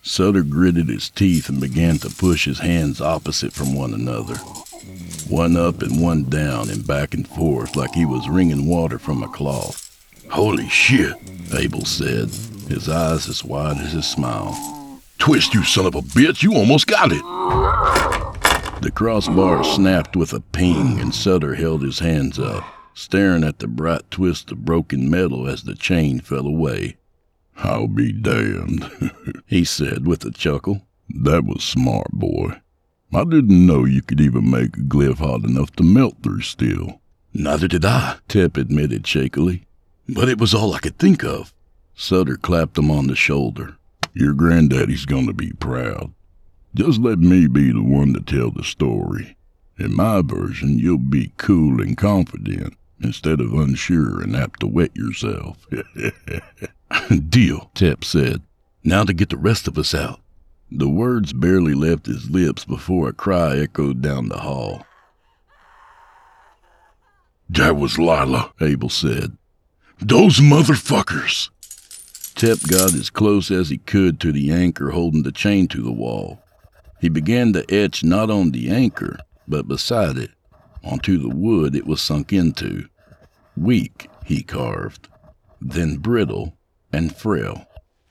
Sutter 0.00 0.44
gritted 0.44 0.88
his 0.88 1.10
teeth 1.10 1.48
and 1.48 1.60
began 1.60 1.98
to 1.98 2.08
push 2.08 2.44
his 2.44 2.60
hands 2.60 3.00
opposite 3.00 3.52
from 3.52 3.74
one 3.74 3.92
another. 3.92 4.36
One 5.28 5.56
up 5.56 5.82
and 5.82 6.00
one 6.00 6.30
down 6.30 6.70
and 6.70 6.86
back 6.86 7.14
and 7.14 7.26
forth 7.26 7.74
like 7.74 7.94
he 7.94 8.04
was 8.04 8.28
wringing 8.28 8.68
water 8.68 8.96
from 8.96 9.24
a 9.24 9.28
cloth. 9.28 9.90
Holy 10.30 10.68
shit, 10.68 11.14
Abel 11.52 11.84
said, 11.84 12.28
his 12.68 12.88
eyes 12.88 13.28
as 13.28 13.42
wide 13.42 13.78
as 13.78 13.90
his 13.90 14.06
smile. 14.06 14.56
Twist, 15.18 15.52
you 15.52 15.64
son 15.64 15.86
of 15.86 15.96
a 15.96 16.00
bitch, 16.00 16.44
you 16.44 16.54
almost 16.54 16.86
got 16.86 17.10
it. 17.10 17.24
The 18.82 18.92
crossbar 18.94 19.64
snapped 19.64 20.14
with 20.14 20.32
a 20.32 20.38
ping 20.38 21.00
and 21.00 21.12
Sutter 21.12 21.56
held 21.56 21.82
his 21.82 21.98
hands 21.98 22.38
up 22.38 22.71
staring 22.94 23.44
at 23.44 23.58
the 23.58 23.66
bright 23.66 24.10
twist 24.10 24.50
of 24.52 24.64
broken 24.64 25.10
metal 25.10 25.48
as 25.48 25.62
the 25.62 25.74
chain 25.74 26.20
fell 26.20 26.46
away. 26.46 26.96
I'll 27.56 27.88
be 27.88 28.12
damned, 28.12 28.90
he 29.46 29.64
said 29.64 30.06
with 30.06 30.24
a 30.24 30.30
chuckle. 30.30 30.82
That 31.08 31.44
was 31.44 31.62
smart, 31.62 32.10
boy. 32.12 32.60
I 33.12 33.24
didn't 33.24 33.66
know 33.66 33.84
you 33.84 34.00
could 34.02 34.20
even 34.20 34.50
make 34.50 34.76
a 34.76 34.80
glyph 34.80 35.18
hot 35.18 35.44
enough 35.44 35.70
to 35.76 35.82
melt 35.82 36.16
through 36.22 36.40
steel. 36.40 37.00
Neither 37.34 37.68
did 37.68 37.84
I, 37.84 38.16
Tep 38.28 38.56
admitted 38.56 39.06
shakily. 39.06 39.66
But 40.08 40.28
it 40.28 40.38
was 40.38 40.54
all 40.54 40.74
I 40.74 40.78
could 40.78 40.98
think 40.98 41.22
of. 41.22 41.52
Sutter 41.94 42.36
clapped 42.36 42.78
him 42.78 42.90
on 42.90 43.06
the 43.06 43.14
shoulder. 43.14 43.76
Your 44.14 44.32
granddaddy's 44.32 45.06
gonna 45.06 45.32
be 45.32 45.52
proud. 45.52 46.12
Just 46.74 47.00
let 47.00 47.18
me 47.18 47.46
be 47.46 47.70
the 47.70 47.82
one 47.82 48.14
to 48.14 48.20
tell 48.20 48.50
the 48.50 48.64
story. 48.64 49.36
In 49.78 49.94
my 49.94 50.22
version, 50.22 50.78
you'll 50.78 50.98
be 50.98 51.32
cool 51.36 51.80
and 51.80 51.96
confident, 51.96 52.74
instead 53.02 53.40
of 53.40 53.52
unsure 53.52 54.22
and 54.22 54.36
apt 54.36 54.60
to 54.60 54.66
wet 54.66 54.94
yourself. 54.96 55.66
Deal, 57.28 57.70
Tep 57.74 58.04
said. 58.04 58.42
Now 58.84 59.04
to 59.04 59.12
get 59.12 59.30
the 59.30 59.36
rest 59.36 59.68
of 59.68 59.78
us 59.78 59.94
out. 59.94 60.20
The 60.70 60.88
words 60.88 61.32
barely 61.32 61.74
left 61.74 62.06
his 62.06 62.30
lips 62.30 62.64
before 62.64 63.08
a 63.08 63.12
cry 63.12 63.58
echoed 63.58 64.00
down 64.00 64.28
the 64.28 64.38
hall. 64.38 64.86
That 67.50 67.76
was 67.76 67.98
Lila, 67.98 68.52
Abel 68.60 68.88
said. 68.88 69.36
Those 70.00 70.40
motherfuckers! 70.40 71.50
Tep 72.34 72.58
got 72.68 72.94
as 72.94 73.10
close 73.10 73.50
as 73.50 73.68
he 73.68 73.78
could 73.78 74.18
to 74.20 74.32
the 74.32 74.50
anchor 74.50 74.90
holding 74.90 75.22
the 75.22 75.32
chain 75.32 75.68
to 75.68 75.82
the 75.82 75.92
wall. 75.92 76.42
He 77.00 77.08
began 77.08 77.52
to 77.52 77.64
etch 77.72 78.02
not 78.02 78.30
on 78.30 78.52
the 78.52 78.70
anchor, 78.70 79.18
but 79.46 79.68
beside 79.68 80.16
it, 80.16 80.30
onto 80.82 81.18
the 81.18 81.28
wood 81.28 81.76
it 81.76 81.86
was 81.86 82.00
sunk 82.00 82.32
into. 82.32 82.88
Weak, 83.56 84.08
he 84.24 84.42
carved, 84.42 85.08
then 85.60 85.96
brittle 85.96 86.56
and 86.92 87.14
frail. 87.14 87.66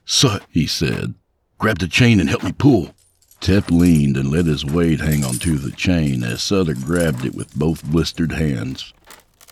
Sut, 0.05 0.43
he 0.49 0.67
said, 0.67 1.15
grab 1.57 1.79
the 1.79 1.87
chain 1.87 2.19
and 2.19 2.29
help 2.29 2.43
me 2.43 2.51
pull. 2.51 2.93
Tep 3.39 3.71
leaned 3.71 4.17
and 4.17 4.29
let 4.29 4.45
his 4.45 4.63
weight 4.63 4.99
hang 4.99 5.23
onto 5.23 5.57
the 5.57 5.71
chain 5.71 6.23
as 6.23 6.43
Sutter 6.43 6.75
grabbed 6.75 7.25
it 7.25 7.33
with 7.33 7.55
both 7.55 7.83
blistered 7.83 8.33
hands. 8.33 8.93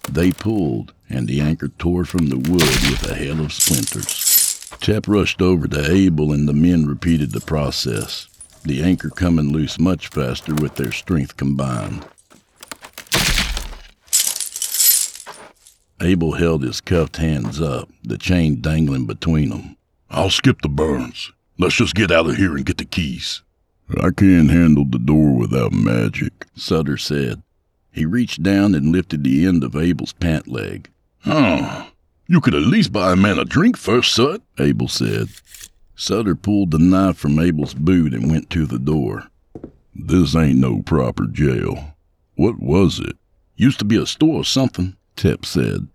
They 0.07 0.31
pulled, 0.31 0.93
and 1.09 1.27
the 1.27 1.41
anchor 1.41 1.69
tore 1.69 2.05
from 2.05 2.27
the 2.27 2.37
wood 2.37 2.61
with 2.61 3.09
a 3.09 3.15
hail 3.15 3.41
of 3.41 3.51
splinters. 3.51 4.69
Tep 4.79 5.07
rushed 5.07 5.41
over 5.41 5.67
to 5.67 5.91
Abel, 5.91 6.31
and 6.31 6.47
the 6.47 6.53
men 6.53 6.85
repeated 6.85 7.31
the 7.31 7.41
process, 7.41 8.27
the 8.63 8.83
anchor 8.83 9.09
coming 9.09 9.51
loose 9.51 9.79
much 9.79 10.07
faster 10.09 10.53
with 10.53 10.75
their 10.75 10.91
strength 10.91 11.35
combined. 11.35 12.05
Abel 16.02 16.34
held 16.34 16.64
his 16.64 16.82
cuffed 16.82 17.18
hands 17.18 17.60
up, 17.60 17.89
the 18.04 18.18
chain 18.18 18.62
dangling 18.62 19.06
between 19.06 19.50
them. 19.50 19.78
I'll 20.10 20.30
skip 20.30 20.62
the 20.62 20.70
burns. 20.70 21.32
Let's 21.58 21.76
just 21.76 21.93
get 21.93 22.12
out 22.12 22.30
of 22.30 22.38
here 22.38 22.56
and 22.56 22.66
get 22.66 22.78
the 22.78 22.86
keys. 22.86 23.41
I 24.02 24.12
can't 24.12 24.50
handle 24.50 24.86
the 24.86 25.00
door 25.00 25.36
without 25.36 25.74
magic, 25.74 26.45
Sutter 26.56 26.97
said. 26.97 27.41
He 27.91 28.06
reached 28.06 28.43
down 28.43 28.76
and 28.76 28.91
lifted 28.91 29.24
the 29.24 29.45
end 29.45 29.64
of 29.64 29.76
Abel's 29.76 30.14
pant 30.14 30.47
leg. 30.47 30.89
Oh, 31.26 31.89
you 32.28 32.39
could 32.39 32.56
at 32.56 32.62
least 32.62 32.93
buy 32.93 33.12
a 33.12 33.16
man 33.16 33.39
a 33.39 33.45
drink 33.45 33.76
first, 33.76 34.14
Sut, 34.14 34.41
Abel 34.58 34.88
said. 34.88 35.30
Sutter 35.95 36.36
pulled 36.36 36.72
the 36.72 36.80
knife 36.80 37.18
from 37.18 37.39
Abel's 37.39 37.74
boot 37.74 38.14
and 38.14 38.32
went 38.32 38.50
to 38.52 38.66
the 38.66 38.80
door. 38.80 39.28
This 39.93 40.36
ain't 40.36 40.60
no 40.60 40.82
proper 40.82 41.26
jail. 41.26 41.95
What 42.36 42.60
was 42.60 43.00
it? 43.00 43.18
Used 43.58 43.80
to 43.80 43.86
be 43.86 43.97
a 43.97 44.06
store 44.06 44.41
or 44.41 44.45
something. 44.45 44.95
Tep 45.20 45.43
said. 45.43 45.89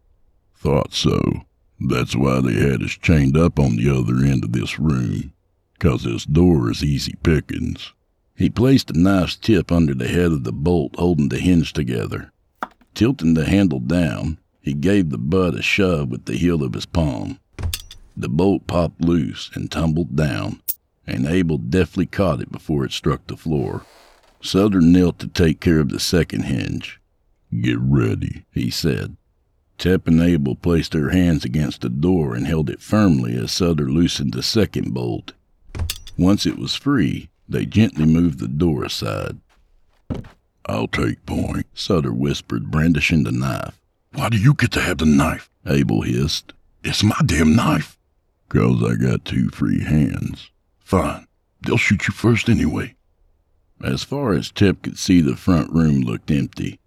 Thought 0.54 0.92
so. 0.92 1.46
That's 1.80 2.14
why 2.14 2.42
they 2.42 2.52
had 2.60 2.82
us 2.82 2.90
chained 2.90 3.38
up 3.38 3.58
on 3.58 3.76
the 3.76 3.88
other 3.88 4.22
end 4.22 4.44
of 4.44 4.52
this 4.52 4.78
room, 4.78 5.32
'cause 5.78 6.04
this 6.04 6.26
door 6.26 6.70
is 6.70 6.84
easy 6.84 7.14
pickings. 7.22 7.94
He 8.36 8.50
placed 8.50 8.88
the 8.88 9.00
knife's 9.00 9.36
tip 9.36 9.72
under 9.72 9.94
the 9.94 10.08
head 10.08 10.30
of 10.30 10.44
the 10.44 10.52
bolt 10.52 10.96
holding 10.98 11.30
the 11.30 11.38
hinge 11.38 11.72
together. 11.72 12.32
Tilting 12.94 13.32
the 13.32 13.46
handle 13.46 13.80
down, 13.80 14.36
he 14.60 14.74
gave 14.74 15.08
the 15.08 15.16
butt 15.16 15.54
a 15.54 15.62
shove 15.62 16.10
with 16.10 16.26
the 16.26 16.36
heel 16.36 16.62
of 16.62 16.74
his 16.74 16.84
palm. 16.84 17.38
The 18.14 18.28
bolt 18.28 18.66
popped 18.66 19.00
loose 19.00 19.50
and 19.54 19.70
tumbled 19.70 20.14
down, 20.14 20.60
and 21.06 21.24
Abel 21.24 21.56
deftly 21.56 22.04
caught 22.04 22.42
it 22.42 22.52
before 22.52 22.84
it 22.84 22.92
struck 22.92 23.26
the 23.26 23.38
floor. 23.38 23.86
Sutter 24.42 24.82
knelt 24.82 25.18
to 25.20 25.28
take 25.28 25.60
care 25.60 25.80
of 25.80 25.88
the 25.88 25.98
second 25.98 26.42
hinge. 26.42 27.00
Get 27.60 27.78
ready, 27.78 28.44
he 28.50 28.70
said. 28.70 29.16
Tep 29.78 30.08
and 30.08 30.20
Abel 30.20 30.54
placed 30.54 30.92
their 30.92 31.10
hands 31.10 31.44
against 31.44 31.82
the 31.82 31.88
door 31.88 32.34
and 32.34 32.46
held 32.46 32.70
it 32.70 32.80
firmly 32.80 33.36
as 33.36 33.52
Sutter 33.52 33.90
loosened 33.90 34.32
the 34.32 34.42
second 34.42 34.94
bolt. 34.94 35.32
Once 36.16 36.46
it 36.46 36.58
was 36.58 36.74
free, 36.74 37.28
they 37.48 37.66
gently 37.66 38.06
moved 38.06 38.38
the 38.38 38.48
door 38.48 38.84
aside. 38.84 39.38
I'll 40.66 40.88
take 40.88 41.26
point, 41.26 41.66
Sutter 41.74 42.12
whispered, 42.12 42.70
brandishing 42.70 43.24
the 43.24 43.32
knife. 43.32 43.78
Why 44.12 44.28
do 44.28 44.38
you 44.38 44.54
get 44.54 44.70
to 44.72 44.80
have 44.80 44.98
the 44.98 45.06
knife? 45.06 45.50
Abel 45.66 46.02
hissed. 46.02 46.52
It's 46.82 47.02
my 47.02 47.20
damn 47.24 47.54
knife. 47.54 47.98
'Cause 48.48 48.82
I 48.82 48.94
got 48.94 49.24
two 49.24 49.48
free 49.50 49.80
hands. 49.80 50.50
Fine. 50.80 51.26
They'll 51.62 51.76
shoot 51.76 52.06
you 52.06 52.14
first 52.14 52.48
anyway. 52.48 52.94
As 53.82 54.04
far 54.04 54.32
as 54.32 54.50
Tep 54.50 54.82
could 54.82 54.98
see, 54.98 55.20
the 55.20 55.36
front 55.36 55.72
room 55.72 56.00
looked 56.00 56.30
empty. 56.30 56.78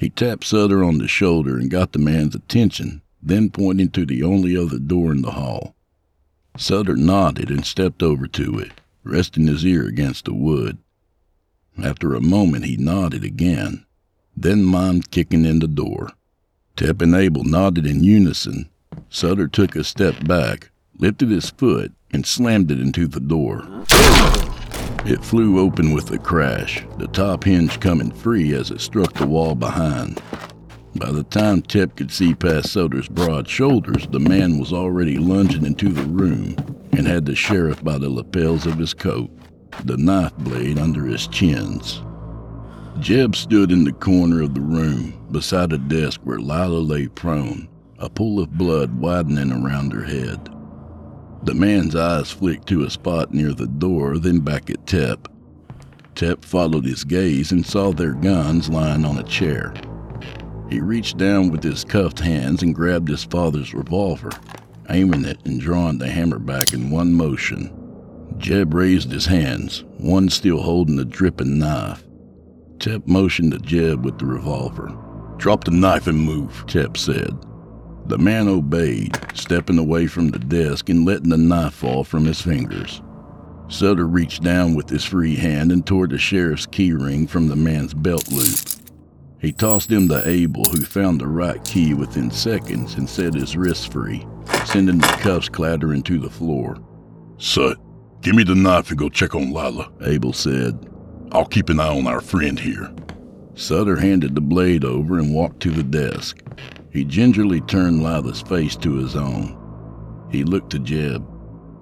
He 0.00 0.08
tapped 0.08 0.44
Sutter 0.44 0.82
on 0.82 0.96
the 0.96 1.06
shoulder 1.06 1.58
and 1.58 1.70
got 1.70 1.92
the 1.92 1.98
man's 1.98 2.34
attention, 2.34 3.02
then 3.22 3.50
pointing 3.50 3.90
to 3.90 4.06
the 4.06 4.22
only 4.22 4.56
other 4.56 4.78
door 4.78 5.12
in 5.12 5.20
the 5.20 5.32
hall. 5.32 5.74
Sutter 6.56 6.96
nodded 6.96 7.50
and 7.50 7.66
stepped 7.66 8.02
over 8.02 8.26
to 8.28 8.58
it, 8.58 8.72
resting 9.04 9.46
his 9.46 9.62
ear 9.66 9.86
against 9.86 10.24
the 10.24 10.32
wood. 10.32 10.78
After 11.84 12.14
a 12.14 12.20
moment, 12.22 12.64
he 12.64 12.78
nodded 12.78 13.24
again, 13.24 13.84
then 14.34 14.64
mimed 14.64 15.10
kicking 15.10 15.44
in 15.44 15.58
the 15.58 15.68
door. 15.68 16.12
Tep 16.76 17.02
and 17.02 17.14
Abel 17.14 17.44
nodded 17.44 17.86
in 17.86 18.02
unison. 18.02 18.70
Sutter 19.10 19.48
took 19.48 19.76
a 19.76 19.84
step 19.84 20.26
back, 20.26 20.70
lifted 20.96 21.28
his 21.28 21.50
foot, 21.50 21.92
and 22.10 22.24
slammed 22.24 22.70
it 22.70 22.80
into 22.80 23.06
the 23.06 23.20
door. 23.20 23.84
It 25.06 25.24
flew 25.24 25.58
open 25.58 25.92
with 25.92 26.10
a 26.10 26.18
crash, 26.18 26.84
the 26.98 27.08
top 27.08 27.44
hinge 27.44 27.80
coming 27.80 28.10
free 28.10 28.52
as 28.52 28.70
it 28.70 28.82
struck 28.82 29.14
the 29.14 29.26
wall 29.26 29.54
behind. 29.54 30.22
By 30.94 31.10
the 31.10 31.22
time 31.22 31.62
Tep 31.62 31.96
could 31.96 32.10
see 32.10 32.34
past 32.34 32.70
Sutter's 32.70 33.08
broad 33.08 33.48
shoulders, 33.48 34.06
the 34.08 34.20
man 34.20 34.58
was 34.58 34.74
already 34.74 35.16
lunging 35.16 35.64
into 35.64 35.88
the 35.88 36.02
room 36.02 36.54
and 36.92 37.06
had 37.06 37.24
the 37.24 37.34
sheriff 37.34 37.82
by 37.82 37.96
the 37.96 38.10
lapels 38.10 38.66
of 38.66 38.76
his 38.76 38.92
coat, 38.92 39.30
the 39.84 39.96
knife 39.96 40.36
blade 40.36 40.78
under 40.78 41.06
his 41.06 41.26
chins. 41.28 42.02
Jeb 42.98 43.34
stood 43.34 43.72
in 43.72 43.84
the 43.84 43.92
corner 43.92 44.42
of 44.42 44.54
the 44.54 44.60
room, 44.60 45.14
beside 45.30 45.72
a 45.72 45.78
desk 45.78 46.20
where 46.24 46.40
Lila 46.40 46.78
lay 46.78 47.08
prone, 47.08 47.68
a 47.98 48.10
pool 48.10 48.38
of 48.38 48.58
blood 48.58 49.00
widening 49.00 49.50
around 49.50 49.92
her 49.92 50.04
head. 50.04 50.50
The 51.42 51.54
man's 51.54 51.96
eyes 51.96 52.30
flicked 52.30 52.68
to 52.68 52.84
a 52.84 52.90
spot 52.90 53.32
near 53.32 53.52
the 53.52 53.66
door, 53.66 54.18
then 54.18 54.40
back 54.40 54.68
at 54.68 54.86
Tep. 54.86 55.26
Tep 56.14 56.44
followed 56.44 56.84
his 56.84 57.02
gaze 57.02 57.50
and 57.50 57.64
saw 57.64 57.92
their 57.92 58.12
guns 58.12 58.68
lying 58.68 59.06
on 59.06 59.18
a 59.18 59.22
chair. 59.22 59.72
He 60.68 60.80
reached 60.80 61.16
down 61.16 61.50
with 61.50 61.62
his 61.62 61.82
cuffed 61.82 62.20
hands 62.20 62.62
and 62.62 62.74
grabbed 62.74 63.08
his 63.08 63.24
father's 63.24 63.72
revolver, 63.72 64.30
aiming 64.90 65.24
it 65.24 65.38
and 65.46 65.58
drawing 65.58 65.98
the 65.98 66.10
hammer 66.10 66.38
back 66.38 66.74
in 66.74 66.90
one 66.90 67.14
motion. 67.14 67.74
Jeb 68.36 68.74
raised 68.74 69.10
his 69.10 69.26
hands, 69.26 69.84
one 69.96 70.28
still 70.28 70.60
holding 70.60 70.96
the 70.96 71.04
dripping 71.04 71.58
knife. 71.58 72.04
Tep 72.78 73.06
motioned 73.06 73.52
to 73.52 73.58
Jeb 73.58 74.04
with 74.04 74.18
the 74.18 74.26
revolver. 74.26 74.94
Drop 75.38 75.64
the 75.64 75.70
knife 75.70 76.06
and 76.06 76.20
move, 76.20 76.64
Tep 76.66 76.96
said. 76.96 77.34
The 78.10 78.18
man 78.18 78.48
obeyed, 78.48 79.16
stepping 79.34 79.78
away 79.78 80.08
from 80.08 80.30
the 80.30 80.40
desk 80.40 80.88
and 80.88 81.04
letting 81.04 81.28
the 81.28 81.36
knife 81.36 81.74
fall 81.74 82.02
from 82.02 82.24
his 82.24 82.42
fingers. 82.42 83.00
Sutter 83.68 84.08
reached 84.08 84.42
down 84.42 84.74
with 84.74 84.88
his 84.88 85.04
free 85.04 85.36
hand 85.36 85.70
and 85.70 85.86
tore 85.86 86.08
the 86.08 86.18
sheriff's 86.18 86.66
key 86.66 86.92
ring 86.92 87.28
from 87.28 87.46
the 87.46 87.54
man's 87.54 87.94
belt 87.94 88.28
loop. 88.32 88.58
He 89.38 89.52
tossed 89.52 89.92
him 89.92 90.08
to 90.08 90.28
Abel, 90.28 90.64
who 90.64 90.80
found 90.80 91.20
the 91.20 91.28
right 91.28 91.64
key 91.64 91.94
within 91.94 92.32
seconds 92.32 92.96
and 92.96 93.08
set 93.08 93.34
his 93.34 93.56
wrists 93.56 93.86
free, 93.86 94.26
sending 94.64 94.98
the 94.98 95.18
cuffs 95.20 95.48
clattering 95.48 96.02
to 96.02 96.18
the 96.18 96.28
floor. 96.28 96.78
Sut, 97.38 97.78
give 98.22 98.34
me 98.34 98.42
the 98.42 98.56
knife 98.56 98.90
and 98.90 98.98
go 98.98 99.08
check 99.08 99.36
on 99.36 99.52
Lila, 99.52 99.88
Abel 100.00 100.32
said. 100.32 100.90
I'll 101.30 101.46
keep 101.46 101.68
an 101.68 101.78
eye 101.78 101.96
on 101.96 102.08
our 102.08 102.20
friend 102.20 102.58
here. 102.58 102.92
Sutter 103.54 103.94
handed 103.94 104.34
the 104.34 104.40
blade 104.40 104.84
over 104.84 105.16
and 105.20 105.32
walked 105.32 105.60
to 105.60 105.70
the 105.70 105.84
desk. 105.84 106.42
He 106.90 107.04
gingerly 107.04 107.60
turned 107.60 108.02
Lila's 108.02 108.42
face 108.42 108.76
to 108.76 108.94
his 108.96 109.14
own. 109.14 109.56
He 110.30 110.44
looked 110.44 110.70
to 110.70 110.78
Jeb. 110.78 111.24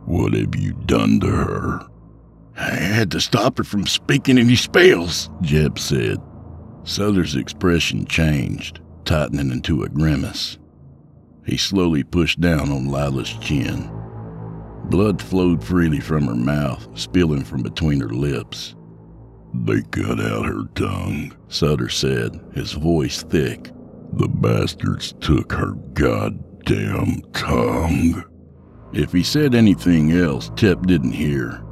What 0.05 0.35
have 0.35 0.55
you 0.57 0.73
done 0.87 1.21
to 1.21 1.27
her? 1.27 1.87
I 2.57 2.75
had 2.75 3.11
to 3.13 3.21
stop 3.21 3.59
her 3.59 3.65
from 3.65 3.87
speaking 3.87 4.39
any 4.39 4.57
spells, 4.57 5.31
Jeb 5.41 5.79
said. 5.79 6.19
Sutter's 6.83 7.37
expression 7.37 8.07
changed, 8.07 8.81
tightening 9.05 9.51
into 9.51 9.83
a 9.83 9.89
grimace. 9.89 10.59
He 11.45 11.57
slowly 11.57 12.05
pushed 12.05 12.41
down 12.41 12.71
on 12.71 12.89
Lila's 12.89 13.33
chin. 13.41 13.91
Blood 14.85 15.23
flowed 15.23 15.63
freely 15.63 16.01
from 16.01 16.27
her 16.27 16.35
mouth, 16.35 16.87
spilling 16.95 17.45
from 17.45 17.63
between 17.63 18.01
her 18.01 18.09
lips. 18.09 18.75
They 19.55 19.83
cut 19.83 20.21
out 20.21 20.47
her 20.47 20.65
tongue, 20.75 21.35
Sutter 21.49 21.89
said, 21.89 22.39
his 22.53 22.73
voice 22.73 23.23
thick. 23.23 23.71
The 24.13 24.29
bastards 24.29 25.15
took 25.21 25.53
her 25.53 25.73
goddamn 25.95 27.23
tongue. 27.33 28.25
If 28.93 29.13
he 29.13 29.23
said 29.23 29.55
anything 29.55 30.13
else, 30.13 30.51
Tep 30.57 30.87
didn't 30.87 31.13
hear. 31.13 31.63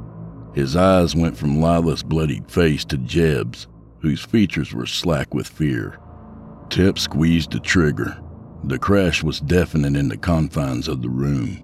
His 0.53 0.75
eyes 0.75 1.15
went 1.15 1.37
from 1.37 1.59
Lila's 1.59 2.03
bloodied 2.03 2.49
face 2.49 2.85
to 2.85 2.97
Jeb's, 2.97 3.67
whose 4.01 4.23
features 4.23 4.73
were 4.73 4.85
slack 4.85 5.33
with 5.33 5.47
fear. 5.47 5.99
Tep 6.69 6.99
squeezed 6.99 7.51
the 7.51 7.59
trigger. 7.59 8.17
The 8.63 8.79
crash 8.79 9.23
was 9.23 9.39
deafening 9.39 9.95
in 9.95 10.09
the 10.09 10.17
confines 10.17 10.87
of 10.87 11.01
the 11.01 11.09
room. 11.09 11.63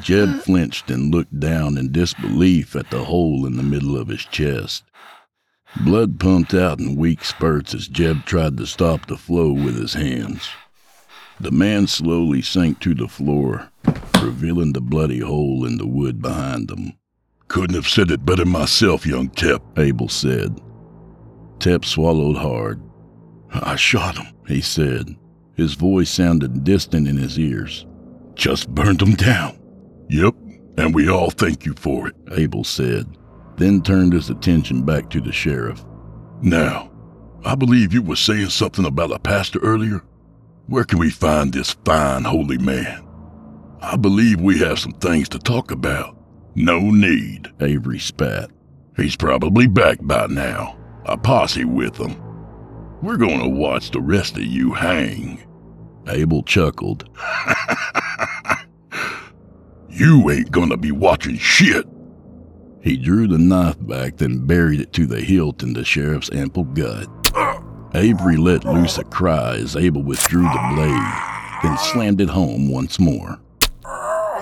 Jeb 0.00 0.40
flinched 0.40 0.90
and 0.90 1.14
looked 1.14 1.38
down 1.38 1.76
in 1.76 1.92
disbelief 1.92 2.76
at 2.76 2.90
the 2.90 3.04
hole 3.04 3.46
in 3.46 3.56
the 3.56 3.62
middle 3.62 3.96
of 3.96 4.08
his 4.08 4.24
chest. 4.24 4.84
Blood 5.84 6.18
pumped 6.18 6.54
out 6.54 6.80
in 6.80 6.96
weak 6.96 7.24
spurts 7.24 7.74
as 7.74 7.86
Jeb 7.88 8.24
tried 8.24 8.56
to 8.56 8.66
stop 8.66 9.06
the 9.06 9.16
flow 9.16 9.52
with 9.52 9.76
his 9.78 9.94
hands. 9.94 10.48
The 11.38 11.50
man 11.50 11.86
slowly 11.86 12.40
sank 12.40 12.80
to 12.80 12.94
the 12.94 13.08
floor, 13.08 13.70
revealing 14.22 14.72
the 14.72 14.80
bloody 14.80 15.20
hole 15.20 15.66
in 15.66 15.76
the 15.76 15.86
wood 15.86 16.22
behind 16.22 16.70
him. 16.70 16.94
Couldn't 17.48 17.76
have 17.76 17.88
said 17.88 18.10
it 18.10 18.24
better 18.24 18.46
myself, 18.46 19.06
young 19.06 19.28
Tep, 19.28 19.62
Abel 19.78 20.08
said. 20.08 20.60
Tep 21.60 21.84
swallowed 21.84 22.36
hard. 22.36 22.80
I 23.52 23.76
shot 23.76 24.16
him, 24.16 24.34
he 24.48 24.60
said. 24.60 25.14
His 25.54 25.74
voice 25.74 26.10
sounded 26.10 26.64
distant 26.64 27.06
in 27.06 27.16
his 27.16 27.38
ears. 27.38 27.86
Just 28.34 28.68
burned 28.74 29.02
him 29.02 29.14
down. 29.14 29.58
Yep, 30.08 30.34
and 30.78 30.94
we 30.94 31.08
all 31.08 31.30
thank 31.30 31.64
you 31.64 31.74
for 31.74 32.08
it, 32.08 32.14
Abel 32.32 32.64
said, 32.64 33.06
then 33.56 33.82
turned 33.82 34.12
his 34.12 34.30
attention 34.30 34.82
back 34.82 35.10
to 35.10 35.20
the 35.20 35.32
sheriff. 35.32 35.84
Now, 36.42 36.90
I 37.44 37.54
believe 37.54 37.92
you 37.92 38.02
were 38.02 38.16
saying 38.16 38.50
something 38.50 38.84
about 38.84 39.12
a 39.12 39.18
pastor 39.18 39.58
earlier. 39.60 40.02
Where 40.66 40.84
can 40.84 40.98
we 40.98 41.10
find 41.10 41.52
this 41.52 41.72
fine 41.84 42.24
holy 42.24 42.58
man? 42.58 43.06
I 43.80 43.96
believe 43.96 44.40
we 44.40 44.58
have 44.58 44.78
some 44.78 44.92
things 44.92 45.28
to 45.30 45.38
talk 45.38 45.70
about. 45.70 46.16
No 46.54 46.80
need, 46.80 47.52
Avery 47.60 47.98
spat. 47.98 48.50
He's 48.96 49.16
probably 49.16 49.66
back 49.66 49.98
by 50.00 50.26
now, 50.26 50.76
a 51.04 51.16
posse 51.16 51.64
with 51.64 51.96
him. 51.96 52.16
We're 53.02 53.18
going 53.18 53.40
to 53.40 53.48
watch 53.48 53.90
the 53.90 54.00
rest 54.00 54.36
of 54.36 54.44
you 54.44 54.72
hang. 54.72 55.46
Abel 56.08 56.42
chuckled. 56.42 57.08
you 59.88 60.30
ain't 60.30 60.50
gonna 60.50 60.76
be 60.76 60.92
watching 60.92 61.36
shit. 61.36 61.86
He 62.86 62.96
drew 62.96 63.26
the 63.26 63.36
knife 63.36 63.84
back, 63.84 64.18
then 64.18 64.46
buried 64.46 64.78
it 64.78 64.92
to 64.92 65.06
the 65.06 65.20
hilt 65.20 65.64
in 65.64 65.72
the 65.72 65.84
sheriff's 65.84 66.30
ample 66.32 66.62
gut. 66.62 67.08
Avery 67.96 68.36
let 68.36 68.64
loose 68.64 68.96
a 68.96 69.02
cry 69.02 69.56
as 69.56 69.74
Abel 69.74 70.04
withdrew 70.04 70.44
the 70.44 70.72
blade, 70.72 71.62
then 71.64 71.76
slammed 71.78 72.20
it 72.20 72.28
home 72.28 72.70
once 72.70 73.00
more. 73.00 73.40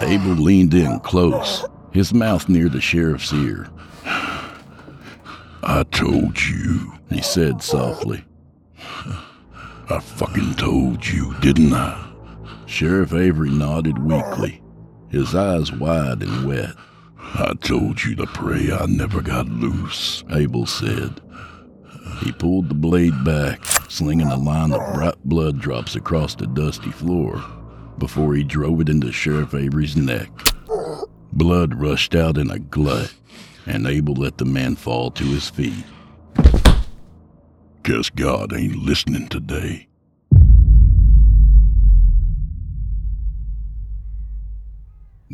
Abel 0.03 0.35
leaned 0.35 0.75
in 0.75 1.01
close, 1.01 1.65
his 1.91 2.13
mouth 2.13 2.47
near 2.51 2.69
the 2.69 2.83
sheriff's 2.83 3.33
ear. 3.33 3.67
I 4.05 5.87
told 5.91 6.39
you, 6.43 6.93
he 7.09 7.23
said 7.23 7.63
softly. 7.63 8.27
I 9.89 10.01
fucking 10.01 10.57
told 10.57 11.07
you, 11.07 11.35
didn't 11.41 11.73
I? 11.73 12.13
Sheriff 12.67 13.15
Avery 13.15 13.49
nodded 13.49 13.99
weakly, 13.99 14.63
his 15.09 15.35
eyes 15.35 15.73
wide 15.73 16.23
and 16.23 16.47
wet. 16.47 16.75
I 17.37 17.55
told 17.55 18.05
you 18.05 18.15
to 18.17 18.27
pray 18.27 18.71
I 18.71 18.87
never 18.87 19.21
got 19.21 19.49
loose, 19.49 20.23
Abel 20.31 20.67
said. 20.67 21.21
He 22.21 22.31
pulled 22.31 22.69
the 22.69 22.75
blade 22.75 23.25
back, 23.25 23.65
slinging 23.89 24.29
a 24.29 24.37
line 24.37 24.73
of 24.73 24.95
bright 24.95 25.17
blood 25.25 25.59
drops 25.59 25.97
across 25.97 26.37
the 26.37 26.47
dusty 26.47 26.93
floor 26.93 27.43
before 27.99 28.35
he 28.35 28.45
drove 28.45 28.81
it 28.81 28.89
into 28.89 29.11
Sheriff 29.11 29.53
Avery's 29.53 29.97
neck. 29.97 30.31
Blood 31.33 31.75
rushed 31.75 32.15
out 32.15 32.39
in 32.39 32.53
a 32.53 32.61
glut, 32.61 33.13
and 33.67 33.87
Abel 33.89 34.15
let 34.15 34.39
the 34.39 34.45
man 34.45 34.77
fall 34.77 35.11
to 35.11 35.25
his 35.25 35.51
feet. 35.51 35.85
Guess 37.83 38.11
God 38.11 38.55
ain't 38.55 38.77
listening 38.77 39.27
today. 39.27 39.89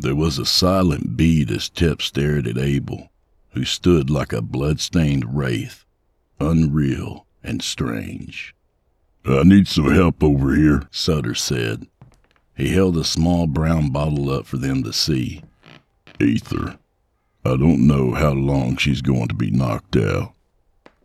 There 0.01 0.15
was 0.15 0.39
a 0.39 0.47
silent 0.47 1.15
beat 1.15 1.51
as 1.51 1.69
Tep 1.69 2.01
stared 2.01 2.47
at 2.47 2.57
Abel, 2.57 3.11
who 3.51 3.63
stood 3.63 4.09
like 4.09 4.33
a 4.33 4.41
blood-stained 4.41 5.37
wraith, 5.37 5.85
unreal 6.39 7.27
and 7.43 7.61
strange. 7.61 8.55
I 9.23 9.43
need 9.43 9.67
some 9.67 9.91
help 9.91 10.23
over 10.23 10.55
here, 10.55 10.87
Sutter 10.89 11.35
said. 11.35 11.85
He 12.57 12.69
held 12.69 12.97
a 12.97 13.03
small 13.03 13.45
brown 13.45 13.91
bottle 13.91 14.31
up 14.31 14.47
for 14.47 14.57
them 14.57 14.81
to 14.85 14.91
see. 14.91 15.43
Ether. 16.19 16.79
I 17.45 17.55
don't 17.57 17.85
know 17.85 18.15
how 18.15 18.31
long 18.31 18.77
she's 18.77 19.03
going 19.03 19.27
to 19.27 19.35
be 19.35 19.51
knocked 19.51 19.95
out. 19.95 20.33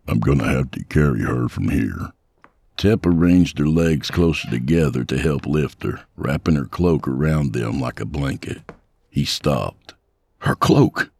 I'm 0.08 0.20
going 0.20 0.38
to 0.38 0.48
have 0.48 0.70
to 0.70 0.84
carry 0.84 1.20
her 1.20 1.50
from 1.50 1.68
here. 1.68 2.12
Tep 2.78 3.04
arranged 3.04 3.58
her 3.58 3.68
legs 3.68 4.10
closer 4.10 4.48
together 4.48 5.04
to 5.04 5.18
help 5.18 5.44
lift 5.44 5.82
her, 5.82 6.00
wrapping 6.16 6.54
her 6.54 6.64
cloak 6.64 7.06
around 7.06 7.52
them 7.52 7.78
like 7.78 8.00
a 8.00 8.06
blanket. 8.06 8.62
He 9.16 9.24
stopped. 9.24 9.94
Her 10.40 10.54
cloak? 10.54 11.10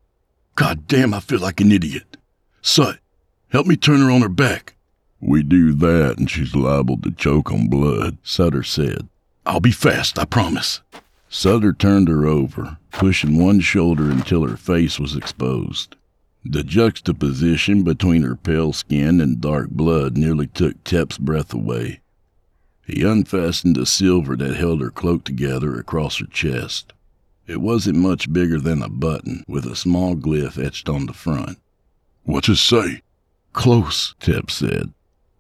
God 0.55 0.86
damn, 0.86 1.14
I 1.14 1.20
feel 1.20 1.40
like 1.40 1.62
an 1.62 1.72
idiot. 1.72 2.18
Sut, 2.61 2.99
help 3.49 3.66
me 3.66 3.74
turn 3.74 4.01
her 4.01 4.11
on 4.11 4.20
her 4.20 4.28
back. 4.28 4.74
We 5.18 5.42
do 5.42 5.72
that 5.72 6.18
and 6.18 6.30
she's 6.30 6.55
liable 6.55 6.99
to 6.99 7.11
choke 7.11 7.51
on 7.51 7.68
blood, 7.68 8.18
Sutter 8.22 8.62
said. 8.62 9.09
I'll 9.47 9.61
be 9.61 9.70
fast, 9.70 10.18
I 10.18 10.26
promise. 10.26 10.82
Sutter 11.30 11.72
turned 11.72 12.09
her 12.09 12.26
over, 12.26 12.76
pushing 12.92 13.42
one 13.42 13.61
shoulder 13.61 14.11
until 14.11 14.47
her 14.47 14.59
face 14.59 15.01
was 15.01 15.16
exposed. 15.16 15.97
The 16.44 16.64
juxtaposition 16.64 17.82
between 17.82 18.24
her 18.24 18.36
pale 18.36 18.74
skin 18.74 19.22
and 19.22 19.40
dark 19.40 19.70
blood 19.70 20.18
nearly 20.18 20.49
took 20.49 20.84
Tep's 20.84 21.16
breath 21.16 21.55
away. 21.55 22.01
He 22.86 23.03
unfastened 23.05 23.74
the 23.74 23.86
silver 23.86 24.36
that 24.36 24.55
held 24.55 24.82
her 24.82 24.90
cloak 24.90 25.24
together 25.24 25.80
across 25.80 26.18
her 26.18 26.26
chest. 26.26 26.92
It 27.47 27.61
wasn't 27.61 27.99
much 27.99 28.32
bigger 28.32 28.59
than 28.59 28.82
a 28.82 28.88
button, 28.88 29.44
with 29.47 29.66
a 29.66 29.76
small 29.76 30.16
glyph 30.16 30.62
etched 30.62 30.88
on 30.88 31.07
the 31.07 31.12
front. 31.12 31.59
What's 32.24 32.49
it 32.49 32.57
say? 32.57 33.03
Close, 33.53 34.14
Tep 34.18 34.51
said. 34.51 34.92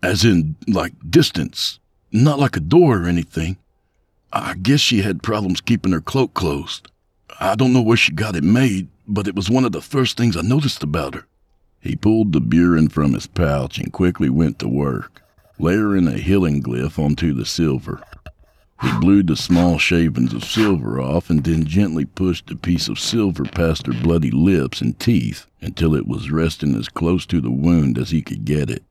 As 0.02 0.24
in, 0.24 0.54
like, 0.68 0.92
distance. 1.10 1.80
Not 2.12 2.38
like 2.38 2.56
a 2.56 2.60
door 2.60 3.02
or 3.02 3.06
anything. 3.06 3.56
I 4.32 4.54
guess 4.54 4.80
she 4.80 5.02
had 5.02 5.22
problems 5.22 5.60
keeping 5.60 5.92
her 5.92 6.00
cloak 6.00 6.32
closed. 6.34 6.88
I 7.40 7.56
don't 7.56 7.72
know 7.72 7.82
where 7.82 7.96
she 7.96 8.12
got 8.12 8.36
it 8.36 8.44
made, 8.44 8.88
but 9.08 9.26
it 9.26 9.34
was 9.34 9.50
one 9.50 9.64
of 9.64 9.72
the 9.72 9.82
first 9.82 10.16
things 10.16 10.36
I 10.36 10.42
noticed 10.42 10.82
about 10.82 11.14
her. 11.14 11.26
He 11.80 11.96
pulled 11.96 12.32
the 12.32 12.40
burin 12.40 12.88
from 12.88 13.14
his 13.14 13.26
pouch 13.26 13.78
and 13.78 13.92
quickly 13.92 14.30
went 14.30 14.58
to 14.60 14.68
work, 14.68 15.22
layering 15.58 16.06
a 16.06 16.18
healing 16.18 16.62
glyph 16.62 16.98
onto 16.98 17.32
the 17.34 17.44
silver. 17.44 18.00
He 18.82 18.98
blew 19.00 19.22
the 19.22 19.36
small 19.36 19.78
shavings 19.78 20.34
of 20.34 20.44
silver 20.44 21.00
off 21.00 21.30
and 21.30 21.42
then 21.42 21.64
gently 21.64 22.04
pushed 22.04 22.50
a 22.50 22.56
piece 22.56 22.88
of 22.88 22.98
silver 22.98 23.44
past 23.44 23.86
her 23.86 23.94
bloody 23.94 24.30
lips 24.30 24.80
and 24.80 24.98
teeth 24.98 25.46
until 25.62 25.94
it 25.94 26.06
was 26.06 26.30
resting 26.30 26.74
as 26.76 26.88
close 26.88 27.24
to 27.26 27.40
the 27.40 27.50
wound 27.50 27.96
as 27.96 28.10
he 28.10 28.20
could 28.20 28.44
get 28.44 28.68
it. 28.68 28.84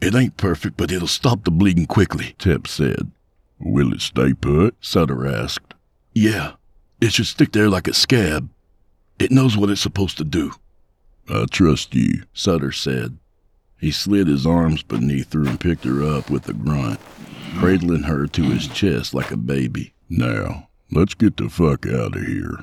It 0.00 0.14
ain't 0.14 0.36
perfect, 0.36 0.76
but 0.76 0.92
it'll 0.92 1.08
stop 1.08 1.44
the 1.44 1.50
bleeding 1.50 1.86
quickly, 1.86 2.34
Tep 2.38 2.66
said. 2.66 3.10
Will 3.58 3.92
it 3.92 4.00
stay 4.00 4.34
put? 4.34 4.76
Sutter 4.80 5.26
asked. 5.26 5.74
Yeah, 6.12 6.52
it 7.00 7.12
should 7.12 7.26
stick 7.26 7.52
there 7.52 7.68
like 7.68 7.88
a 7.88 7.94
scab. 7.94 8.50
It 9.18 9.32
knows 9.32 9.56
what 9.56 9.70
it's 9.70 9.80
supposed 9.80 10.16
to 10.18 10.24
do. 10.24 10.52
I 11.28 11.46
trust 11.50 11.94
you, 11.94 12.24
Sutter 12.32 12.70
said. 12.70 13.18
He 13.84 13.90
slid 13.90 14.28
his 14.28 14.46
arms 14.46 14.82
beneath 14.82 15.34
her 15.34 15.44
and 15.44 15.60
picked 15.60 15.84
her 15.84 16.02
up 16.02 16.30
with 16.30 16.48
a 16.48 16.54
grunt, 16.54 16.98
cradling 17.58 18.04
her 18.04 18.26
to 18.28 18.42
his 18.42 18.66
chest 18.66 19.12
like 19.12 19.30
a 19.30 19.36
baby. 19.36 19.92
Now, 20.08 20.70
let's 20.90 21.12
get 21.12 21.36
the 21.36 21.50
fuck 21.50 21.86
out 21.86 22.16
of 22.16 22.22
here. 22.26 22.60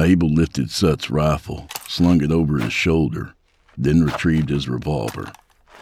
Abel 0.00 0.28
lifted 0.28 0.72
Sut's 0.72 1.10
rifle, 1.10 1.68
slung 1.86 2.24
it 2.24 2.32
over 2.32 2.58
his 2.58 2.72
shoulder, 2.72 3.34
then 3.78 4.02
retrieved 4.02 4.48
his 4.48 4.68
revolver, 4.68 5.30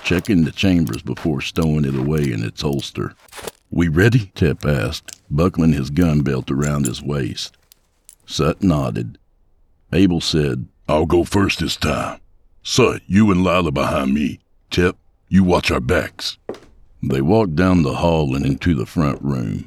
checking 0.04 0.44
the 0.44 0.52
chambers 0.52 1.00
before 1.00 1.40
stowing 1.40 1.86
it 1.86 1.96
away 1.96 2.30
in 2.30 2.44
its 2.44 2.60
holster. 2.60 3.14
We 3.70 3.88
ready? 3.88 4.26
Tep 4.34 4.66
asked, 4.66 5.22
buckling 5.30 5.72
his 5.72 5.88
gun 5.88 6.20
belt 6.20 6.50
around 6.50 6.84
his 6.84 7.02
waist. 7.02 7.56
Sut 8.26 8.62
nodded. 8.62 9.16
Abel 9.90 10.20
said, 10.20 10.66
I'll 10.86 11.06
go 11.06 11.24
first 11.24 11.60
this 11.60 11.78
time. 11.78 12.20
Sut, 12.62 13.00
you 13.06 13.30
and 13.30 13.42
Lila 13.42 13.72
behind 13.72 14.12
me. 14.12 14.40
Tep, 14.70 14.96
you 15.28 15.42
watch 15.42 15.70
our 15.70 15.80
backs. 15.80 16.38
They 17.02 17.20
walked 17.20 17.56
down 17.56 17.82
the 17.82 17.94
hall 17.94 18.36
and 18.36 18.46
into 18.46 18.74
the 18.74 18.86
front 18.86 19.20
room. 19.22 19.66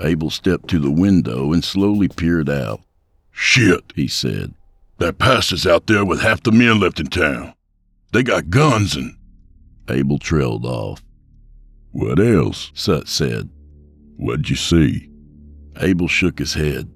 Abel 0.00 0.30
stepped 0.30 0.68
to 0.68 0.78
the 0.78 0.90
window 0.90 1.52
and 1.52 1.62
slowly 1.62 2.08
peered 2.08 2.48
out. 2.48 2.80
Shit, 3.30 3.92
he 3.94 4.08
said. 4.08 4.54
That 4.98 5.18
pastor's 5.18 5.66
out 5.66 5.86
there 5.86 6.04
with 6.04 6.20
half 6.20 6.42
the 6.42 6.52
men 6.52 6.80
left 6.80 6.98
in 6.98 7.06
town. 7.06 7.54
They 8.12 8.22
got 8.22 8.50
guns 8.50 8.96
and. 8.96 9.16
Abel 9.88 10.18
trailed 10.18 10.64
off. 10.64 11.02
What 11.92 12.18
else? 12.18 12.70
Sut 12.74 13.08
said. 13.08 13.48
What'd 14.16 14.50
you 14.50 14.56
see? 14.56 15.10
Abel 15.80 16.08
shook 16.08 16.38
his 16.38 16.54
head. 16.54 16.90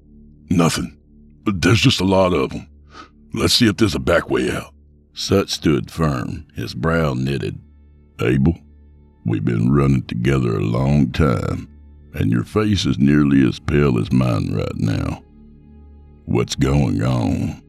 Nothing. 0.51 0.99
But 1.45 1.61
there's 1.61 1.81
just 1.81 2.01
a 2.01 2.05
lot 2.05 2.33
of 2.33 2.51
them. 2.51 2.69
Let's 3.35 3.55
see 3.55 3.69
if 3.69 3.77
there's 3.77 3.95
a 3.95 4.01
back 4.01 4.31
way 4.31 4.51
out. 4.51 4.75
Sut 5.15 5.51
stood 5.51 5.91
firm, 5.91 6.47
his 6.55 6.75
brow 6.75 7.13
knitted. 7.15 7.59
Abel, 8.21 8.59
we've 9.25 9.45
been 9.45 9.73
running 9.73 10.05
together 10.05 10.57
a 10.57 10.63
long 10.63 11.13
time, 11.13 11.69
and 12.15 12.31
your 12.31 12.45
face 12.45 12.87
is 12.87 12.99
nearly 12.99 13.47
as 13.47 13.59
pale 13.59 13.99
as 13.99 14.11
mine 14.11 14.55
right 14.55 14.77
now. 14.77 15.23
What's 16.25 16.55
going 16.55 17.03
on? 17.03 17.63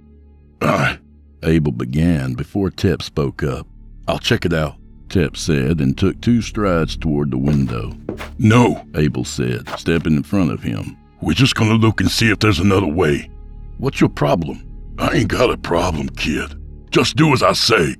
I. 0.61 0.99
Abel 1.43 1.73
began 1.73 2.35
before 2.35 2.69
Tep 2.69 3.01
spoke 3.01 3.43
up. 3.43 3.67
I'll 4.07 4.19
check 4.19 4.45
it 4.45 4.53
out. 4.53 4.77
Tep 5.09 5.35
said 5.35 5.81
and 5.81 5.97
took 5.97 6.21
two 6.21 6.41
strides 6.41 6.95
toward 6.95 7.31
the 7.31 7.37
window. 7.37 7.97
No, 8.37 8.87
Abel 8.95 9.25
said, 9.25 9.67
stepping 9.77 10.15
in 10.15 10.23
front 10.23 10.51
of 10.51 10.63
him. 10.63 10.97
We're 11.21 11.33
just 11.33 11.55
gonna 11.55 11.73
look 11.73 11.99
and 11.99 12.09
see 12.09 12.31
if 12.31 12.39
there's 12.39 12.59
another 12.59 12.87
way. 12.87 13.29
What's 13.77 13.99
your 13.99 14.09
problem? 14.09 14.63
I 14.97 15.17
ain't 15.17 15.27
got 15.27 15.51
a 15.51 15.57
problem, 15.57 16.07
kid. 16.07 16.55
Just 16.93 17.15
do 17.15 17.33
as 17.33 17.41
I 17.41 17.53
say. 17.53 17.95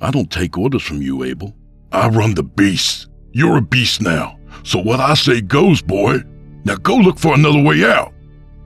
I 0.00 0.10
don't 0.10 0.30
take 0.30 0.56
orders 0.56 0.82
from 0.82 1.02
you, 1.02 1.22
Abel. 1.22 1.54
I 1.92 2.08
run 2.08 2.34
the 2.34 2.42
beast. 2.42 3.08
You're 3.32 3.58
a 3.58 3.62
beast 3.62 4.00
now. 4.00 4.38
So 4.62 4.78
what 4.78 5.00
I 5.00 5.12
say 5.12 5.42
goes, 5.42 5.82
boy. 5.82 6.20
Now 6.64 6.76
go 6.76 6.96
look 6.96 7.18
for 7.18 7.34
another 7.34 7.60
way 7.60 7.84
out. 7.84 8.14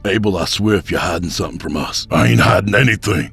Abel, 0.04 0.36
I 0.36 0.44
swear 0.44 0.76
if 0.76 0.88
you're 0.88 1.00
hiding 1.00 1.30
something 1.30 1.58
from 1.58 1.76
us. 1.76 2.06
I 2.12 2.28
ain't 2.28 2.40
hiding 2.40 2.76
anything. 2.76 3.32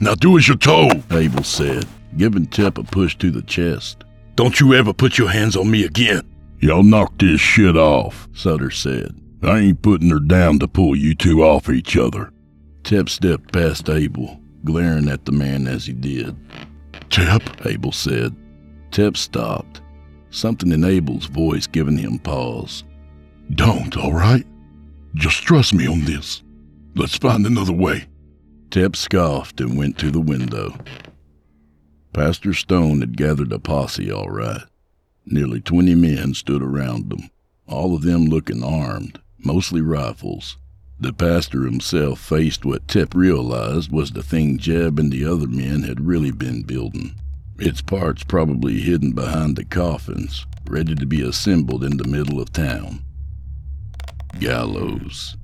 Now 0.00 0.16
do 0.16 0.36
as 0.36 0.48
you're 0.48 0.56
told, 0.56 1.12
Abel 1.12 1.44
said, 1.44 1.86
giving 2.16 2.46
Tep 2.46 2.78
a 2.78 2.82
push 2.82 3.16
to 3.18 3.30
the 3.30 3.42
chest. 3.42 4.02
Don't 4.34 4.58
you 4.58 4.74
ever 4.74 4.92
put 4.92 5.16
your 5.16 5.30
hands 5.30 5.56
on 5.56 5.70
me 5.70 5.84
again. 5.84 6.22
Y'all 6.58 6.82
knock 6.82 7.16
this 7.18 7.40
shit 7.40 7.76
off, 7.76 8.28
Sutter 8.34 8.72
said. 8.72 9.14
I 9.44 9.60
ain't 9.60 9.82
putting 9.82 10.10
her 10.10 10.18
down 10.18 10.58
to 10.58 10.66
pull 10.66 10.96
you 10.96 11.14
two 11.14 11.44
off 11.44 11.70
each 11.70 11.96
other. 11.96 12.32
Tep 12.82 13.08
stepped 13.08 13.52
past 13.52 13.88
Abel, 13.88 14.40
glaring 14.64 15.08
at 15.08 15.24
the 15.24 15.32
man 15.32 15.66
as 15.66 15.86
he 15.86 15.92
did. 15.92 16.36
Tep, 17.10 17.66
Abel 17.66 17.92
said. 17.92 18.34
Tep 18.90 19.16
stopped, 19.16 19.80
something 20.30 20.72
in 20.72 20.84
Abel's 20.84 21.26
voice 21.26 21.66
giving 21.66 21.98
him 21.98 22.18
pause. 22.18 22.84
Don't, 23.54 23.96
all 23.96 24.12
right? 24.12 24.46
Just 25.14 25.42
trust 25.42 25.74
me 25.74 25.86
on 25.86 26.04
this. 26.04 26.42
Let's 26.94 27.16
find 27.16 27.46
another 27.46 27.72
way. 27.72 28.06
Tep 28.70 28.96
scoffed 28.96 29.60
and 29.60 29.78
went 29.78 29.98
to 29.98 30.10
the 30.10 30.20
window. 30.20 30.74
Pastor 32.12 32.52
Stone 32.52 33.00
had 33.00 33.16
gathered 33.16 33.52
a 33.52 33.58
posse 33.58 34.10
all 34.10 34.28
right. 34.28 34.62
Nearly 35.26 35.60
twenty 35.60 35.94
men 35.94 36.34
stood 36.34 36.62
around 36.62 37.10
them, 37.10 37.30
all 37.66 37.94
of 37.94 38.02
them 38.02 38.24
looking 38.24 38.62
armed, 38.64 39.20
mostly 39.38 39.80
rifles. 39.80 40.58
The 41.00 41.12
pastor 41.12 41.64
himself 41.64 42.20
faced 42.20 42.64
what 42.64 42.88
Tep 42.88 43.14
realized 43.14 43.92
was 43.92 44.10
the 44.10 44.22
thing 44.22 44.58
Jeb 44.58 44.98
and 44.98 45.12
the 45.12 45.24
other 45.24 45.46
men 45.46 45.82
had 45.84 46.00
really 46.06 46.32
been 46.32 46.62
building. 46.62 47.14
Its 47.58 47.80
parts 47.80 48.24
probably 48.24 48.80
hidden 48.80 49.12
behind 49.12 49.56
the 49.56 49.64
coffins, 49.64 50.46
ready 50.68 50.94
to 50.96 51.06
be 51.06 51.22
assembled 51.22 51.84
in 51.84 51.96
the 51.98 52.08
middle 52.08 52.40
of 52.40 52.52
town. 52.52 53.00
gallows. 54.40 55.36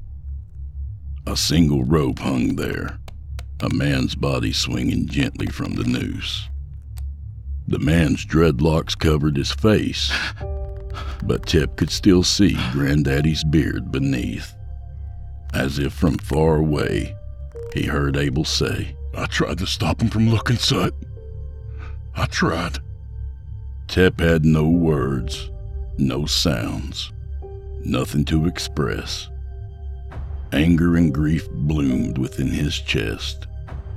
A 1.26 1.36
single 1.36 1.84
rope 1.84 2.18
hung 2.18 2.56
there, 2.56 2.98
a 3.60 3.72
man's 3.72 4.14
body 4.14 4.52
swinging 4.52 5.06
gently 5.06 5.46
from 5.46 5.74
the 5.74 5.84
noose. 5.84 6.48
The 7.66 7.78
man's 7.78 8.26
dreadlocks 8.26 8.98
covered 8.98 9.36
his 9.36 9.52
face, 9.52 10.12
but 11.22 11.46
Tep 11.46 11.76
could 11.76 11.90
still 11.90 12.22
see 12.24 12.58
Granddaddy's 12.72 13.44
beard 13.44 13.90
beneath. 13.90 14.54
As 15.54 15.78
if 15.78 15.92
from 15.92 16.18
far 16.18 16.56
away, 16.56 17.16
he 17.72 17.84
heard 17.84 18.16
Abel 18.16 18.44
say, 18.44 18.96
I 19.16 19.26
tried 19.26 19.58
to 19.58 19.66
stop 19.66 20.02
him 20.02 20.10
from 20.10 20.28
looking, 20.28 20.56
Sut. 20.56 20.94
I 22.16 22.26
tried. 22.26 22.78
Tep 23.86 24.18
had 24.18 24.44
no 24.44 24.68
words, 24.68 25.50
no 25.96 26.26
sounds, 26.26 27.12
nothing 27.84 28.24
to 28.26 28.46
express. 28.46 29.28
Anger 30.52 30.96
and 30.96 31.14
grief 31.14 31.48
bloomed 31.50 32.18
within 32.18 32.48
his 32.48 32.80
chest, 32.80 33.46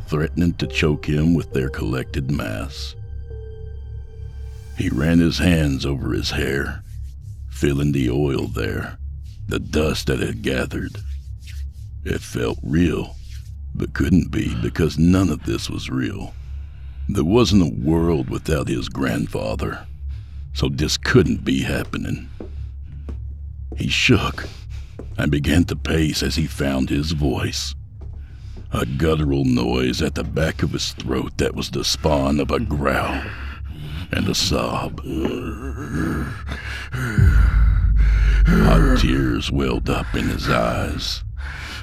threatening 0.07 0.53
to 0.55 0.67
choke 0.67 1.07
him 1.07 1.33
with 1.33 1.53
their 1.53 1.69
collected 1.69 2.29
mass. 2.29 2.95
He 4.77 4.89
ran 4.89 5.17
his 5.17 5.39
hands 5.39 5.87
over 5.87 6.13
his 6.13 6.29
hair, 6.29 6.83
feeling 7.49 7.93
the 7.93 8.11
oil 8.11 8.47
there, 8.47 8.99
the 9.47 9.59
dust 9.59 10.05
that 10.07 10.19
had 10.19 10.43
gathered. 10.43 10.97
It 12.09 12.21
felt 12.21 12.57
real, 12.63 13.17
but 13.75 13.93
couldn't 13.93 14.31
be 14.31 14.55
because 14.61 14.97
none 14.97 15.29
of 15.29 15.43
this 15.43 15.69
was 15.69 15.89
real. 15.89 16.33
There 17.09 17.25
wasn't 17.25 17.63
a 17.63 17.85
world 17.85 18.29
without 18.29 18.69
his 18.69 18.87
grandfather, 18.87 19.85
so 20.53 20.69
this 20.69 20.95
couldn't 20.95 21.43
be 21.43 21.63
happening. 21.63 22.29
He 23.75 23.89
shook 23.89 24.47
and 25.17 25.29
began 25.29 25.65
to 25.65 25.75
pace 25.75 26.23
as 26.23 26.37
he 26.37 26.47
found 26.47 26.89
his 26.89 27.11
voice. 27.11 27.75
A 28.71 28.85
guttural 28.85 29.43
noise 29.43 30.01
at 30.01 30.15
the 30.15 30.23
back 30.23 30.63
of 30.63 30.71
his 30.71 30.93
throat 30.93 31.37
that 31.39 31.55
was 31.55 31.71
the 31.71 31.83
spawn 31.83 32.39
of 32.39 32.51
a 32.51 32.61
growl 32.61 33.21
and 34.13 34.29
a 34.29 34.33
sob. 34.33 35.01
Hot 38.47 38.97
tears 38.97 39.51
welled 39.51 39.89
up 39.89 40.15
in 40.15 40.29
his 40.29 40.49
eyes. 40.49 41.25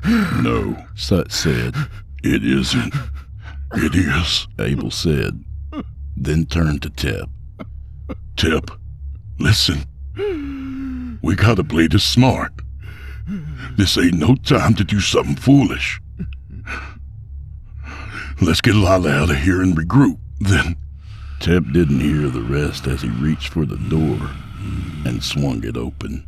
No, 0.42 0.76
Sut 0.94 1.32
said. 1.32 1.74
it 2.22 2.44
isn't. 2.44 2.94
It 3.74 3.94
is. 3.94 4.46
Abel 4.58 4.90
said, 4.90 5.42
then 6.16 6.44
turned 6.46 6.82
to 6.82 6.90
Tep. 6.90 7.28
Tep, 8.36 8.70
listen. 9.38 9.84
We 11.22 11.34
gotta 11.34 11.64
play 11.64 11.86
this 11.86 12.04
smart. 12.04 12.52
This 13.76 13.96
ain't 13.96 14.14
no 14.18 14.34
time 14.36 14.74
to 14.74 14.84
do 14.84 15.00
something 15.00 15.36
foolish. 15.36 16.00
Let's 18.42 18.60
get 18.60 18.74
Lila 18.74 19.10
out 19.10 19.30
of 19.30 19.36
here 19.38 19.62
and 19.62 19.76
regroup. 19.76 20.18
Then, 20.38 20.76
Tep 21.40 21.64
didn't 21.72 22.00
hear 22.00 22.28
the 22.28 22.42
rest 22.42 22.86
as 22.86 23.02
he 23.02 23.08
reached 23.08 23.48
for 23.48 23.64
the 23.64 23.76
door 23.76 24.18
and 25.06 25.22
swung 25.22 25.64
it 25.64 25.76
open. 25.76 26.26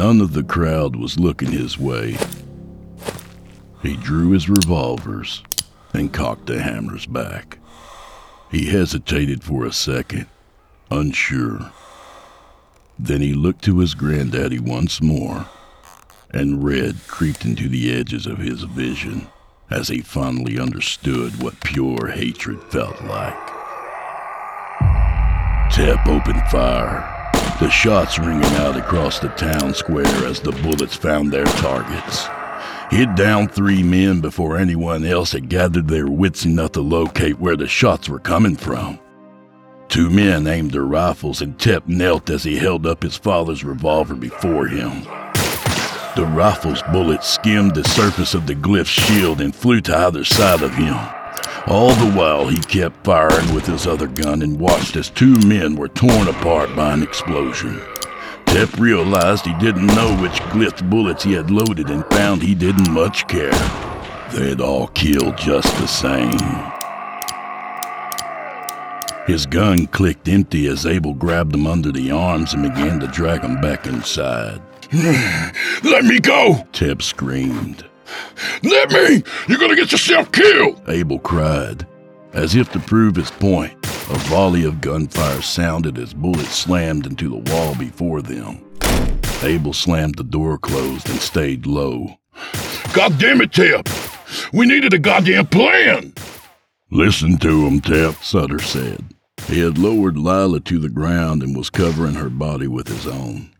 None 0.00 0.22
of 0.22 0.32
the 0.32 0.42
crowd 0.42 0.96
was 0.96 1.20
looking 1.20 1.52
his 1.52 1.78
way. 1.78 2.16
He 3.82 3.98
drew 3.98 4.30
his 4.30 4.48
revolvers 4.48 5.42
and 5.92 6.10
cocked 6.10 6.46
the 6.46 6.62
hammers 6.62 7.04
back. 7.04 7.58
He 8.50 8.70
hesitated 8.70 9.44
for 9.44 9.66
a 9.66 9.72
second, 9.74 10.24
unsure. 10.90 11.70
Then 12.98 13.20
he 13.20 13.34
looked 13.34 13.62
to 13.64 13.80
his 13.80 13.92
granddaddy 13.92 14.58
once 14.58 15.02
more, 15.02 15.50
and 16.30 16.64
red 16.64 17.06
creeped 17.06 17.44
into 17.44 17.68
the 17.68 17.94
edges 17.94 18.26
of 18.26 18.38
his 18.38 18.62
vision 18.62 19.26
as 19.68 19.88
he 19.88 20.00
finally 20.00 20.58
understood 20.58 21.42
what 21.42 21.60
pure 21.60 22.06
hatred 22.06 22.62
felt 22.70 23.04
like. 23.04 23.36
Tep 25.70 26.06
opened 26.06 26.42
fire, 26.50 27.19
the 27.60 27.68
shots 27.68 28.18
ringing 28.18 28.42
out 28.56 28.74
across 28.74 29.18
the 29.18 29.28
town 29.28 29.74
square 29.74 30.06
as 30.26 30.40
the 30.40 30.50
bullets 30.62 30.96
found 30.96 31.30
their 31.30 31.44
targets. 31.44 32.26
He'd 32.90 33.14
downed 33.14 33.52
three 33.52 33.82
men 33.82 34.22
before 34.22 34.56
anyone 34.56 35.04
else 35.04 35.32
had 35.32 35.50
gathered 35.50 35.86
their 35.86 36.08
wits 36.08 36.46
enough 36.46 36.72
to 36.72 36.80
locate 36.80 37.38
where 37.38 37.56
the 37.56 37.68
shots 37.68 38.08
were 38.08 38.18
coming 38.18 38.56
from. 38.56 38.98
Two 39.88 40.08
men 40.08 40.46
aimed 40.46 40.70
their 40.70 40.84
rifles, 40.84 41.42
and 41.42 41.58
Tep 41.58 41.86
knelt 41.86 42.30
as 42.30 42.44
he 42.44 42.56
held 42.56 42.86
up 42.86 43.02
his 43.02 43.18
father's 43.18 43.62
revolver 43.62 44.14
before 44.14 44.66
him. 44.66 45.02
The 46.16 46.30
rifle's 46.34 46.82
bullets 46.90 47.28
skimmed 47.28 47.74
the 47.74 47.84
surface 47.84 48.32
of 48.32 48.46
the 48.46 48.54
glyph's 48.54 48.88
shield 48.88 49.42
and 49.42 49.54
flew 49.54 49.82
to 49.82 49.96
either 49.96 50.24
side 50.24 50.62
of 50.62 50.74
him. 50.74 50.96
All 51.66 51.92
the 51.92 52.12
while, 52.12 52.48
he 52.48 52.58
kept 52.58 53.04
firing 53.04 53.54
with 53.54 53.66
his 53.66 53.86
other 53.86 54.06
gun 54.06 54.42
and 54.42 54.58
watched 54.58 54.96
as 54.96 55.10
two 55.10 55.38
men 55.46 55.76
were 55.76 55.88
torn 55.88 56.28
apart 56.28 56.74
by 56.74 56.92
an 56.92 57.02
explosion. 57.02 57.80
Tep 58.46 58.78
realized 58.78 59.46
he 59.46 59.54
didn't 59.58 59.86
know 59.86 60.16
which 60.20 60.40
glyph 60.50 60.88
bullets 60.88 61.22
he 61.22 61.34
had 61.34 61.50
loaded 61.50 61.90
and 61.90 62.04
found 62.06 62.42
he 62.42 62.54
didn't 62.54 62.90
much 62.90 63.28
care. 63.28 63.52
They'd 64.32 64.60
all 64.60 64.88
killed 64.88 65.36
just 65.36 65.76
the 65.76 65.86
same. 65.86 66.38
His 69.26 69.46
gun 69.46 69.86
clicked 69.86 70.28
empty 70.28 70.66
as 70.66 70.86
Abel 70.86 71.14
grabbed 71.14 71.54
him 71.54 71.66
under 71.66 71.92
the 71.92 72.10
arms 72.10 72.54
and 72.54 72.62
began 72.62 72.98
to 73.00 73.06
drag 73.06 73.42
him 73.42 73.60
back 73.60 73.86
inside. 73.86 74.60
let 74.92 76.04
me 76.04 76.18
go! 76.18 76.66
Tep 76.72 77.02
screamed. 77.02 77.89
Let 78.62 78.90
me! 78.90 79.22
You're 79.48 79.58
gonna 79.58 79.76
get 79.76 79.92
yourself 79.92 80.30
killed! 80.32 80.80
Abel 80.88 81.18
cried. 81.18 81.86
As 82.32 82.54
if 82.54 82.70
to 82.72 82.78
prove 82.78 83.16
his 83.16 83.30
point, 83.30 83.72
a 83.84 84.18
volley 84.28 84.64
of 84.64 84.80
gunfire 84.80 85.42
sounded 85.42 85.98
as 85.98 86.14
bullets 86.14 86.54
slammed 86.54 87.06
into 87.06 87.28
the 87.28 87.50
wall 87.52 87.74
before 87.74 88.22
them. 88.22 88.64
Abel 89.42 89.72
slammed 89.72 90.16
the 90.16 90.24
door 90.24 90.58
closed 90.58 91.08
and 91.08 91.18
stayed 91.18 91.66
low. 91.66 92.18
God 92.92 93.18
damn 93.18 93.40
it, 93.40 93.52
Tep! 93.52 93.88
We 94.52 94.66
needed 94.66 94.94
a 94.94 94.98
goddamn 94.98 95.46
plan! 95.46 96.12
Listen 96.90 97.38
to 97.38 97.66
him, 97.66 97.80
Tep, 97.80 98.16
Sutter 98.22 98.58
said. 98.58 99.04
He 99.46 99.60
had 99.60 99.78
lowered 99.78 100.16
Lila 100.16 100.60
to 100.60 100.78
the 100.78 100.88
ground 100.88 101.42
and 101.42 101.56
was 101.56 101.70
covering 101.70 102.14
her 102.14 102.28
body 102.28 102.66
with 102.66 102.88
his 102.88 103.06
own. 103.06 103.50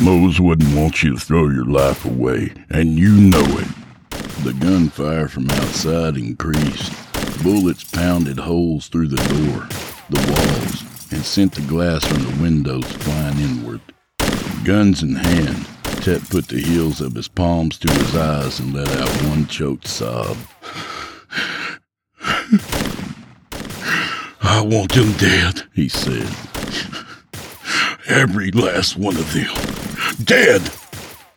Mose 0.00 0.40
wouldn't 0.40 0.76
want 0.76 1.02
you 1.02 1.14
to 1.14 1.20
throw 1.20 1.48
your 1.48 1.66
life 1.66 2.04
away, 2.04 2.52
and 2.70 2.98
you 2.98 3.12
know 3.12 3.58
it. 3.58 3.68
The 4.42 4.54
gunfire 4.58 5.28
from 5.28 5.50
outside 5.50 6.16
increased. 6.16 6.92
Bullets 7.42 7.84
pounded 7.84 8.38
holes 8.38 8.88
through 8.88 9.08
the 9.08 9.16
door, 9.16 9.68
the 10.10 10.32
walls, 10.32 11.12
and 11.12 11.24
sent 11.24 11.54
the 11.54 11.60
glass 11.62 12.04
from 12.04 12.22
the 12.22 12.42
windows 12.42 12.90
flying 12.92 13.38
inward. 13.38 13.80
Guns 14.64 15.02
in 15.02 15.14
hand, 15.14 15.66
Tep 16.02 16.22
put 16.22 16.48
the 16.48 16.60
heels 16.60 17.00
of 17.00 17.14
his 17.14 17.28
palms 17.28 17.78
to 17.78 17.92
his 17.92 18.16
eyes 18.16 18.58
and 18.58 18.74
let 18.74 18.88
out 18.88 19.08
one 19.28 19.46
choked 19.46 19.86
sob. 19.86 20.36
I 24.42 24.60
want 24.60 24.92
them 24.92 25.12
dead, 25.12 25.62
he 25.74 25.88
said. 25.88 26.28
Every 28.06 28.50
last 28.50 28.96
one 28.96 29.16
of 29.16 29.32
them. 29.32 30.24
Dead! 30.24 30.62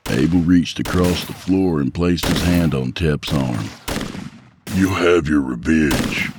Abel 0.09 0.39
reached 0.39 0.79
across 0.79 1.25
the 1.25 1.33
floor 1.33 1.79
and 1.79 1.93
placed 1.93 2.25
his 2.25 2.41
hand 2.41 2.73
on 2.73 2.91
Tep's 2.91 3.31
arm. 3.33 3.65
You 4.73 4.89
have 4.89 5.27
your 5.27 5.41
revenge. 5.41 6.31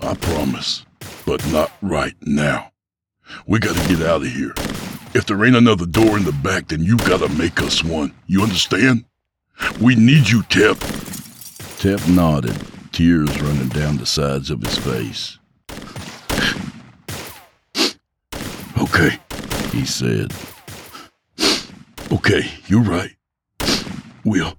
I 0.00 0.14
promise. 0.14 0.84
But 1.24 1.46
not 1.52 1.70
right 1.80 2.14
now. 2.22 2.72
We 3.46 3.60
gotta 3.60 3.86
get 3.88 4.06
out 4.06 4.22
of 4.22 4.28
here. 4.28 4.52
If 5.14 5.26
there 5.26 5.44
ain't 5.44 5.56
another 5.56 5.86
door 5.86 6.16
in 6.16 6.24
the 6.24 6.32
back, 6.32 6.68
then 6.68 6.82
you 6.82 6.96
gotta 6.98 7.28
make 7.28 7.60
us 7.60 7.84
one. 7.84 8.14
You 8.26 8.42
understand? 8.42 9.04
We 9.80 9.94
need 9.94 10.28
you, 10.28 10.42
Tep. 10.44 10.78
Tep 11.78 12.08
nodded, 12.08 12.56
tears 12.90 13.40
running 13.40 13.68
down 13.68 13.98
the 13.98 14.06
sides 14.06 14.50
of 14.50 14.60
his 14.60 14.76
face. 14.78 15.38
Okay, 18.80 19.18
he 19.70 19.84
said. 19.84 20.32
Okay, 22.10 22.50
you're 22.66 22.82
right. 22.82 23.14
We'll. 24.24 24.56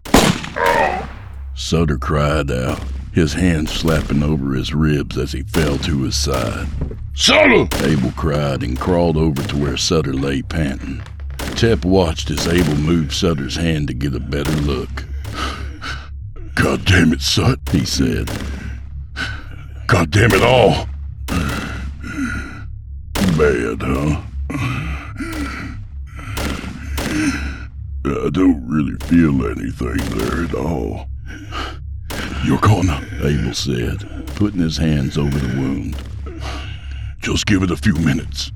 Sutter 1.56 1.98
cried 1.98 2.52
out, 2.52 2.82
his 3.14 3.34
hand 3.34 3.70
slapping 3.70 4.24
over 4.24 4.54
his 4.54 4.74
ribs 4.74 5.18
as 5.18 5.32
he 5.32 5.44
fell 5.44 5.78
to 5.80 6.04
his 6.04 6.16
side. 6.16 6.68
Sutter! 7.14 7.68
Abel 7.86 8.12
cried 8.16 8.64
and 8.64 8.80
crawled 8.80 9.18
over 9.18 9.44
to 9.44 9.58
where 9.58 9.78
Sutter 9.78 10.14
lay 10.14 10.42
panting. 10.42 11.02
Tep 11.56 11.84
watched 11.84 12.32
as 12.32 12.48
Abel 12.48 12.76
moved 12.76 13.12
Sutter's 13.12 13.56
hand 13.56 13.88
to 13.88 13.94
get 13.94 14.16
a 14.16 14.20
better 14.20 14.56
look. 14.62 15.06
God 16.56 16.86
damn 16.86 17.14
it, 17.14 17.22
Sut, 17.22 17.60
he 17.72 17.84
said. 17.86 18.30
God 19.88 20.12
damn 20.12 20.32
it 20.32 20.44
all! 20.44 20.88
Bad, 23.38 23.82
huh? 23.82 24.22
I 28.06 28.30
don't 28.32 28.66
really 28.68 28.96
feel 29.08 29.46
anything 29.46 29.98
there 30.18 30.46
at 30.46 30.56
all. 30.56 31.08
You're 32.46 32.60
gonna, 32.60 33.06
Abel 33.24 33.54
said, 33.54 34.00
putting 34.36 34.62
his 34.62 34.78
hands 34.78 35.18
over 35.18 35.38
the 35.38 35.60
wound. 35.60 35.98
Just 37.20 37.46
give 37.46 37.62
it 37.64 37.72
a 37.72 37.78
few 37.78 37.94
minutes. 37.96 38.52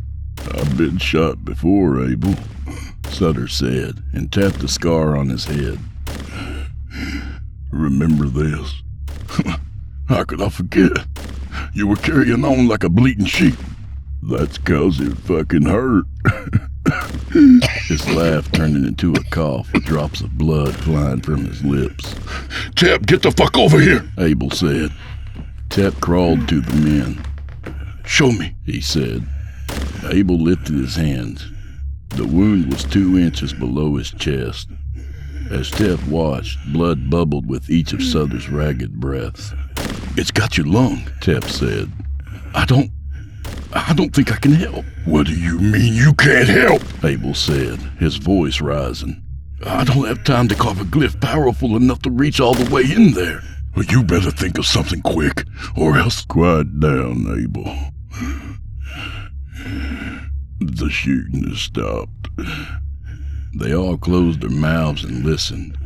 I've 0.54 0.78
been 0.78 0.98
shot 0.98 1.44
before, 1.44 2.04
Abel, 2.06 2.36
Sutter 3.10 3.48
said, 3.48 4.02
and 4.14 4.32
tapped 4.32 4.60
the 4.60 4.68
scar 4.70 5.18
on 5.18 5.30
his 5.30 5.46
head. 5.46 5.78
Remember 7.72 8.26
this? 8.28 8.82
How 10.08 10.24
could 10.24 10.42
I 10.42 10.50
forget? 10.50 10.92
You 11.74 11.88
were 11.88 11.96
carrying 11.98 12.46
on 12.46 12.68
like 12.68 12.84
a 12.84 12.90
bleating 12.90 13.26
sheep. 13.26 13.56
That's 14.22 14.58
'cause 14.58 15.00
it 15.02 15.18
fucking 15.18 15.64
hurt. 15.66 16.06
his 17.88 18.08
laugh 18.10 18.52
turning 18.52 18.86
into 18.86 19.14
a 19.14 19.24
cough 19.26 19.72
with 19.74 19.86
drops 19.86 20.22
of 20.22 20.38
blood 20.38 20.76
flying 20.76 21.22
from 21.22 21.46
his 21.46 21.64
lips. 21.64 22.16
Tep, 22.76 23.06
get 23.06 23.22
the 23.22 23.32
fuck 23.32 23.58
over 23.58 23.80
here, 23.80 24.08
Abel 24.18 24.52
said. 24.52 24.92
Tep 25.70 25.94
crawled 26.02 26.48
to 26.50 26.62
the 26.62 26.76
men. 26.76 27.24
Show 28.06 28.32
me, 28.32 28.56
he 28.66 28.82
said. 28.82 29.26
Abel 30.10 30.38
lifted 30.38 30.76
his 30.76 30.96
hands. 30.96 31.48
The 32.10 32.28
wound 32.28 32.72
was 32.72 32.84
two 32.84 33.18
inches 33.18 33.54
below 33.54 33.96
his 33.96 34.12
chest. 34.12 34.70
As 35.50 35.72
Tep 35.72 36.02
watched, 36.08 36.60
blood 36.72 37.10
bubbled 37.10 37.48
with 37.48 37.70
each 37.70 37.94
of 37.94 38.04
Sutter's 38.04 38.50
ragged 38.50 39.00
breaths. 39.00 39.54
It's 40.16 40.32
got 40.32 40.58
your 40.58 40.68
lung, 40.68 41.10
Tep 41.22 41.46
said. 41.46 41.92
I 42.54 42.66
don't. 42.66 42.92
I 43.74 43.94
don't 43.94 44.14
think 44.14 44.32
I 44.32 44.38
can 44.38 44.54
help. 44.54 44.86
What 45.06 45.28
do 45.28 45.34
you 45.34 45.60
mean 45.60 45.94
you 45.94 46.14
can't 46.14 46.48
help? 46.48 46.82
Abel 47.04 47.34
said, 47.34 47.80
his 48.00 48.18
voice 48.18 48.62
rising. 48.62 49.24
I 49.66 49.84
don't 49.84 50.08
have 50.08 50.24
time 50.24 50.48
to 50.50 50.56
carve 50.56 50.82
a 50.82 50.84
glyph 50.84 51.20
powerful 51.22 51.76
enough 51.76 52.02
to 52.04 52.12
reach 52.12 52.40
all 52.40 52.54
the 52.54 52.74
way 52.74 52.84
in 52.84 53.14
there. 53.14 53.42
Well, 53.76 53.86
you 53.86 54.04
better 54.04 54.30
think 54.32 54.58
of 54.58 54.66
something 54.66 55.02
quick, 55.02 55.46
or 55.76 55.98
else. 55.98 56.26
Quiet 56.26 56.80
down, 56.80 57.26
Abel. 57.40 57.76
The 60.60 60.90
shooting 60.90 61.48
has 61.50 61.60
stopped. 61.60 62.30
They 63.58 63.74
all 63.74 63.98
closed 63.98 64.42
their 64.42 64.50
mouths 64.50 65.04
and 65.04 65.26
listened. 65.26 65.78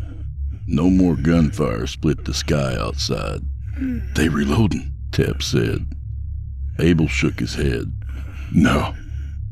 No 0.67 0.89
more 0.89 1.15
gunfire 1.15 1.87
split 1.87 2.25
the 2.25 2.33
sky 2.33 2.75
outside. 2.75 3.41
They 4.15 4.27
reloading, 4.27 4.91
Tep 5.11 5.41
said. 5.41 5.85
Abel 6.79 7.07
shook 7.07 7.39
his 7.39 7.55
head. 7.55 7.91
No, 8.51 8.95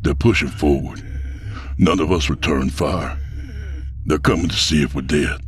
they're 0.02 0.14
pushing 0.16 0.48
forward. 0.48 1.02
None 1.78 2.00
of 2.00 2.12
us 2.12 2.30
returned 2.30 2.74
fire. 2.74 3.18
They're 4.06 4.18
coming 4.20 4.50
to 4.50 4.56
see 4.56 4.84
if 4.84 4.96
we're 4.96 5.02
dead. 5.02 5.42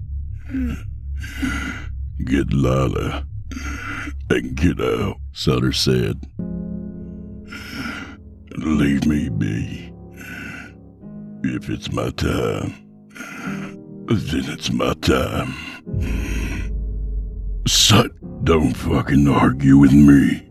Get 2.26 2.52
Lila 2.52 3.26
and 4.30 4.56
get 4.56 4.82
out, 4.82 5.18
Sutter 5.32 5.72
said. 5.72 6.20
Leave 8.58 9.06
me 9.06 9.30
be. 9.30 9.94
If 11.44 11.70
it's 11.70 11.92
my 11.92 12.10
time, 12.10 12.74
then 14.08 14.46
it's 14.50 14.72
my 14.72 14.94
time. 14.96 15.54
Sut, 17.68 18.12
don't 18.44 18.74
fucking 18.74 19.28
argue 19.28 19.78
with 19.78 19.94
me. 19.94 20.48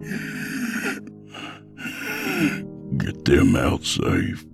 Get 2.99 3.24
them 3.24 3.57
out 3.57 3.84
safe. 3.84 4.44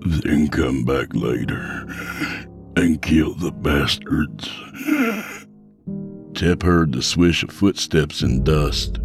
Then 0.00 0.48
come 0.48 0.84
back 0.84 1.14
later 1.14 1.86
and 2.76 3.00
kill 3.02 3.34
the 3.34 3.52
bastards. 3.52 4.48
Tep 6.34 6.62
heard 6.62 6.92
the 6.92 7.02
swish 7.02 7.42
of 7.42 7.50
footsteps 7.50 8.22
in 8.22 8.44
dust. 8.44 9.00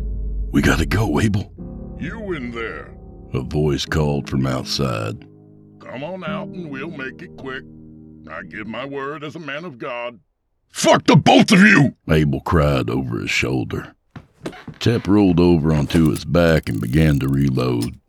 We 0.51 0.61
gotta 0.61 0.85
go, 0.85 1.19
Abel. 1.19 1.51
You 1.99 2.33
in 2.33 2.51
there. 2.51 2.95
A 3.33 3.41
voice 3.41 3.85
called 3.85 4.29
from 4.29 4.45
outside. 4.45 5.27
Come 5.79 6.03
on 6.03 6.23
out 6.23 6.49
and 6.49 6.69
we'll 6.69 6.91
make 6.91 7.21
it 7.21 7.35
quick. 7.37 7.63
I 8.29 8.43
give 8.43 8.67
my 8.67 8.85
word 8.85 9.23
as 9.23 9.35
a 9.35 9.39
man 9.39 9.65
of 9.65 9.77
God. 9.77 10.19
Fuck 10.71 11.05
the 11.05 11.15
both 11.15 11.51
of 11.51 11.59
you! 11.59 11.95
Abel 12.09 12.41
cried 12.41 12.89
over 12.89 13.19
his 13.19 13.29
shoulder. 13.29 13.95
Tep 14.79 15.07
rolled 15.07 15.39
over 15.39 15.73
onto 15.73 16.09
his 16.09 16.25
back 16.25 16.67
and 16.69 16.81
began 16.81 17.19
to 17.19 17.27
reload. 17.27 17.99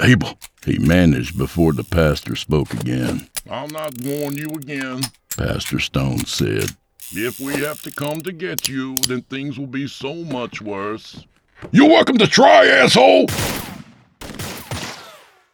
Abel, 0.00 0.38
he 0.64 0.78
managed 0.78 1.38
before 1.38 1.72
the 1.72 1.84
pastor 1.84 2.36
spoke 2.36 2.72
again. 2.74 3.28
I'll 3.50 3.68
not 3.68 3.94
warn 4.04 4.36
you 4.36 4.48
again, 4.48 5.00
Pastor 5.36 5.78
Stone 5.78 6.26
said. 6.26 6.76
If 7.12 7.40
we 7.40 7.54
have 7.60 7.80
to 7.82 7.90
come 7.90 8.20
to 8.20 8.32
get 8.32 8.68
you, 8.68 8.96
then 8.96 9.22
things 9.22 9.58
will 9.58 9.66
be 9.66 9.88
so 9.88 10.14
much 10.14 10.60
worse. 10.60 11.24
You're 11.72 11.88
welcome 11.88 12.18
to 12.18 12.26
try, 12.26 12.66
asshole! 12.66 13.26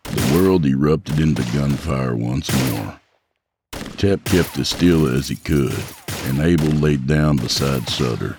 The 0.02 0.32
world 0.34 0.66
erupted 0.66 1.20
into 1.20 1.42
gunfire 1.52 2.16
once 2.16 2.52
more. 2.72 3.00
Tep 3.96 4.24
kept 4.24 4.58
as 4.58 4.68
still 4.68 5.06
as 5.06 5.28
he 5.28 5.36
could, 5.36 5.80
and 6.24 6.40
Abel 6.40 6.66
laid 6.66 7.06
down 7.06 7.36
beside 7.36 7.88
Sutter. 7.88 8.38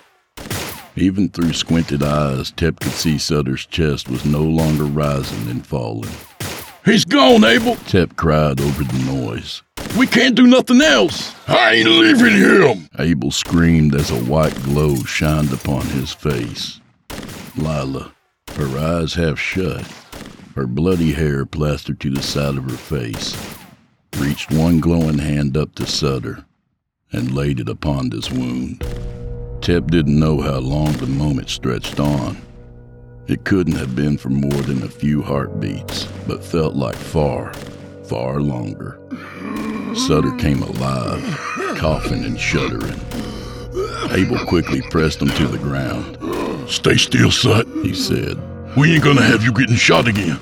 Even 0.98 1.28
through 1.28 1.52
squinted 1.52 2.02
eyes, 2.02 2.52
Tep 2.52 2.80
could 2.80 2.92
see 2.92 3.18
Sutter's 3.18 3.66
chest 3.66 4.08
was 4.08 4.24
no 4.24 4.42
longer 4.42 4.84
rising 4.84 5.50
and 5.50 5.66
falling. 5.66 6.10
He's 6.86 7.04
gone, 7.04 7.44
Abel! 7.44 7.76
Tep 7.86 8.16
cried 8.16 8.60
over 8.62 8.82
the 8.82 9.04
noise. 9.04 9.62
We 9.98 10.06
can't 10.06 10.34
do 10.34 10.46
nothing 10.46 10.80
else! 10.80 11.34
I 11.46 11.74
ain't 11.74 11.88
leaving 11.88 12.36
him! 12.36 12.88
Abel 12.98 13.30
screamed 13.30 13.94
as 13.94 14.10
a 14.10 14.24
white 14.24 14.54
glow 14.62 14.96
shined 14.96 15.52
upon 15.52 15.84
his 15.86 16.14
face. 16.14 16.80
Lila, 17.56 18.12
her 18.54 18.78
eyes 18.78 19.12
half 19.14 19.38
shut, 19.38 19.86
her 20.54 20.66
bloody 20.66 21.12
hair 21.12 21.44
plastered 21.44 22.00
to 22.00 22.10
the 22.10 22.22
side 22.22 22.56
of 22.56 22.64
her 22.64 22.76
face, 22.76 23.36
reached 24.16 24.50
one 24.50 24.80
glowing 24.80 25.18
hand 25.18 25.58
up 25.58 25.74
to 25.74 25.84
Sutter 25.84 26.46
and 27.12 27.34
laid 27.34 27.60
it 27.60 27.68
upon 27.68 28.08
this 28.08 28.30
wound. 28.30 28.82
Tep 29.66 29.88
didn't 29.88 30.20
know 30.20 30.40
how 30.40 30.60
long 30.60 30.92
the 30.92 31.08
moment 31.08 31.50
stretched 31.50 31.98
on. 31.98 32.40
It 33.26 33.44
couldn't 33.44 33.74
have 33.74 33.96
been 33.96 34.16
for 34.16 34.28
more 34.28 34.62
than 34.62 34.84
a 34.84 34.88
few 34.88 35.22
heartbeats, 35.22 36.04
but 36.28 36.44
felt 36.44 36.76
like 36.76 36.94
far, 36.94 37.52
far 38.04 38.40
longer. 38.40 39.00
Sutter 39.92 40.30
came 40.36 40.62
alive, 40.62 41.20
coughing 41.78 42.24
and 42.24 42.38
shuddering. 42.38 43.00
Abel 44.12 44.38
quickly 44.46 44.82
pressed 44.82 45.20
him 45.20 45.30
to 45.30 45.48
the 45.48 45.58
ground. 45.58 46.16
Stay 46.70 46.94
still, 46.94 47.32
Sut, 47.32 47.66
he 47.82 47.92
said. 47.92 48.38
We 48.76 48.94
ain't 48.94 49.02
gonna 49.02 49.22
have 49.22 49.42
you 49.42 49.52
getting 49.52 49.74
shot 49.74 50.06
again. 50.06 50.38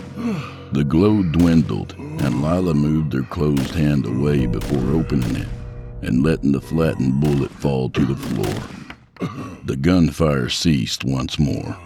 The 0.73 0.85
glow 0.85 1.23
dwindled, 1.23 1.95
and 1.97 2.43
Lila 2.43 2.75
moved 2.75 3.15
her 3.15 3.23
closed 3.23 3.75
hand 3.75 4.05
away 4.05 4.45
before 4.45 4.95
opening 4.95 5.37
it 5.37 5.49
and 6.03 6.23
letting 6.23 6.53
the 6.53 6.61
flattened 6.61 7.23
bullet 7.23 7.51
fall 7.53 7.89
to 7.89 8.05
the 8.05 8.17
floor. 8.17 8.84
The 9.65 9.77
gunfire 9.77 10.51
ceased 10.51 11.05
once 11.05 11.39
more. 11.39 11.79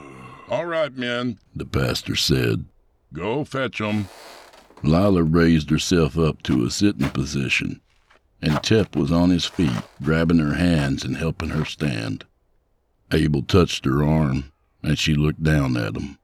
All 0.51 0.67
right, 0.67 0.93
men, 0.97 1.39
the 1.55 1.65
pastor 1.65 2.17
said. 2.17 2.65
Go 3.13 3.45
fetch 3.45 3.81
'em. 3.81 4.09
Lila 4.83 5.23
raised 5.23 5.71
herself 5.71 6.19
up 6.19 6.43
to 6.45 6.65
a 6.65 6.71
sitting 6.71 7.11
position, 7.11 7.81
and 8.43 8.63
Tep 8.63 8.97
was 8.97 9.13
on 9.13 9.31
his 9.31 9.45
feet, 9.45 9.83
grabbing 10.03 10.39
her 10.39 10.55
hands 10.55 11.05
and 11.05 11.17
helping 11.17 11.51
her 11.51 11.65
stand. 11.65 12.25
Abel 13.13 13.43
touched 13.43 13.85
her 13.85 14.03
arm, 14.03 14.53
and 14.83 14.99
she 14.99 15.15
looked 15.15 15.43
down 15.43 15.77
at 15.77 15.97
him. 15.97 16.19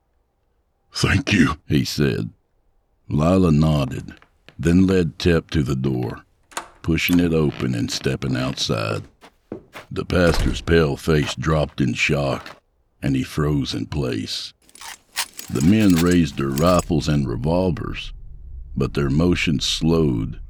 Thank 0.93 1.33
you, 1.33 1.57
he 1.69 1.85
said. 1.85 2.31
Lila 3.09 3.53
nodded, 3.53 4.15
then 4.59 4.87
led 4.87 5.19
Tep 5.19 5.51
to 5.51 5.63
the 5.63 5.77
door, 5.77 6.25
pushing 6.83 7.21
it 7.21 7.33
open 7.33 7.75
and 7.75 7.91
stepping 7.91 8.37
outside. 8.37 9.03
The 9.95 10.05
pastor's 10.05 10.61
pale 10.61 10.97
face 10.97 11.37
dropped 11.37 11.81
in 11.81 11.95
shock, 11.95 12.61
and 13.01 13.15
he 13.15 13.23
froze 13.23 13.75
in 13.75 13.87
place. 13.87 14.53
The 15.49 15.61
men 15.61 15.93
raised 15.95 16.37
their 16.37 16.49
rifles 16.49 17.07
and 17.07 17.29
revolvers, 17.29 18.13
but 18.77 18.95
their 18.95 19.09
motion 19.09 19.61
slowed, 19.61 20.41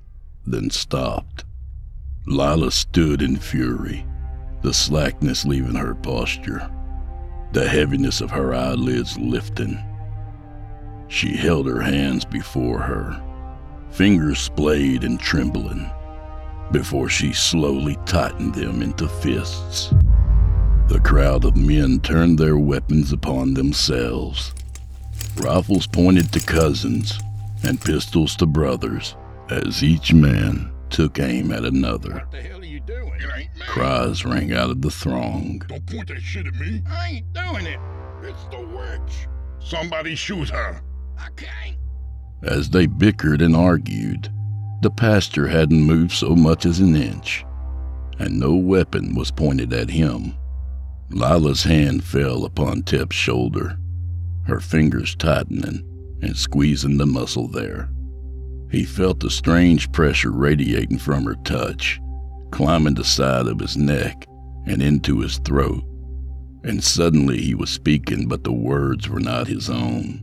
then 0.46 0.70
stopped. 0.70 1.44
Lila 2.26 2.70
stood 2.70 3.20
in 3.20 3.36
fury, 3.36 4.06
the 4.62 4.72
slackness 4.72 5.44
leaving 5.44 5.74
her 5.74 5.94
posture, 5.94 6.70
the 7.52 7.68
heaviness 7.68 8.22
of 8.22 8.30
her 8.30 8.54
eyelids 8.54 9.18
lifting. 9.18 9.78
She 11.08 11.36
held 11.36 11.66
her 11.66 11.82
hands 11.82 12.24
before 12.24 12.78
her, 12.78 13.22
fingers 13.90 14.38
splayed 14.38 15.04
and 15.04 15.20
trembling, 15.20 15.90
before 16.74 17.08
she 17.08 17.32
slowly 17.32 17.96
tightened 18.04 18.52
them 18.52 18.82
into 18.82 19.08
fists. 19.08 19.94
The 20.88 21.00
crowd 21.04 21.44
of 21.44 21.56
men 21.56 22.00
turned 22.00 22.36
their 22.36 22.58
weapons 22.58 23.12
upon 23.12 23.54
themselves. 23.54 24.52
Rifles 25.36 25.86
pointed 25.86 26.32
to 26.32 26.40
cousins 26.40 27.20
and 27.62 27.80
pistols 27.80 28.34
to 28.36 28.46
brothers 28.46 29.14
as 29.50 29.84
each 29.84 30.12
man 30.12 30.72
took 30.90 31.20
aim 31.20 31.52
at 31.52 31.64
another. 31.64 32.14
What 32.14 32.32
the 32.32 32.42
hell 32.42 32.60
are 32.60 32.64
you 32.64 32.80
doing? 32.80 33.20
It 33.20 33.30
ain't 33.32 33.54
me. 33.54 33.66
Cries 33.68 34.24
rang 34.24 34.52
out 34.52 34.70
of 34.70 34.82
the 34.82 34.90
throng. 34.90 35.62
Don't 35.68 35.86
point 35.86 36.08
that 36.08 36.20
shit 36.20 36.48
at 36.48 36.54
me. 36.54 36.82
I 36.88 37.08
ain't 37.08 37.32
doing 37.32 37.66
it. 37.66 37.78
It's 38.24 38.44
the 38.46 38.66
witch. 38.66 39.28
Somebody 39.60 40.16
shoot 40.16 40.50
her. 40.50 40.82
I 41.16 41.28
can't. 41.36 41.76
As 42.42 42.68
they 42.68 42.86
bickered 42.86 43.42
and 43.42 43.54
argued, 43.54 44.28
the 44.84 44.90
pastor 44.90 45.48
hadn't 45.48 45.80
moved 45.80 46.12
so 46.12 46.36
much 46.36 46.66
as 46.66 46.78
an 46.78 46.94
inch, 46.94 47.42
and 48.18 48.38
no 48.38 48.54
weapon 48.54 49.14
was 49.14 49.30
pointed 49.30 49.72
at 49.72 49.88
him. 49.88 50.34
Lila's 51.08 51.62
hand 51.62 52.04
fell 52.04 52.44
upon 52.44 52.82
Tep's 52.82 53.16
shoulder, 53.16 53.78
her 54.46 54.60
fingers 54.60 55.14
tightening 55.14 55.82
and 56.20 56.36
squeezing 56.36 56.98
the 56.98 57.06
muscle 57.06 57.48
there. 57.48 57.88
He 58.70 58.84
felt 58.84 59.20
the 59.20 59.30
strange 59.30 59.90
pressure 59.90 60.30
radiating 60.30 60.98
from 60.98 61.24
her 61.24 61.36
touch, 61.44 61.98
climbing 62.50 62.92
the 62.92 63.04
side 63.04 63.46
of 63.46 63.60
his 63.60 63.78
neck 63.78 64.26
and 64.66 64.82
into 64.82 65.20
his 65.20 65.38
throat. 65.38 65.82
And 66.62 66.84
suddenly 66.84 67.40
he 67.40 67.54
was 67.54 67.70
speaking, 67.70 68.28
but 68.28 68.44
the 68.44 68.52
words 68.52 69.08
were 69.08 69.20
not 69.20 69.46
his 69.46 69.70
own. 69.70 70.20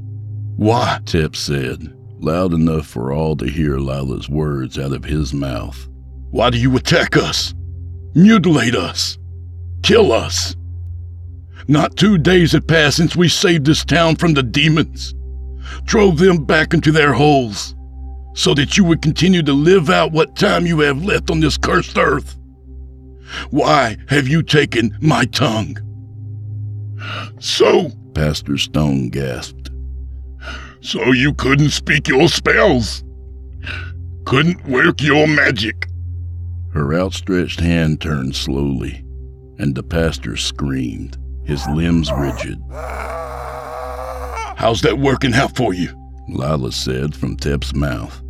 Why? 0.56 1.00
Tep 1.06 1.36
said, 1.36 1.96
loud 2.24 2.54
enough 2.54 2.88
for 2.88 3.12
all 3.12 3.36
to 3.38 3.46
hear 3.46 3.78
Lila's 3.78 4.30
words 4.30 4.78
out 4.78 4.94
of 4.94 5.04
his 5.04 5.34
mouth. 5.34 5.88
Why 6.32 6.50
do 6.50 6.58
you 6.58 6.76
attack 6.76 7.18
us? 7.18 7.54
Mutilate 8.16 8.76
us? 8.76 9.18
Kill 9.84 10.12
us? 10.12 10.56
Not 11.68 11.96
two 11.96 12.18
days 12.18 12.52
had 12.52 12.68
passed 12.68 12.98
since 12.98 13.16
we 13.16 13.28
saved 13.28 13.66
this 13.66 13.86
town 13.86 14.16
from 14.16 14.34
the 14.34 14.44
demons, 14.44 15.14
drove 15.84 16.18
them 16.18 16.44
back 16.44 16.74
into 16.74 16.92
their 16.92 17.14
holes, 17.14 17.76
so 18.34 18.54
that 18.54 18.78
you 18.78 18.84
would 18.84 19.02
continue 19.02 19.44
to 19.44 19.54
live 19.54 19.90
out 19.90 20.12
what 20.12 20.36
time 20.36 20.66
you 20.66 20.80
have 20.80 21.04
left 21.04 21.30
on 21.30 21.40
this 21.40 21.58
cursed 21.58 21.98
earth. 21.98 22.38
Why 23.50 23.98
have 24.10 24.28
you 24.28 24.42
taken 24.42 24.98
my 25.02 25.26
tongue? 25.26 25.78
So, 27.40 27.92
Pastor 28.14 28.58
Stone 28.58 29.10
gasped. 29.10 29.61
So 30.82 31.12
you 31.12 31.34
couldn't 31.34 31.70
speak 31.70 32.08
your 32.08 32.28
spells? 32.28 33.04
Couldn't 34.26 34.66
work 34.68 35.02
your 35.02 35.28
magic? 35.28 35.88
Her 36.74 36.94
outstretched 36.94 37.60
hand 37.60 38.02
turned 38.02 38.36
slowly, 38.36 39.04
and 39.58 39.76
the 39.76 39.84
pastor 39.84 40.38
screamed, 40.38 41.18
his 41.44 41.66
limbs 41.68 42.12
rigid. 42.12 42.60
How's 44.58 44.82
that 44.82 45.00
working 45.00 45.34
out 45.34 45.56
for 45.56 45.74
you? 45.74 45.90
Lila 46.30 46.72
said 46.72 47.16
from 47.16 47.36
Tep's 47.36 47.74
mouth. 47.74 48.22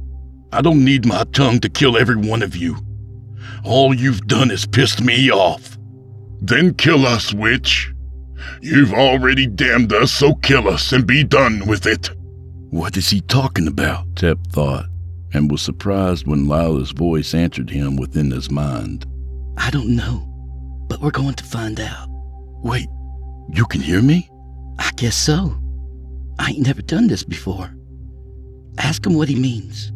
I 0.51 0.61
don't 0.61 0.83
need 0.83 1.05
my 1.05 1.23
tongue 1.33 1.59
to 1.59 1.69
kill 1.69 1.97
every 1.97 2.15
one 2.15 2.41
of 2.41 2.55
you. 2.55 2.77
All 3.63 3.93
you've 3.93 4.27
done 4.27 4.51
is 4.51 4.65
pissed 4.65 5.01
me 5.01 5.31
off. 5.31 5.77
Then 6.41 6.73
kill 6.73 7.05
us, 7.05 7.33
witch. 7.33 7.93
You've 8.61 8.93
already 8.93 9.45
damned 9.45 9.93
us, 9.93 10.11
so 10.11 10.33
kill 10.35 10.67
us 10.67 10.91
and 10.91 11.05
be 11.05 11.23
done 11.23 11.67
with 11.67 11.85
it. 11.85 12.09
What 12.71 12.95
is 12.95 13.09
he 13.09 13.19
talking 13.19 13.67
about? 13.67 14.15
Tep 14.15 14.39
thought, 14.47 14.85
and 15.33 15.51
was 15.51 15.61
surprised 15.61 16.25
when 16.25 16.47
Lila's 16.47 16.91
voice 16.91 17.33
answered 17.33 17.69
him 17.69 17.97
within 17.97 18.31
his 18.31 18.49
mind. 18.49 19.05
I 19.57 19.69
don't 19.71 19.93
know, 19.93 20.25
but 20.87 21.01
we're 21.01 21.11
going 21.11 21.33
to 21.35 21.43
find 21.43 21.81
out. 21.81 22.07
Wait, 22.63 22.87
you 23.53 23.65
can 23.65 23.81
hear 23.81 24.01
me? 24.01 24.29
I 24.79 24.89
guess 24.95 25.17
so. 25.17 25.53
I 26.39 26.51
ain't 26.51 26.65
never 26.65 26.81
done 26.81 27.07
this 27.07 27.25
before. 27.25 27.75
Ask 28.77 29.05
him 29.05 29.15
what 29.15 29.27
he 29.27 29.35
means. 29.35 29.91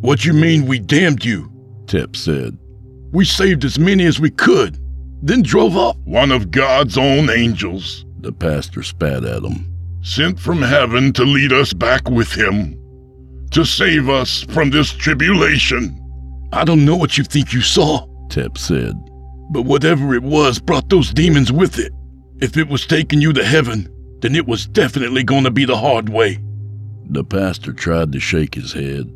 What 0.00 0.24
you 0.24 0.34
mean 0.34 0.66
we 0.66 0.78
damned 0.78 1.24
you? 1.24 1.50
Tep 1.88 2.14
said. 2.14 2.56
We 3.10 3.24
saved 3.24 3.64
as 3.64 3.76
many 3.76 4.04
as 4.04 4.20
we 4.20 4.30
could, 4.30 4.78
then 5.20 5.42
drove 5.42 5.76
off. 5.76 5.96
One 6.04 6.30
of 6.30 6.52
God's 6.52 6.96
own 6.96 7.28
angels, 7.28 8.06
The 8.20 8.30
pastor 8.32 8.84
spat 8.84 9.24
at 9.24 9.42
him. 9.42 9.73
Sent 10.04 10.38
from 10.38 10.60
heaven 10.60 11.12
to 11.14 11.24
lead 11.24 11.50
us 11.50 11.72
back 11.72 12.08
with 12.10 12.30
him, 12.30 12.78
to 13.50 13.64
save 13.64 14.10
us 14.10 14.42
from 14.50 14.70
this 14.70 14.92
tribulation. 14.92 15.98
I 16.52 16.64
don't 16.64 16.84
know 16.84 16.94
what 16.94 17.16
you 17.16 17.24
think 17.24 17.54
you 17.54 17.62
saw, 17.62 18.06
Tep 18.28 18.58
said, 18.58 18.94
but 19.50 19.62
whatever 19.62 20.14
it 20.14 20.22
was 20.22 20.58
brought 20.58 20.90
those 20.90 21.12
demons 21.12 21.50
with 21.50 21.78
it. 21.78 21.90
If 22.40 22.58
it 22.58 22.68
was 22.68 22.86
taking 22.86 23.22
you 23.22 23.32
to 23.32 23.44
heaven, 23.44 23.88
then 24.20 24.34
it 24.34 24.46
was 24.46 24.66
definitely 24.66 25.24
going 25.24 25.44
to 25.44 25.50
be 25.50 25.64
the 25.64 25.76
hard 25.76 26.10
way. 26.10 26.38
The 27.06 27.24
pastor 27.24 27.72
tried 27.72 28.12
to 28.12 28.20
shake 28.20 28.54
his 28.54 28.72
head. 28.72 29.10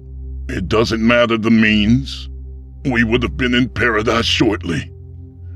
It 0.49 0.69
doesn't 0.69 1.07
matter 1.07 1.37
the 1.37 1.51
means. 1.51 2.31
We 2.87 3.05
would 3.05 3.23
have 3.23 3.37
been 3.37 3.55
in 3.55 3.69
paradise 3.69 4.25
shortly. 4.25 4.91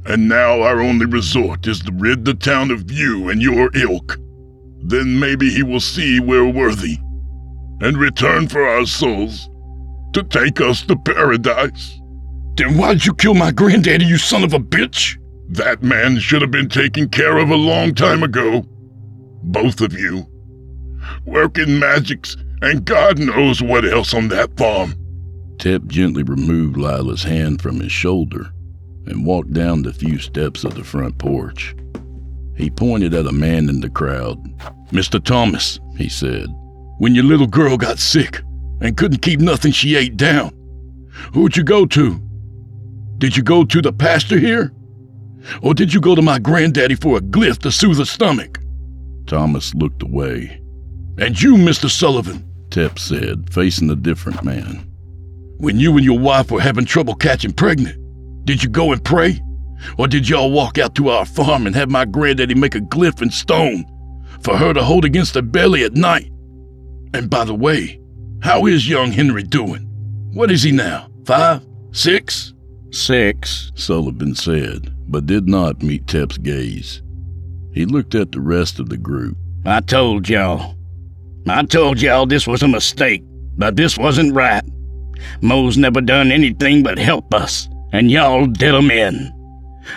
And 0.04 0.28
now 0.28 0.60
our 0.60 0.80
only 0.80 1.06
resort 1.06 1.66
is 1.66 1.80
to 1.80 1.92
rid 1.94 2.24
the 2.24 2.34
town 2.34 2.70
of 2.70 2.90
you 2.90 3.30
and 3.30 3.40
your 3.40 3.70
ilk. 3.74 4.18
Then 4.82 5.18
maybe 5.18 5.50
he 5.50 5.62
will 5.62 5.80
see 5.80 6.20
we're 6.20 6.48
worthy, 6.48 6.98
and 7.80 7.96
return 7.96 8.48
for 8.48 8.66
our 8.66 8.86
souls 8.86 9.48
to 10.12 10.22
take 10.22 10.60
us 10.60 10.82
to 10.82 10.96
paradise. 10.96 12.00
Then 12.56 12.76
why'd 12.76 13.04
you 13.04 13.14
kill 13.14 13.34
my 13.34 13.50
granddaddy, 13.50 14.04
you 14.04 14.18
son 14.18 14.44
of 14.44 14.52
a 14.52 14.58
bitch? 14.58 15.18
That 15.48 15.82
man 15.82 16.18
should 16.18 16.42
have 16.42 16.50
been 16.50 16.68
taken 16.68 17.08
care 17.08 17.38
of 17.38 17.50
a 17.50 17.56
long 17.56 17.94
time 17.94 18.22
ago. 18.22 18.64
Both 19.42 19.80
of 19.80 19.92
you. 19.92 20.26
Working 21.24 21.78
magics 21.78 22.36
and 22.62 22.84
God 22.84 23.18
knows 23.18 23.60
what 23.60 23.84
else 23.84 24.14
on 24.14 24.28
that 24.28 24.56
farm. 24.56 24.94
Tep 25.58 25.84
gently 25.86 26.22
removed 26.22 26.76
Lila's 26.76 27.24
hand 27.24 27.60
from 27.60 27.80
his 27.80 27.92
shoulder 27.92 28.50
and 29.06 29.26
walked 29.26 29.52
down 29.52 29.82
the 29.82 29.92
few 29.92 30.18
steps 30.18 30.64
of 30.64 30.74
the 30.74 30.84
front 30.84 31.18
porch. 31.18 31.74
He 32.56 32.70
pointed 32.70 33.14
at 33.14 33.26
a 33.26 33.32
man 33.32 33.68
in 33.68 33.80
the 33.80 33.90
crowd. 33.90 34.38
Mr. 34.90 35.22
Thomas, 35.22 35.80
he 35.96 36.08
said, 36.08 36.46
when 36.98 37.14
your 37.14 37.24
little 37.24 37.46
girl 37.46 37.76
got 37.76 37.98
sick 37.98 38.42
and 38.80 38.96
couldn't 38.96 39.22
keep 39.22 39.40
nothing 39.40 39.72
she 39.72 39.96
ate 39.96 40.16
down, 40.16 40.50
who'd 41.32 41.56
you 41.56 41.64
go 41.64 41.86
to? 41.86 42.20
Did 43.18 43.36
you 43.36 43.42
go 43.42 43.64
to 43.64 43.80
the 43.80 43.92
pastor 43.92 44.38
here? 44.38 44.72
Or 45.62 45.74
did 45.74 45.92
you 45.92 46.00
go 46.00 46.14
to 46.14 46.22
my 46.22 46.38
granddaddy 46.38 46.94
for 46.94 47.16
a 47.16 47.20
glyph 47.20 47.58
to 47.58 47.72
soothe 47.72 47.98
her 47.98 48.04
stomach? 48.04 48.60
Thomas 49.26 49.74
looked 49.74 50.02
away. 50.02 50.60
And 51.18 51.40
you, 51.40 51.54
Mr. 51.54 51.90
Sullivan, 51.90 52.44
Tep 52.70 52.98
said, 52.98 53.52
facing 53.52 53.90
a 53.90 53.96
different 53.96 54.42
man. 54.44 54.86
When 55.58 55.78
you 55.78 55.96
and 55.96 56.04
your 56.04 56.18
wife 56.18 56.50
were 56.50 56.60
having 56.60 56.84
trouble 56.84 57.14
catching 57.14 57.52
pregnant, 57.52 57.98
did 58.44 58.62
you 58.62 58.68
go 58.68 58.92
and 58.92 59.04
pray? 59.04 59.40
Or 59.98 60.08
did 60.08 60.28
y'all 60.28 60.50
walk 60.50 60.78
out 60.78 60.94
to 60.96 61.08
our 61.08 61.24
farm 61.24 61.66
and 61.66 61.74
have 61.76 61.90
my 61.90 62.04
granddaddy 62.04 62.54
make 62.54 62.74
a 62.74 62.80
glyph 62.80 63.22
in 63.22 63.30
stone 63.30 63.84
for 64.40 64.56
her 64.56 64.72
to 64.72 64.82
hold 64.82 65.04
against 65.04 65.34
her 65.34 65.42
belly 65.42 65.84
at 65.84 65.94
night? 65.94 66.30
And 67.14 67.28
by 67.28 67.44
the 67.44 67.54
way, 67.54 68.00
how 68.42 68.66
is 68.66 68.88
young 68.88 69.12
Henry 69.12 69.42
doing? 69.42 69.82
What 70.32 70.50
is 70.50 70.62
he 70.62 70.72
now? 70.72 71.08
Five? 71.26 71.64
Six? 71.92 72.54
Six, 72.90 73.72
Sullivan 73.74 74.34
said, 74.34 74.94
but 75.08 75.26
did 75.26 75.48
not 75.48 75.82
meet 75.82 76.06
Tep's 76.06 76.36
gaze. 76.38 77.02
He 77.72 77.86
looked 77.86 78.14
at 78.14 78.32
the 78.32 78.40
rest 78.40 78.78
of 78.78 78.90
the 78.90 78.98
group. 78.98 79.36
I 79.64 79.80
told 79.80 80.28
y'all. 80.28 80.76
I 81.48 81.64
told 81.64 82.02
y'all 82.02 82.26
this 82.26 82.46
was 82.46 82.62
a 82.62 82.68
mistake, 82.68 83.22
but 83.56 83.76
this 83.76 83.96
wasn't 83.96 84.34
right. 84.34 84.62
Mo's 85.40 85.78
never 85.78 86.00
done 86.00 86.30
anything 86.30 86.82
but 86.82 86.98
help 86.98 87.32
us, 87.32 87.68
and 87.92 88.10
y'all 88.10 88.46
did 88.46 88.74
him 88.74 88.90
in. 88.90 89.32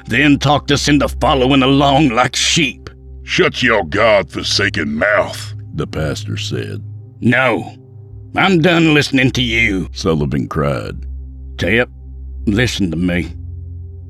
Then 0.05 0.39
talked 0.39 0.71
us 0.71 0.88
into 0.88 1.07
following 1.07 1.63
along 1.63 2.09
like 2.09 2.36
sheep. 2.36 2.89
Shut 3.23 3.63
your 3.63 3.83
God-forsaken 3.86 4.95
mouth. 4.95 5.53
The 5.73 5.88
pastor 5.88 6.38
said. 6.38 6.83
No, 7.21 7.75
I'm 8.36 8.61
done 8.61 8.93
listening 8.93 9.31
to 9.31 9.41
you. 9.41 9.89
Sullivan 9.93 10.47
cried. 10.47 11.05
Tep, 11.57 11.89
listen 12.45 12.91
to 12.91 12.97
me. 12.97 13.33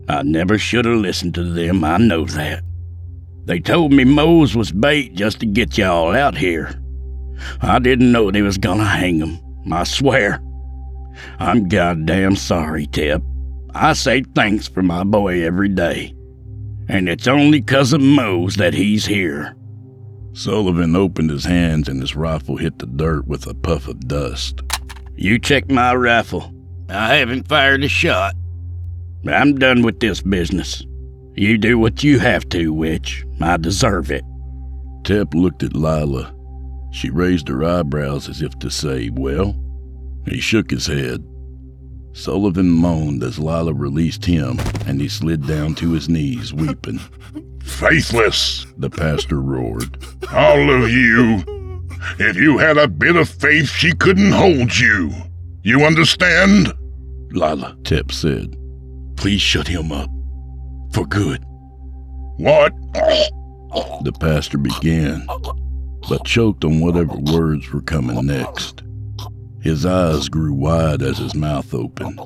I 0.07 0.23
never 0.23 0.57
should 0.57 0.85
have 0.85 0.97
listened 0.97 1.33
to 1.35 1.43
them, 1.43 1.83
I 1.83 1.97
know 1.97 2.25
that. 2.25 2.63
They 3.45 3.59
told 3.59 3.93
me 3.93 4.03
Mose 4.03 4.55
was 4.55 4.71
bait 4.71 5.13
just 5.15 5.39
to 5.39 5.45
get 5.45 5.77
y'all 5.77 6.15
out 6.15 6.37
here. 6.37 6.81
I 7.61 7.79
didn't 7.79 8.11
know 8.11 8.31
they 8.31 8.41
was 8.41 8.57
gonna 8.57 8.85
hang 8.85 9.19
him, 9.19 9.39
I 9.71 9.83
swear. 9.83 10.41
I'm 11.39 11.67
goddamn 11.69 12.35
sorry, 12.35 12.87
Tep. 12.87 13.21
I 13.77 13.91
say 13.91 14.23
thanks 14.33 14.69
for 14.69 14.81
my 14.81 15.03
boy 15.03 15.43
every 15.45 15.67
day. 15.67 16.13
And 16.87 17.09
it's 17.09 17.27
only 17.27 17.61
'cause 17.61 17.91
of 17.91 17.99
Mose 18.01 18.55
that 18.55 18.73
he's 18.73 19.05
here. 19.05 19.53
Sullivan 20.31 20.95
opened 20.95 21.29
his 21.29 21.43
hands 21.43 21.89
and 21.89 21.99
his 21.99 22.15
rifle 22.15 22.55
hit 22.55 22.79
the 22.79 22.85
dirt 22.85 23.27
with 23.27 23.45
a 23.47 23.53
puff 23.53 23.89
of 23.89 24.07
dust. 24.07 24.61
You 25.17 25.39
check 25.39 25.69
my 25.69 25.93
rifle. 25.93 26.53
I 26.89 27.15
haven't 27.15 27.49
fired 27.49 27.83
a 27.83 27.89
shot. 27.89 28.33
I'm 29.27 29.57
done 29.57 29.81
with 29.81 29.99
this 29.99 30.21
business. 30.21 30.85
You 31.35 31.57
do 31.57 31.77
what 31.77 32.01
you 32.01 32.19
have 32.19 32.47
to, 32.49 32.71
witch. 32.71 33.25
I 33.41 33.57
deserve 33.57 34.09
it. 34.09 34.23
Tep 35.03 35.33
looked 35.33 35.63
at 35.63 35.75
Lila. 35.75 36.33
She 36.91 37.09
raised 37.09 37.49
her 37.49 37.63
eyebrows 37.63 38.29
as 38.29 38.41
if 38.41 38.57
to 38.59 38.69
say, 38.69 39.09
Well? 39.09 39.53
He 40.25 40.39
shook 40.39 40.71
his 40.71 40.87
head. 40.87 41.21
Sullivan 42.15 42.69
moaned 42.69 43.23
as 43.23 43.37
Lila 43.37 43.73
released 43.73 44.23
him, 44.23 44.57
and 44.87 45.01
he 45.01 45.09
slid 45.09 45.45
down 45.45 45.75
to 45.75 45.91
his 45.91 46.07
knees, 46.07 46.53
weeping. 46.53 46.99
Faithless! 47.61 48.65
The 48.77 48.89
pastor 48.89 49.41
roared. 49.41 49.97
All 50.31 50.71
of 50.71 50.89
you! 50.89 51.43
If 52.17 52.37
you 52.37 52.57
had 52.57 52.77
a 52.77 52.87
bit 52.87 53.17
of 53.17 53.27
faith, 53.27 53.67
she 53.67 53.91
couldn't 53.91 54.31
hold 54.31 54.77
you. 54.77 55.11
You 55.61 55.83
understand? 55.83 56.73
Lila, 57.31 57.77
Tep 57.83 58.13
said. 58.13 58.55
Please 59.17 59.41
shut 59.41 59.67
him 59.67 59.91
up. 59.91 60.09
For 60.93 61.05
good. 61.05 61.43
What? 62.37 62.71
The 64.03 64.13
pastor 64.21 64.57
began, 64.57 65.27
but 66.07 66.23
choked 66.23 66.63
on 66.63 66.79
whatever 66.79 67.17
words 67.17 67.69
were 67.73 67.81
coming 67.81 68.25
next. 68.25 68.83
His 69.65 69.83
eyes 69.83 70.29
grew 70.29 70.53
wide 70.53 71.01
as 71.01 71.17
his 71.17 71.33
mouth 71.33 71.73
opened, 71.73 72.19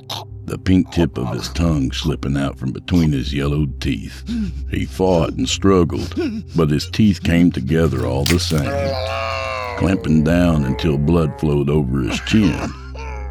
the 0.43 0.57
pink 0.57 0.91
tip 0.91 1.17
of 1.17 1.31
his 1.31 1.47
tongue 1.47 1.89
slipping 1.93 2.35
out 2.35 2.59
from 2.59 2.73
between 2.73 3.13
his 3.13 3.33
yellowed 3.33 3.79
teeth. 3.79 4.29
He 4.69 4.83
fought 4.83 5.35
and 5.35 5.47
struggled, 5.47 6.21
but 6.53 6.69
his 6.69 6.89
teeth 6.89 7.23
came 7.23 7.49
together 7.49 8.05
all 8.05 8.25
the 8.25 8.41
same, 8.41 9.79
clamping 9.79 10.25
down 10.25 10.65
until 10.65 10.97
blood 10.97 11.39
flowed 11.39 11.69
over 11.69 12.01
his 12.01 12.19
chin, 12.27 12.59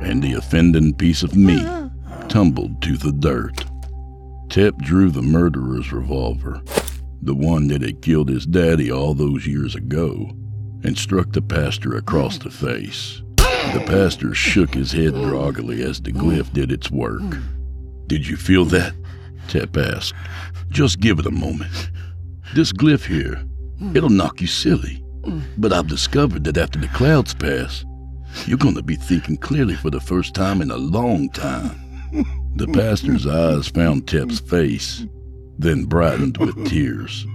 and 0.01 0.23
the 0.23 0.33
offending 0.39 0.95
piece 0.95 1.23
of 1.23 1.37
meat 1.37 1.69
tumbled 2.31 2.81
to 2.81 2.97
the 2.97 3.13
dirt. 3.13 3.67
Tep 4.49 4.79
drew 4.79 5.11
the 5.11 5.21
murderer's 5.21 5.93
revolver, 5.93 6.63
the 7.21 7.35
one 7.35 7.69
that 7.69 7.83
had 7.83 8.01
killed 8.01 8.31
his 8.31 8.47
daddy 8.47 8.91
all 8.91 9.13
those 9.13 9.47
years 9.47 9.75
ago, 9.75 10.31
and 10.83 10.97
struck 10.97 11.33
the 11.33 11.43
pastor 11.43 11.95
across 11.95 12.39
the 12.39 12.49
face. 12.49 13.21
The 13.75 13.85
pastor 13.87 14.35
shook 14.35 14.75
his 14.75 14.93
head 14.93 15.13
groggily 15.13 15.83
as 15.83 16.01
the 16.01 16.13
glyph 16.13 16.53
did 16.53 16.73
its 16.73 16.91
work. 16.91 17.23
Did 18.07 18.27
you 18.27 18.37
feel 18.37 18.65
that? 18.67 18.95
Tep 19.49 19.77
asked. 19.77 20.15
Just 20.71 21.01
give 21.01 21.19
it 21.19 21.27
a 21.27 21.31
moment. 21.31 21.91
This 22.55 22.73
glyph 22.73 23.05
here, 23.07 23.45
it'll 23.95 24.09
knock 24.09 24.41
you 24.41 24.47
silly. 24.47 25.05
But 25.59 25.73
I've 25.73 25.89
discovered 25.89 26.45
that 26.45 26.57
after 26.57 26.79
the 26.79 26.89
clouds 26.89 27.35
pass, 27.35 27.85
you're 28.47 28.59
going 28.59 28.75
to 28.75 28.83
be 28.83 28.97
thinking 28.97 29.37
clearly 29.37 29.75
for 29.75 29.91
the 29.91 30.01
first 30.01 30.35
time 30.35 30.63
in 30.63 30.71
a 30.71 30.77
long 30.77 31.29
time. 31.31 31.79
The 32.57 32.69
pastor's 32.69 33.27
eyes 33.27 33.69
found 33.69 34.09
Tep's 34.09 34.41
face, 34.41 35.05
then 35.59 35.85
brightened 35.85 36.39
with 36.39 36.67
tears. 36.67 37.27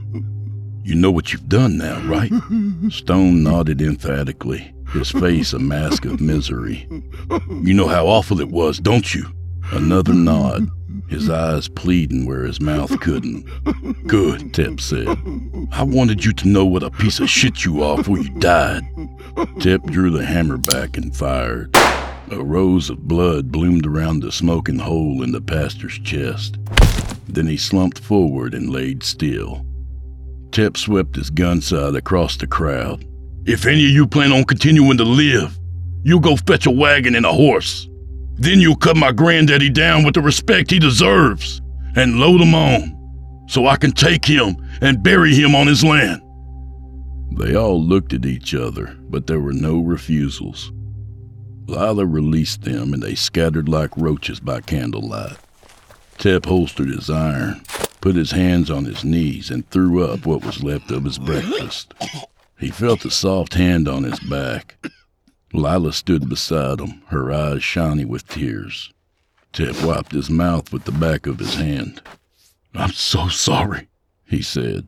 You 0.83 0.95
know 0.95 1.11
what 1.11 1.31
you've 1.31 1.47
done 1.47 1.77
now, 1.77 2.01
right? 2.01 2.31
Stone 2.89 3.43
nodded 3.43 3.81
emphatically, 3.81 4.73
his 4.93 5.11
face 5.11 5.53
a 5.53 5.59
mask 5.59 6.05
of 6.05 6.21
misery. 6.21 6.87
You 7.49 7.73
know 7.73 7.87
how 7.87 8.07
awful 8.07 8.39
it 8.39 8.49
was, 8.49 8.77
don't 8.77 9.13
you? 9.13 9.25
Another 9.71 10.13
nod, 10.13 10.69
his 11.09 11.29
eyes 11.29 11.67
pleading 11.67 12.25
where 12.25 12.43
his 12.43 12.61
mouth 12.61 12.99
couldn't. 12.99 13.45
Good, 14.07 14.53
Tep 14.53 14.79
said. 14.79 15.07
I 15.71 15.83
wanted 15.83 16.23
you 16.23 16.33
to 16.33 16.47
know 16.47 16.65
what 16.65 16.83
a 16.83 16.91
piece 16.91 17.19
of 17.19 17.29
shit 17.29 17.65
you 17.65 17.83
are 17.83 17.97
before 17.97 18.19
you 18.19 18.29
died. 18.39 18.83
Tep 19.59 19.83
drew 19.83 20.11
the 20.11 20.25
hammer 20.25 20.57
back 20.57 20.97
and 20.97 21.15
fired. 21.15 21.75
A 22.31 22.43
rose 22.43 22.89
of 22.89 23.07
blood 23.07 23.51
bloomed 23.51 23.85
around 23.85 24.21
the 24.21 24.31
smoking 24.31 24.79
hole 24.79 25.23
in 25.23 25.31
the 25.31 25.41
pastor's 25.41 25.99
chest. 25.99 26.57
Then 27.27 27.47
he 27.47 27.57
slumped 27.57 27.99
forward 27.99 28.53
and 28.53 28.69
laid 28.69 29.03
still. 29.03 29.65
Tep 30.51 30.77
swept 30.77 31.15
his 31.15 31.29
gun 31.31 31.61
sight 31.61 31.95
across 31.95 32.37
the 32.37 32.47
crowd. 32.47 33.05
If 33.45 33.65
any 33.65 33.85
of 33.85 33.91
you 33.91 34.07
plan 34.07 34.31
on 34.31 34.45
continuing 34.45 34.97
to 34.97 35.03
live, 35.03 35.59
you 36.03 36.19
go 36.21 36.37
fetch 36.37 36.65
a 36.65 36.71
wagon 36.71 37.15
and 37.15 37.25
a 37.25 37.33
horse. 37.33 37.89
Then 38.35 38.61
you'll 38.61 38.77
cut 38.77 38.95
my 38.95 39.11
granddaddy 39.11 39.69
down 39.69 40.03
with 40.03 40.13
the 40.13 40.21
respect 40.21 40.71
he 40.71 40.79
deserves 40.79 41.61
and 41.95 42.19
load 42.19 42.39
him 42.39 42.55
on 42.55 43.45
so 43.47 43.67
I 43.67 43.75
can 43.75 43.91
take 43.91 44.23
him 44.25 44.55
and 44.81 45.03
bury 45.03 45.35
him 45.35 45.55
on 45.55 45.67
his 45.67 45.83
land. 45.83 46.21
They 47.37 47.55
all 47.55 47.81
looked 47.81 48.13
at 48.13 48.25
each 48.25 48.55
other, 48.55 48.97
but 49.09 49.27
there 49.27 49.41
were 49.41 49.53
no 49.53 49.79
refusals. 49.79 50.71
Lila 51.67 52.05
released 52.05 52.61
them 52.61 52.93
and 52.93 53.03
they 53.03 53.15
scattered 53.15 53.67
like 53.67 53.95
roaches 53.97 54.39
by 54.39 54.61
candlelight. 54.61 55.37
Tep 56.17 56.45
holstered 56.45 56.89
his 56.89 57.09
iron, 57.09 57.61
put 57.99 58.15
his 58.15 58.31
hands 58.31 58.71
on 58.71 58.85
his 58.85 59.03
knees, 59.03 59.49
and 59.49 59.69
threw 59.69 60.03
up 60.05 60.25
what 60.25 60.45
was 60.45 60.63
left 60.63 60.91
of 60.91 61.03
his 61.03 61.17
breakfast. 61.17 61.93
He 62.63 62.71
felt 62.71 63.03
a 63.03 63.11
soft 63.11 63.55
hand 63.55 63.89
on 63.89 64.03
his 64.03 64.21
back. 64.21 64.77
Lila 65.51 65.91
stood 65.91 66.29
beside 66.29 66.79
him, 66.79 67.01
her 67.07 67.29
eyes 67.29 67.61
shiny 67.61 68.05
with 68.05 68.25
tears. 68.25 68.93
Tep 69.51 69.83
wiped 69.83 70.13
his 70.13 70.29
mouth 70.29 70.71
with 70.71 70.85
the 70.85 70.93
back 70.93 71.27
of 71.27 71.39
his 71.39 71.55
hand. 71.55 72.01
I'm 72.73 72.93
so 72.93 73.27
sorry, 73.27 73.89
he 74.25 74.41
said. 74.41 74.87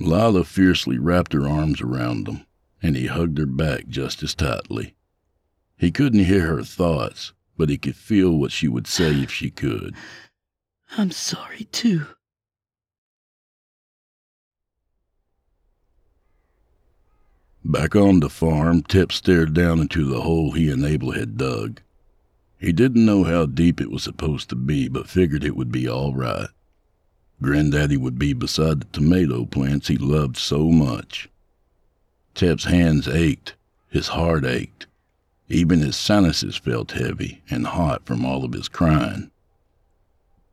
Lila 0.00 0.42
fiercely 0.42 0.98
wrapped 0.98 1.34
her 1.34 1.46
arms 1.46 1.80
around 1.80 2.26
him, 2.26 2.46
and 2.82 2.96
he 2.96 3.06
hugged 3.06 3.38
her 3.38 3.46
back 3.46 3.86
just 3.86 4.24
as 4.24 4.34
tightly. 4.34 4.96
He 5.76 5.92
couldn't 5.92 6.24
hear 6.24 6.48
her 6.48 6.64
thoughts, 6.64 7.32
but 7.56 7.68
he 7.68 7.78
could 7.78 7.94
feel 7.94 8.32
what 8.32 8.50
she 8.50 8.66
would 8.66 8.88
say 8.88 9.12
if 9.22 9.30
she 9.30 9.50
could. 9.50 9.94
I'm 10.98 11.12
sorry, 11.12 11.68
too. 11.70 12.06
Back 17.66 17.96
on 17.96 18.20
the 18.20 18.28
farm, 18.28 18.82
Tep 18.82 19.10
stared 19.10 19.54
down 19.54 19.80
into 19.80 20.04
the 20.04 20.20
hole 20.20 20.52
he 20.52 20.68
and 20.70 20.84
Abel 20.84 21.12
had 21.12 21.38
dug. 21.38 21.80
He 22.58 22.72
didn't 22.72 23.06
know 23.06 23.24
how 23.24 23.46
deep 23.46 23.80
it 23.80 23.90
was 23.90 24.02
supposed 24.02 24.50
to 24.50 24.54
be, 24.54 24.86
but 24.86 25.08
figured 25.08 25.42
it 25.42 25.56
would 25.56 25.72
be 25.72 25.88
all 25.88 26.12
right. 26.12 26.48
Granddaddy 27.40 27.96
would 27.96 28.18
be 28.18 28.34
beside 28.34 28.80
the 28.80 28.86
tomato 28.92 29.46
plants 29.46 29.88
he 29.88 29.96
loved 29.96 30.36
so 30.36 30.70
much. 30.70 31.30
Tep's 32.34 32.64
hands 32.64 33.08
ached, 33.08 33.54
his 33.88 34.08
heart 34.08 34.44
ached. 34.44 34.86
Even 35.48 35.80
his 35.80 35.96
sinuses 35.96 36.56
felt 36.56 36.92
heavy 36.92 37.42
and 37.48 37.66
hot 37.66 38.04
from 38.04 38.24
all 38.26 38.44
of 38.44 38.52
his 38.52 38.68
crying. 38.68 39.30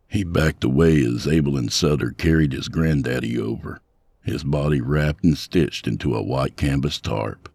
He 0.07 0.23
backed 0.23 0.63
away 0.63 1.03
as 1.03 1.27
Abel 1.27 1.57
and 1.57 1.71
Sutter 1.71 2.11
carried 2.11 2.53
his 2.53 2.67
granddaddy 2.67 3.37
over, 3.39 3.81
his 4.23 4.43
body 4.43 4.81
wrapped 4.81 5.23
and 5.23 5.37
stitched 5.37 5.87
into 5.87 6.15
a 6.15 6.21
white 6.23 6.55
canvas 6.55 6.99
tarp. 6.99 7.49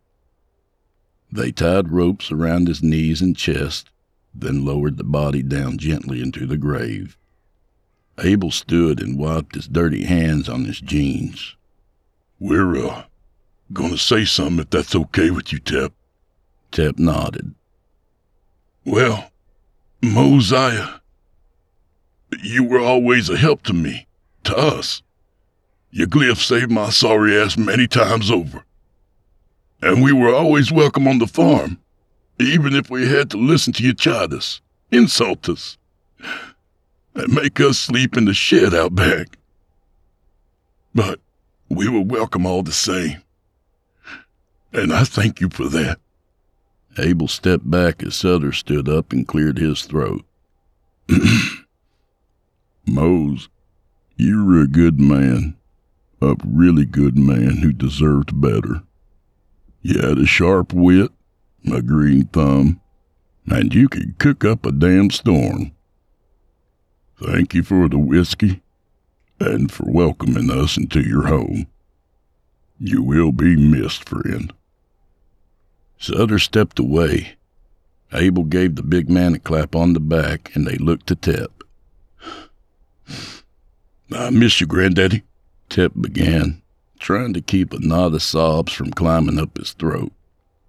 They 1.31 1.53
tied 1.53 1.91
ropes 1.91 2.31
around 2.31 2.69
his 2.69 2.83
knees 2.83 3.21
and 3.21 3.37
chest, 3.37 3.91
then 4.35 4.65
lowered 4.65 4.97
the 4.97 5.05
body 5.05 5.43
down 5.43 5.79
gently 5.79 6.21
into 6.21 6.47
the 6.47 6.57
grave. 6.57 7.17
Abel 8.19 8.51
stood 8.51 9.01
and 9.01 9.19
wiped 9.19 9.55
his 9.55 9.69
dirty 9.69 10.05
hands 10.05 10.49
on 10.49 10.65
his 10.65 10.81
jeans. 10.81 11.57
We're, 12.39 12.77
uh, 12.77 13.05
gonna 13.73 13.99
say 13.99 14.25
something 14.25 14.61
if 14.61 14.71
that's 14.71 14.95
okay 14.95 15.31
with 15.31 15.53
you, 15.53 15.59
Tep. 15.59 15.93
Tep 16.71 16.99
nodded. 16.99 17.55
Well, 18.85 19.31
Mosiah, 20.03 21.01
you 22.43 22.65
were 22.65 22.81
always 22.81 23.29
a 23.29 23.37
help 23.37 23.63
to 23.65 23.73
me, 23.73 24.07
to 24.45 24.57
us. 24.57 25.03
Your 25.97 26.09
glyph 26.09 26.45
saved 26.45 26.71
my 26.71 26.91
sorry 26.91 27.41
ass 27.41 27.57
many 27.57 27.87
times 27.87 28.31
over. 28.31 28.67
And 29.81 30.03
we 30.03 30.13
were 30.13 30.35
always 30.35 30.71
welcome 30.71 31.09
on 31.09 31.21
the 31.21 31.27
farm, 31.27 31.79
even 32.39 32.75
if 32.75 32.91
we 32.91 33.09
had 33.09 33.31
to 33.31 33.39
listen 33.39 33.73
to 33.73 33.83
you 33.83 33.95
chide 33.95 34.35
us, 34.35 34.61
insult 34.93 35.49
us, 35.49 35.79
and 37.15 37.33
make 37.33 37.59
us 37.61 37.79
sleep 37.79 38.15
in 38.15 38.27
the 38.27 38.35
shed 38.35 38.75
out 38.75 38.95
back. 38.95 39.39
But 40.95 41.19
we 41.71 41.89
were 41.89 42.03
welcome 42.03 42.45
all 42.45 42.63
the 42.63 42.73
same. 42.73 43.23
And 44.75 44.93
I 44.93 45.05
thank 45.05 45.41
you 45.41 45.49
for 45.49 45.67
that. 45.71 45.99
Abel 46.99 47.27
stepped 47.27 47.71
back 47.71 48.03
as 48.03 48.17
Sutter 48.17 48.53
stood 48.53 48.87
up 48.87 49.15
and 49.15 49.27
cleared 49.27 49.57
his 49.57 49.81
throat. 49.81 50.27
Mose, 52.87 53.49
you 54.19 54.45
were 54.45 54.61
a 54.61 54.69
good 54.69 55.01
man, 55.01 55.57
a 56.21 56.35
really 56.45 56.85
good 56.85 57.17
man 57.17 57.59
who 57.59 57.73
deserved 57.73 58.41
better. 58.41 58.83
You 59.83 60.01
had 60.01 60.19
a 60.19 60.27
sharp 60.27 60.73
wit, 60.73 61.13
a 61.71 61.83
green 61.83 62.27
thumb, 62.27 62.81
and 63.47 63.75
you 63.75 63.89
could 63.89 64.19
cook 64.19 64.45
up 64.45 64.65
a 64.65 64.73
damn 64.73 65.11
storm. 65.11 65.73
Thank 67.23 67.55
you 67.55 67.63
for 67.63 67.89
the 67.89 67.99
whiskey 67.99 68.63
and 69.39 69.71
for 69.71 69.85
welcoming 69.91 70.51
us 70.51 70.77
into 70.77 71.01
your 71.01 71.27
home. 71.27 71.67
You 72.79 73.03
will 73.03 73.33
be 73.33 73.57
missed, 73.57 74.09
friend. 74.09 74.53
Sutter 75.99 76.39
stepped 76.39 76.79
away. 76.79 77.37
Abel 78.13 78.45
gave 78.45 78.77
the 78.77 78.83
big 78.83 79.09
man 79.11 79.35
a 79.35 79.39
clap 79.39 79.75
on 79.75 79.93
the 79.93 80.01
back, 80.01 80.55
and 80.55 80.67
they 80.67 80.77
looked 80.77 81.07
to 81.09 81.15
Tep. 81.15 81.51
I 84.13 84.31
miss 84.31 84.61
you, 84.61 84.67
Granddaddy. 84.67 85.23
Tep 85.69 85.93
began, 86.01 86.63
trying 86.99 87.33
to 87.35 87.41
keep 87.41 87.73
a 87.73 87.79
knot 87.79 88.15
of 88.15 88.23
sobs 88.23 88.73
from 88.73 88.91
climbing 88.91 89.39
up 89.39 89.57
his 89.57 89.73
throat. 89.73 90.13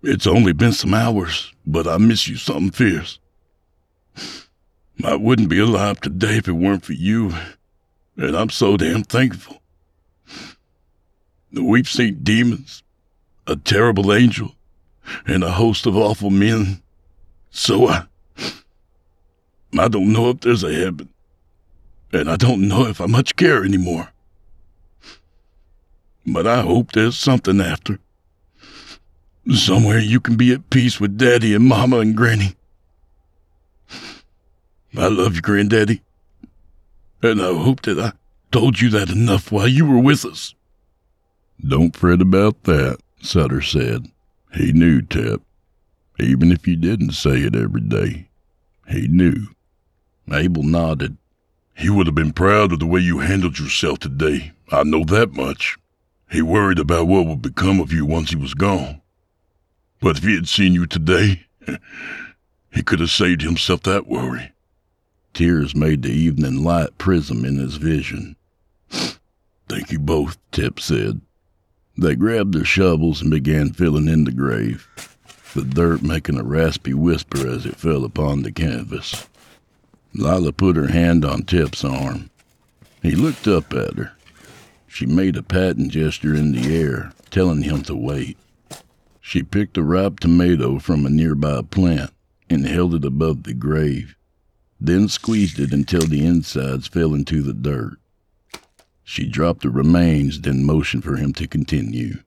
It's 0.01 0.27
only 0.27 0.53
been 0.53 0.73
some 0.73 0.93
hours, 0.93 1.53
but 1.65 1.87
I 1.87 1.97
miss 1.97 2.27
you 2.27 2.35
something 2.35 2.71
fierce. 2.71 3.19
I 5.03 5.15
wouldn't 5.15 5.49
be 5.49 5.59
alive 5.59 6.01
today 6.01 6.37
if 6.37 6.47
it 6.47 6.53
weren't 6.53 6.83
for 6.83 6.93
you, 6.93 7.33
and 8.15 8.35
I'm 8.35 8.49
so 8.49 8.77
damn 8.77 9.03
thankful. 9.03 9.61
We've 11.51 11.87
seen 11.87 12.19
demons, 12.23 12.83
a 13.45 13.55
terrible 13.55 14.11
angel, 14.11 14.55
and 15.25 15.43
a 15.43 15.51
host 15.51 15.85
of 15.85 15.95
awful 15.95 16.29
men. 16.29 16.81
So 17.49 17.87
I. 17.87 18.05
I 19.77 19.87
don't 19.87 20.11
know 20.11 20.29
if 20.31 20.41
there's 20.41 20.63
a 20.63 20.73
heaven, 20.73 21.09
and 22.11 22.29
I 22.29 22.35
don't 22.35 22.67
know 22.67 22.87
if 22.87 22.99
I 22.99 23.05
much 23.05 23.35
care 23.35 23.63
anymore. 23.63 24.11
But 26.27 26.45
I 26.45 26.61
hope 26.61 26.91
there's 26.91 27.17
something 27.17 27.61
after. 27.61 27.99
Somewhere 29.49 29.99
you 29.99 30.19
can 30.19 30.35
be 30.35 30.51
at 30.51 30.69
peace 30.69 30.99
with 30.99 31.17
Daddy 31.17 31.55
and 31.55 31.65
Mama 31.65 31.99
and 31.99 32.17
Granny. 32.17 32.55
I 34.97 35.07
love 35.07 35.35
you, 35.35 35.41
Granddaddy. 35.41 36.01
And 37.23 37.41
I 37.41 37.53
hope 37.53 37.81
that 37.83 37.97
I 37.97 38.11
told 38.51 38.81
you 38.81 38.89
that 38.89 39.09
enough 39.09 39.53
while 39.53 39.69
you 39.69 39.85
were 39.85 39.99
with 39.99 40.25
us. 40.25 40.53
Don't 41.65 41.95
fret 41.95 42.21
about 42.21 42.63
that, 42.63 42.97
Sutter 43.21 43.61
said. 43.61 44.11
He 44.53 44.73
knew, 44.73 45.01
Tep. 45.01 45.41
Even 46.19 46.51
if 46.51 46.67
you 46.67 46.75
didn't 46.75 47.11
say 47.11 47.37
it 47.37 47.55
every 47.55 47.81
day, 47.81 48.27
he 48.89 49.07
knew. 49.07 49.47
Abel 50.29 50.63
nodded. 50.63 51.15
He 51.77 51.89
would 51.89 52.07
have 52.07 52.15
been 52.15 52.33
proud 52.33 52.73
of 52.73 52.79
the 52.79 52.85
way 52.85 52.99
you 52.99 53.19
handled 53.19 53.59
yourself 53.59 53.99
today. 53.99 54.51
I 54.71 54.83
know 54.83 55.05
that 55.05 55.31
much. 55.31 55.77
He 56.29 56.41
worried 56.41 56.79
about 56.79 57.07
what 57.07 57.25
would 57.25 57.41
become 57.41 57.79
of 57.79 57.93
you 57.93 58.05
once 58.05 58.31
he 58.31 58.35
was 58.35 58.53
gone. 58.53 59.01
But 59.99 60.17
if 60.17 60.23
he 60.23 60.35
had 60.35 60.47
seen 60.47 60.73
you 60.73 60.85
today, 60.85 61.45
he 62.71 62.83
could 62.83 62.99
have 62.99 63.11
saved 63.11 63.41
himself 63.41 63.83
that 63.83 64.07
worry. 64.07 64.51
Tears 65.33 65.75
made 65.75 66.01
the 66.01 66.11
evening 66.11 66.63
light 66.63 66.97
prism 66.97 67.45
in 67.45 67.57
his 67.57 67.75
vision. 67.75 68.35
Thank 69.69 69.91
you 69.91 69.99
both, 69.99 70.37
Tep 70.51 70.79
said. 70.79 71.21
They 71.97 72.15
grabbed 72.15 72.53
their 72.53 72.65
shovels 72.65 73.21
and 73.21 73.31
began 73.31 73.73
filling 73.73 74.07
in 74.07 74.25
the 74.25 74.31
grave, 74.31 74.87
the 75.55 75.63
dirt 75.63 76.03
making 76.03 76.37
a 76.37 76.43
raspy 76.43 76.93
whisper 76.93 77.47
as 77.47 77.65
it 77.65 77.75
fell 77.75 78.05
upon 78.05 78.43
the 78.43 78.51
canvas. 78.51 79.27
Lila 80.13 80.51
put 80.51 80.75
her 80.75 80.87
hand 80.87 81.25
on 81.25 81.43
Tep's 81.43 81.83
arm. 81.83 82.29
He 83.01 83.11
looked 83.11 83.47
up 83.47 83.73
at 83.73 83.97
her. 83.97 84.16
She 84.97 85.05
made 85.05 85.37
a 85.37 85.43
patting 85.43 85.91
gesture 85.91 86.33
in 86.33 86.53
the 86.53 86.75
air, 86.75 87.11
telling 87.29 87.61
him 87.61 87.83
to 87.83 87.93
wait. 87.93 88.35
She 89.21 89.43
picked 89.43 89.77
a 89.77 89.83
ripe 89.83 90.19
tomato 90.19 90.79
from 90.79 91.05
a 91.05 91.11
nearby 91.11 91.61
plant 91.69 92.09
and 92.49 92.65
held 92.65 92.95
it 92.95 93.05
above 93.05 93.43
the 93.43 93.53
grave, 93.53 94.15
then 94.81 95.07
squeezed 95.07 95.59
it 95.59 95.71
until 95.71 96.01
the 96.01 96.25
insides 96.25 96.87
fell 96.87 97.13
into 97.13 97.43
the 97.43 97.53
dirt. 97.53 97.99
She 99.03 99.27
dropped 99.27 99.61
the 99.61 99.69
remains, 99.69 100.41
then 100.41 100.65
motioned 100.65 101.03
for 101.03 101.17
him 101.17 101.31
to 101.33 101.47
continue. 101.47 102.23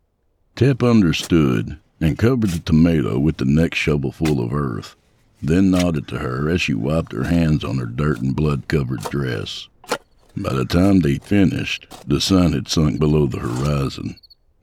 Tep 0.54 0.80
understood 0.80 1.76
and 2.00 2.16
covered 2.16 2.50
the 2.50 2.60
tomato 2.60 3.18
with 3.18 3.38
the 3.38 3.44
next 3.44 3.78
shovelful 3.78 4.40
of 4.40 4.54
earth, 4.54 4.94
then 5.42 5.72
nodded 5.72 6.06
to 6.06 6.18
her 6.18 6.48
as 6.48 6.60
she 6.60 6.74
wiped 6.74 7.10
her 7.10 7.24
hands 7.24 7.64
on 7.64 7.78
her 7.78 7.86
dirt 7.86 8.20
and 8.20 8.36
blood 8.36 8.68
covered 8.68 9.00
dress. 9.10 9.68
By 10.36 10.54
the 10.54 10.64
time 10.64 11.00
they 11.00 11.16
finished, 11.18 11.86
the 12.06 12.20
sun 12.20 12.52
had 12.52 12.68
sunk 12.68 12.98
below 12.98 13.26
the 13.26 13.38
horizon. 13.38 14.16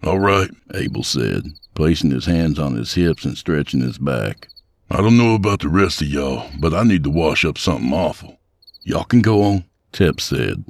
All 0.03 0.19
right, 0.19 0.49
Abel 0.73 1.03
said, 1.03 1.43
placing 1.75 2.11
his 2.11 2.25
hands 2.25 2.59
on 2.59 2.75
his 2.75 2.93
hips 2.93 3.25
and 3.25 3.37
stretching 3.37 3.81
his 3.81 3.97
back. 3.97 4.47
I 4.89 4.97
don't 4.97 5.17
know 5.17 5.35
about 5.35 5.59
the 5.59 5.69
rest 5.69 6.01
of 6.01 6.07
y'all, 6.07 6.49
but 6.59 6.73
I 6.73 6.83
need 6.83 7.03
to 7.03 7.09
wash 7.09 7.43
up 7.43 7.57
something 7.57 7.91
awful. 7.91 8.39
Y'all 8.83 9.03
can 9.03 9.21
go 9.21 9.43
on, 9.43 9.65
Tep 9.91 10.21
said. 10.21 10.63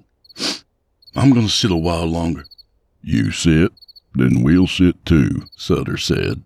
I'm 1.15 1.31
going 1.31 1.45
to 1.45 1.51
sit 1.51 1.71
a 1.71 1.75
while 1.75 2.05
longer. 2.05 2.45
You 3.01 3.31
sit, 3.31 3.71
then 4.15 4.43
we'll 4.43 4.67
sit 4.67 5.05
too, 5.05 5.43
Sutter 5.55 5.97
said. 5.97 6.41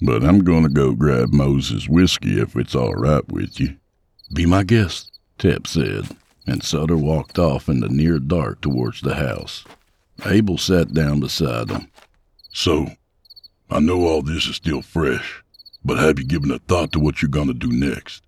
But 0.00 0.22
I'm 0.22 0.44
going 0.44 0.62
to 0.62 0.68
go 0.68 0.92
grab 0.92 1.32
Mose's 1.32 1.88
whiskey 1.88 2.40
if 2.40 2.54
it's 2.54 2.74
all 2.74 2.94
right 2.94 3.26
with 3.28 3.58
you. 3.58 3.76
Be 4.32 4.46
my 4.46 4.62
guest, 4.62 5.10
Tep 5.38 5.66
said, 5.66 6.06
and 6.46 6.62
Sutter 6.62 6.96
walked 6.96 7.38
off 7.38 7.68
in 7.68 7.80
the 7.80 7.88
near 7.88 8.18
dark 8.18 8.60
towards 8.60 9.00
the 9.00 9.14
house. 9.16 9.64
Abel 10.24 10.58
sat 10.58 10.94
down 10.94 11.20
beside 11.20 11.70
him. 11.70 11.90
So, 12.52 12.88
I 13.68 13.80
know 13.80 14.06
all 14.06 14.22
this 14.22 14.46
is 14.46 14.56
still 14.56 14.80
fresh, 14.80 15.42
but 15.84 15.98
have 15.98 16.18
you 16.18 16.24
given 16.24 16.50
a 16.50 16.58
thought 16.58 16.92
to 16.92 17.00
what 17.00 17.20
you're 17.20 17.28
going 17.28 17.48
to 17.48 17.54
do 17.54 17.70
next? 17.70 18.22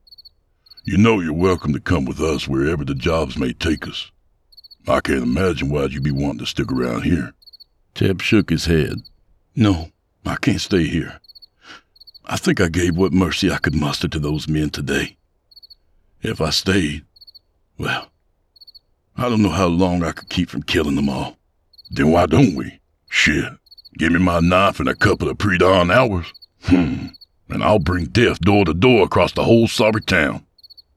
You 0.84 0.98
know 0.98 1.20
you're 1.20 1.32
welcome 1.32 1.72
to 1.74 1.80
come 1.80 2.04
with 2.04 2.20
us 2.20 2.48
wherever 2.48 2.84
the 2.84 2.94
jobs 2.94 3.38
may 3.38 3.52
take 3.52 3.86
us. 3.86 4.10
I 4.86 5.00
can't 5.00 5.22
imagine 5.22 5.68
why 5.68 5.84
you'd 5.84 6.02
be 6.02 6.10
wanting 6.10 6.38
to 6.38 6.46
stick 6.46 6.72
around 6.72 7.02
here. 7.02 7.34
Tep 7.94 8.20
shook 8.20 8.50
his 8.50 8.64
head. 8.66 9.02
No, 9.54 9.90
I 10.24 10.36
can't 10.36 10.60
stay 10.60 10.84
here. 10.84 11.20
I 12.24 12.36
think 12.36 12.60
I 12.60 12.68
gave 12.68 12.96
what 12.96 13.12
mercy 13.12 13.50
I 13.50 13.58
could 13.58 13.74
muster 13.74 14.08
to 14.08 14.18
those 14.18 14.48
men 14.48 14.70
today. 14.70 15.16
If 16.22 16.40
I 16.40 16.50
stayed, 16.50 17.04
well, 17.78 18.10
I 19.16 19.28
don't 19.28 19.42
know 19.42 19.50
how 19.50 19.66
long 19.66 20.04
I 20.04 20.12
could 20.12 20.28
keep 20.28 20.50
from 20.50 20.62
killing 20.62 20.96
them 20.96 21.08
all. 21.08 21.36
Then 21.90 22.12
why 22.12 22.26
don't 22.26 22.54
we? 22.54 22.80
Shit. 23.08 23.52
Give 23.96 24.12
me 24.12 24.18
my 24.18 24.40
knife 24.40 24.78
and 24.78 24.88
a 24.88 24.94
couple 24.94 25.28
of 25.28 25.38
pre-dawn 25.38 25.90
hours. 25.90 26.32
Hmm. 26.62 27.06
And 27.48 27.64
I'll 27.64 27.78
bring 27.78 28.06
death 28.06 28.40
door 28.40 28.64
to 28.64 28.74
door 28.74 29.04
across 29.04 29.32
the 29.32 29.44
whole 29.44 29.66
sorry 29.66 30.02
town. 30.02 30.44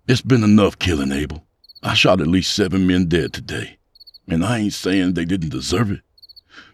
It's 0.07 0.21
been 0.21 0.43
enough 0.43 0.77
killing, 0.77 1.11
Abel. 1.11 1.45
I 1.81 1.93
shot 1.93 2.21
at 2.21 2.27
least 2.27 2.53
seven 2.53 2.85
men 2.85 3.05
dead 3.07 3.33
today. 3.33 3.77
And 4.27 4.43
I 4.45 4.59
ain't 4.59 4.73
saying 4.73 5.13
they 5.13 5.25
didn't 5.25 5.49
deserve 5.49 5.91
it, 5.91 6.01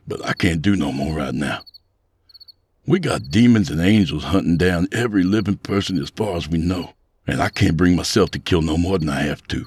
but 0.08 0.26
I 0.26 0.34
can't 0.34 0.62
do 0.62 0.76
no 0.76 0.92
more 0.92 1.16
right 1.16 1.34
now. 1.34 1.62
We 2.86 3.00
got 3.00 3.32
demons 3.32 3.70
and 3.70 3.82
angels 3.82 4.26
hunting 4.26 4.58
down 4.58 4.88
every 4.92 5.24
living 5.24 5.58
person 5.58 6.02
as 6.02 6.10
far 6.10 6.38
as 6.38 6.48
we 6.48 6.58
know, 6.58 6.94
and 7.26 7.42
I 7.42 7.50
can't 7.50 7.78
bring 7.78 7.96
myself 7.96 8.32
to 8.32 8.40
kill 8.40 8.62
no 8.62 8.78
more 8.78 8.98
than 8.98 9.10
I 9.10 9.22
have 9.22 9.46
to. 9.50 9.66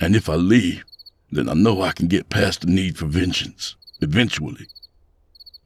And 0.00 0.16
if 0.16 0.28
I 0.28 0.34
leave, 0.34 0.84
then 1.30 1.48
I 1.48 1.54
know 1.54 1.82
I 1.82 1.92
can 1.92 2.06
get 2.06 2.28
past 2.28 2.60
the 2.62 2.66
need 2.66 2.98
for 2.98 3.06
vengeance, 3.06 3.76
eventually. 4.00 4.66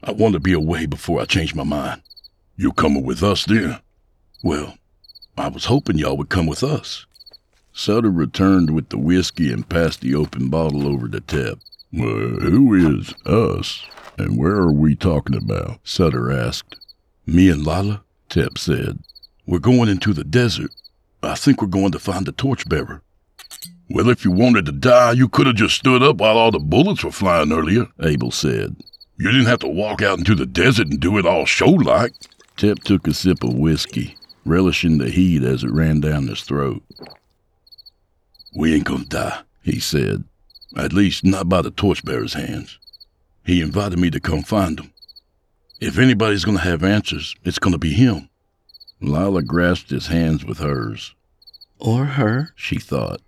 I 0.02 0.12
want 0.12 0.34
to 0.34 0.40
be 0.40 0.52
away 0.52 0.86
before 0.86 1.20
I 1.20 1.24
change 1.24 1.55
my 1.55 1.64
mind. 1.64 2.02
You 2.56 2.72
coming 2.72 3.05
with 3.05 3.22
us 3.22 3.44
then? 3.44 3.80
Well, 4.42 4.78
I 5.36 5.48
was 5.48 5.66
hoping 5.66 5.98
y'all 5.98 6.16
would 6.16 6.28
come 6.28 6.46
with 6.46 6.62
us. 6.62 7.06
Sutter 7.72 8.10
returned 8.10 8.74
with 8.74 8.88
the 8.88 8.98
whiskey 8.98 9.52
and 9.52 9.68
passed 9.68 10.00
the 10.00 10.14
open 10.14 10.48
bottle 10.50 10.86
over 10.88 11.09
to. 11.09 11.59
Well, 11.92 12.40
who 12.40 12.74
is 12.74 13.14
us? 13.24 13.84
And 14.18 14.36
where 14.36 14.56
are 14.56 14.72
we 14.72 14.94
talking 14.96 15.36
about? 15.36 15.78
Sutter 15.84 16.32
asked. 16.32 16.76
Me 17.26 17.48
and 17.48 17.64
Lila, 17.64 18.02
Tep 18.28 18.59
said. 18.59 18.98
We're 19.46 19.59
going 19.60 19.88
into 19.88 20.12
the 20.12 20.24
desert. 20.24 20.72
I 21.22 21.34
think 21.34 21.62
we're 21.62 21.68
going 21.68 21.92
to 21.92 21.98
find 21.98 22.26
the 22.26 22.32
torchbearer. 22.32 23.02
Well, 23.90 24.10
if 24.10 24.24
you 24.24 24.31
wanted 24.31 24.66
to 24.66 24.73
die, 24.73 25.12
you 25.12 25.28
could 25.28 25.47
have 25.47 25.56
just 25.56 25.77
stood 25.77 26.02
up 26.02 26.19
while 26.19 26.36
all 26.36 26.51
the 26.51 26.59
bullets 26.59 27.02
were 27.02 27.10
flying 27.10 27.52
earlier, 27.52 27.86
Abel 28.02 28.31
said. 28.31 28.77
You 29.16 29.31
didn't 29.31 29.47
have 29.47 29.60
to 29.60 29.69
walk 29.69 30.02
out 30.02 30.19
into 30.19 30.35
the 30.35 30.47
desert 30.47 30.89
and 30.89 31.01
do 31.01 31.16
it 31.19 31.27
all 31.27 31.47
show 31.47 31.70
like. 31.70 32.12
Tep 32.56 32.81
took 32.81 33.06
a 33.06 33.15
sip 33.15 33.43
of 33.43 33.55
whiskey, 33.55 34.16
relishing 34.44 34.98
the 34.98 35.09
heat 35.09 35.43
as 35.43 35.65
it 35.65 35.70
ran 35.70 36.01
down 36.01 36.28
his 36.28 36.43
throat. 36.43 36.82
We 38.55 38.74
ain't 38.74 38.85
gonna 38.85 39.06
die, 39.06 39.40
he 39.62 39.81
said. 39.81 40.24
At 40.77 40.93
least 40.93 41.24
not 41.24 41.48
by 41.48 41.62
the 41.62 41.70
torchbearer's 41.70 42.35
hands. 42.35 42.78
He 43.44 43.62
invited 43.62 43.98
me 43.98 44.10
to 44.10 44.20
come 44.20 44.43
find 44.43 44.78
him. 44.78 44.93
If 45.81 45.98
anybody's 45.98 46.44
gonna 46.44 46.59
have 46.59 46.85
answers, 46.85 47.35
it's 47.43 47.59
gonna 47.59 47.78
be 47.78 47.94
him. 47.94 48.28
Lila 49.01 49.43
grasped 49.43 49.90
his 49.90 50.09
hands 50.09 50.44
with 50.44 50.59
hers. 50.59 51.15
Or 51.78 52.05
her, 52.05 52.52
she 52.55 52.78
thought. 52.78 53.20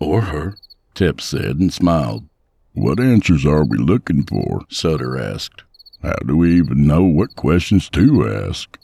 Or 0.00 0.22
her, 0.22 0.56
Tep 0.94 1.20
said 1.20 1.58
and 1.58 1.72
smiled. 1.72 2.28
What 2.74 3.00
answers 3.00 3.46
are 3.46 3.64
we 3.64 3.78
looking 3.78 4.24
for? 4.24 4.62
Sutter 4.68 5.18
asked. 5.18 5.62
How 6.02 6.16
do 6.26 6.36
we 6.36 6.56
even 6.56 6.86
know 6.86 7.04
what 7.04 7.36
questions 7.36 7.88
to 7.90 8.28
ask? 8.28 8.78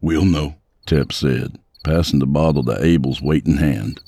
We'll 0.00 0.24
know, 0.24 0.56
Tep 0.86 1.12
said, 1.12 1.58
passing 1.84 2.18
the 2.18 2.26
bottle 2.26 2.64
to 2.64 2.84
Abel's 2.84 3.22
waiting 3.22 3.56
hand. 3.56 4.00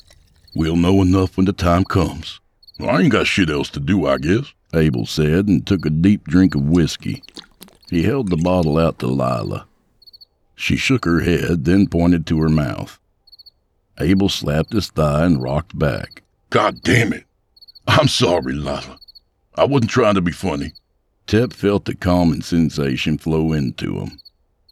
We'll 0.55 0.77
know 0.77 1.01
enough 1.01 1.37
when 1.37 1.47
the 1.47 1.53
time 1.53 1.85
comes. 1.85 2.41
Well, 2.79 2.91
I 2.91 3.01
ain't 3.01 3.12
got 3.12 3.27
shit 3.27 3.49
else 3.49 3.70
to 3.70 3.81
do, 3.81 4.07
I 4.07 4.19
guess, 4.19 4.53
Abel 4.74 5.07
said 5.07 5.49
and 5.49 5.66
took 5.66 5.87
a 5.87 5.91
deep 5.91 6.24
drink 6.24 6.55
of 6.55 6.62
whiskey. 6.62 7.23
He 7.91 8.03
held 8.03 8.31
the 8.31 8.37
bottle 8.37 8.79
out 8.79 8.99
to 8.99 9.07
Lila. 9.07 9.66
She 10.55 10.77
shook 10.77 11.05
her 11.05 11.20
head, 11.20 11.65
then 11.65 11.87
pointed 11.87 12.27
to 12.27 12.41
her 12.41 12.49
mouth. 12.49 12.99
Abel 13.99 14.29
slapped 14.29 14.73
his 14.73 14.89
thigh 14.89 15.24
and 15.24 15.43
rocked 15.43 15.79
back. 15.79 16.23
God 16.53 16.83
damn 16.83 17.15
it. 17.15 17.24
I'm 17.89 18.09
sorry, 18.09 18.53
Lila. 18.53 18.99
I 19.55 19.65
wasn't 19.65 19.91
trying 19.91 20.16
to 20.16 20.20
be 20.20 20.33
funny. 20.33 20.73
Tep 21.27 21.55
felt 21.55 21.87
the 21.87 21.95
calming 21.95 22.43
sensation 22.43 23.16
flow 23.16 23.55
into 23.55 23.99
him. 23.99 24.19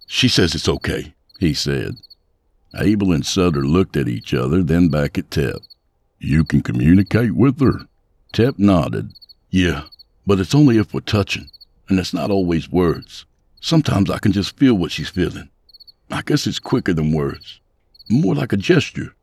She 0.07 0.29
says 0.29 0.55
it's 0.55 0.69
okay, 0.69 1.15
he 1.39 1.55
said. 1.55 1.95
Abel 2.79 3.13
and 3.13 3.25
Sutter 3.25 3.65
looked 3.65 3.97
at 3.97 4.09
each 4.09 4.35
other, 4.35 4.63
then 4.63 4.89
back 4.89 5.17
at 5.17 5.31
Tep. 5.31 5.57
You 6.19 6.45
can 6.45 6.61
communicate 6.61 7.33
with 7.33 7.59
her? 7.61 7.87
Tep 8.35 8.59
nodded. 8.59 9.15
Yeah, 9.49 9.85
but 10.27 10.39
it's 10.39 10.55
only 10.55 10.77
if 10.77 10.93
we're 10.93 11.01
touching, 11.01 11.49
and 11.89 11.99
it's 11.99 12.13
not 12.13 12.31
always 12.31 12.71
words. 12.71 13.25
Sometimes 13.63 14.11
I 14.11 14.19
can 14.19 14.33
just 14.33 14.55
feel 14.59 14.75
what 14.75 14.93
she's 14.93 15.09
feeling. 15.09 15.49
I 16.11 16.21
guess 16.21 16.47
it's 16.47 16.59
quicker 16.59 16.93
than 16.93 17.13
words, 17.13 17.59
more 18.11 18.35
like 18.35 18.53
a 18.53 18.59
gesture. 18.59 19.15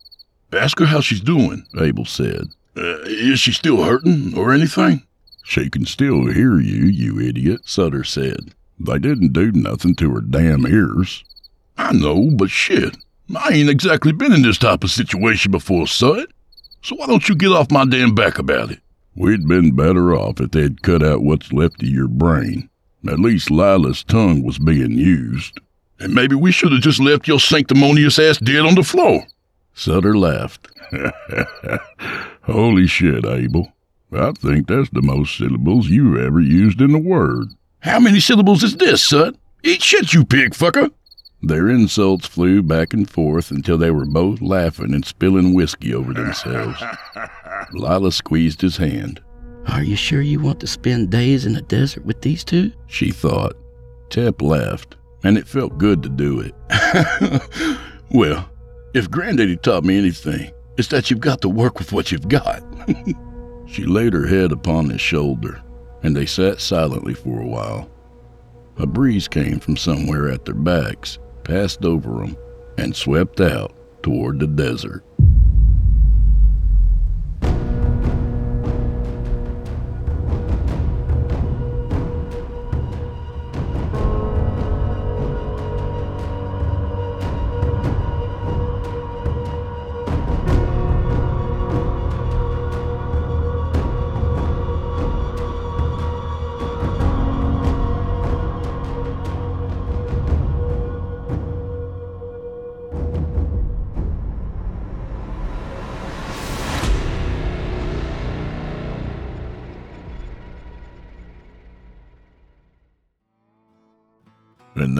Ask 0.54 0.80
her 0.80 0.86
how 0.86 1.02
she's 1.02 1.22
doing, 1.22 1.66
Abel 1.80 2.06
said. 2.06 2.48
Uh, 2.76 3.00
is 3.04 3.40
she 3.40 3.52
still 3.52 3.84
hurting 3.84 4.38
or 4.38 4.54
anything? 4.54 5.04
She 5.44 5.70
can 5.70 5.86
still 5.86 6.28
hear 6.28 6.60
you, 6.60 6.86
you 6.86 7.20
idiot, 7.20 7.62
Sutter 7.66 8.04
said. 8.04 8.54
They 8.80 9.00
didn't 9.00 9.34
do 9.34 9.52
nothing 9.52 9.96
to 9.96 10.14
her 10.14 10.22
damn 10.22 10.68
ears. 10.68 11.24
I 11.78 11.94
know, 11.94 12.30
but 12.32 12.50
shit. 12.50 12.96
I 13.36 13.54
ain't 13.54 13.70
exactly 13.70 14.12
been 14.12 14.34
in 14.34 14.42
this 14.42 14.58
type 14.58 14.84
of 14.84 14.92
situation 14.92 15.52
before, 15.52 15.88
Sud. 15.88 16.28
So 16.82 16.96
why 16.96 17.08
don't 17.08 17.28
you 17.28 17.36
get 17.36 17.52
off 17.52 17.72
my 17.72 17.86
damn 17.86 18.16
back 18.16 18.40
about 18.40 18.72
it? 18.72 18.80
We'd 19.16 19.48
been 19.48 19.76
better 19.76 20.16
off 20.16 20.40
if 20.40 20.52
they'd 20.52 20.84
cut 20.84 21.04
out 21.04 21.24
what's 21.24 21.52
left 21.52 21.82
of 21.82 21.90
your 21.90 22.08
brain. 22.08 22.70
At 23.08 23.20
least 23.20 23.50
Lila's 23.50 24.04
tongue 24.04 24.44
was 24.44 24.60
being 24.60 24.92
used. 24.92 25.60
And 26.00 26.14
maybe 26.14 26.36
we 26.36 26.52
should 26.52 26.72
have 26.72 26.82
just 26.82 27.00
left 27.00 27.28
your 27.28 27.40
sanctimonious 27.40 28.20
ass 28.20 28.38
dead 28.38 28.66
on 28.66 28.76
the 28.76 28.84
floor. 28.84 29.26
Sutter 29.78 30.18
laughed. 30.18 30.70
Holy 32.42 32.88
shit, 32.88 33.24
Abel. 33.28 33.72
I 34.12 34.32
think 34.32 34.68
that's 34.68 34.90
the 34.90 35.04
most 35.04 35.38
syllables 35.38 35.88
you've 35.88 36.18
ever 36.18 36.42
used 36.42 36.82
in 36.82 36.96
a 36.96 37.00
word. 37.00 37.50
How 37.82 38.00
many 38.00 38.20
syllables 38.20 38.64
is 38.64 38.76
this, 38.78 39.04
son? 39.04 39.38
Eat 39.64 39.84
shit, 39.84 40.16
you 40.16 40.26
pig 40.26 40.56
fucker! 40.56 40.90
Their 41.44 41.70
insults 41.70 42.26
flew 42.26 42.64
back 42.64 42.92
and 42.92 43.08
forth 43.08 43.52
until 43.52 43.78
they 43.78 43.92
were 43.92 44.08
both 44.08 44.42
laughing 44.42 44.96
and 44.96 45.06
spilling 45.06 45.54
whiskey 45.54 45.94
over 45.94 46.12
themselves. 46.12 46.82
Lila 47.72 48.12
squeezed 48.12 48.62
his 48.62 48.78
hand. 48.78 49.22
Are 49.68 49.84
you 49.84 49.96
sure 49.96 50.24
you 50.24 50.40
want 50.40 50.60
to 50.62 50.68
spend 50.68 51.12
days 51.12 51.46
in 51.46 51.54
the 51.54 51.62
desert 51.62 52.04
with 52.04 52.24
these 52.24 52.44
two? 52.44 52.72
She 52.88 53.12
thought. 53.12 53.56
Tep 54.10 54.42
laughed, 54.42 54.96
and 55.24 55.38
it 55.38 55.48
felt 55.48 55.78
good 55.78 56.02
to 56.02 56.10
do 56.10 56.40
it. 56.40 56.56
well, 58.12 58.50
if 58.94 59.10
Granddaddy 59.10 59.58
taught 59.58 59.84
me 59.84 59.98
anything, 59.98 60.52
it's 60.78 60.88
that 60.90 61.10
you've 61.10 61.20
got 61.20 61.42
to 61.42 61.50
work 61.50 61.80
with 61.80 61.92
what 61.92 62.12
you've 62.12 62.28
got. 62.28 62.64
she 63.68 63.86
laid 63.86 64.14
her 64.14 64.28
head 64.28 64.52
upon 64.52 64.90
his 64.90 65.02
shoulder, 65.02 65.62
and 66.04 66.16
they 66.16 66.26
sat 66.26 66.62
silently 66.62 67.14
for 67.14 67.42
a 67.42 67.48
while. 67.48 67.90
A 68.78 68.86
breeze 68.86 69.28
came 69.28 69.60
from 69.60 69.76
somewhere 69.76 70.30
at 70.30 70.46
their 70.46 70.54
backs, 70.54 71.18
passed 71.44 71.84
over 71.84 72.20
them, 72.20 72.38
and 72.78 72.96
swept 72.96 73.42
out 73.42 73.74
toward 74.04 74.40
the 74.40 74.48
desert. 74.48 75.04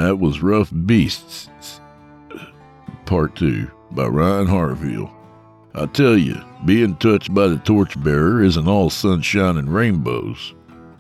That 0.08 0.16
was 0.16 0.42
Rough 0.42 0.72
Beasts, 0.86 1.50
Part 3.06 3.36
2 3.36 3.70
by 3.92 4.06
Ryan 4.06 4.48
Harville. 4.48 5.14
I 5.76 5.86
tell 5.88 6.18
you, 6.18 6.42
being 6.64 6.96
touched 6.96 7.34
by 7.34 7.50
the 7.50 7.58
torchbearer 7.58 8.42
isn't 8.42 8.70
all 8.70 8.90
sunshine 8.90 9.58
and 9.58 9.68
rainbows. 9.68 10.56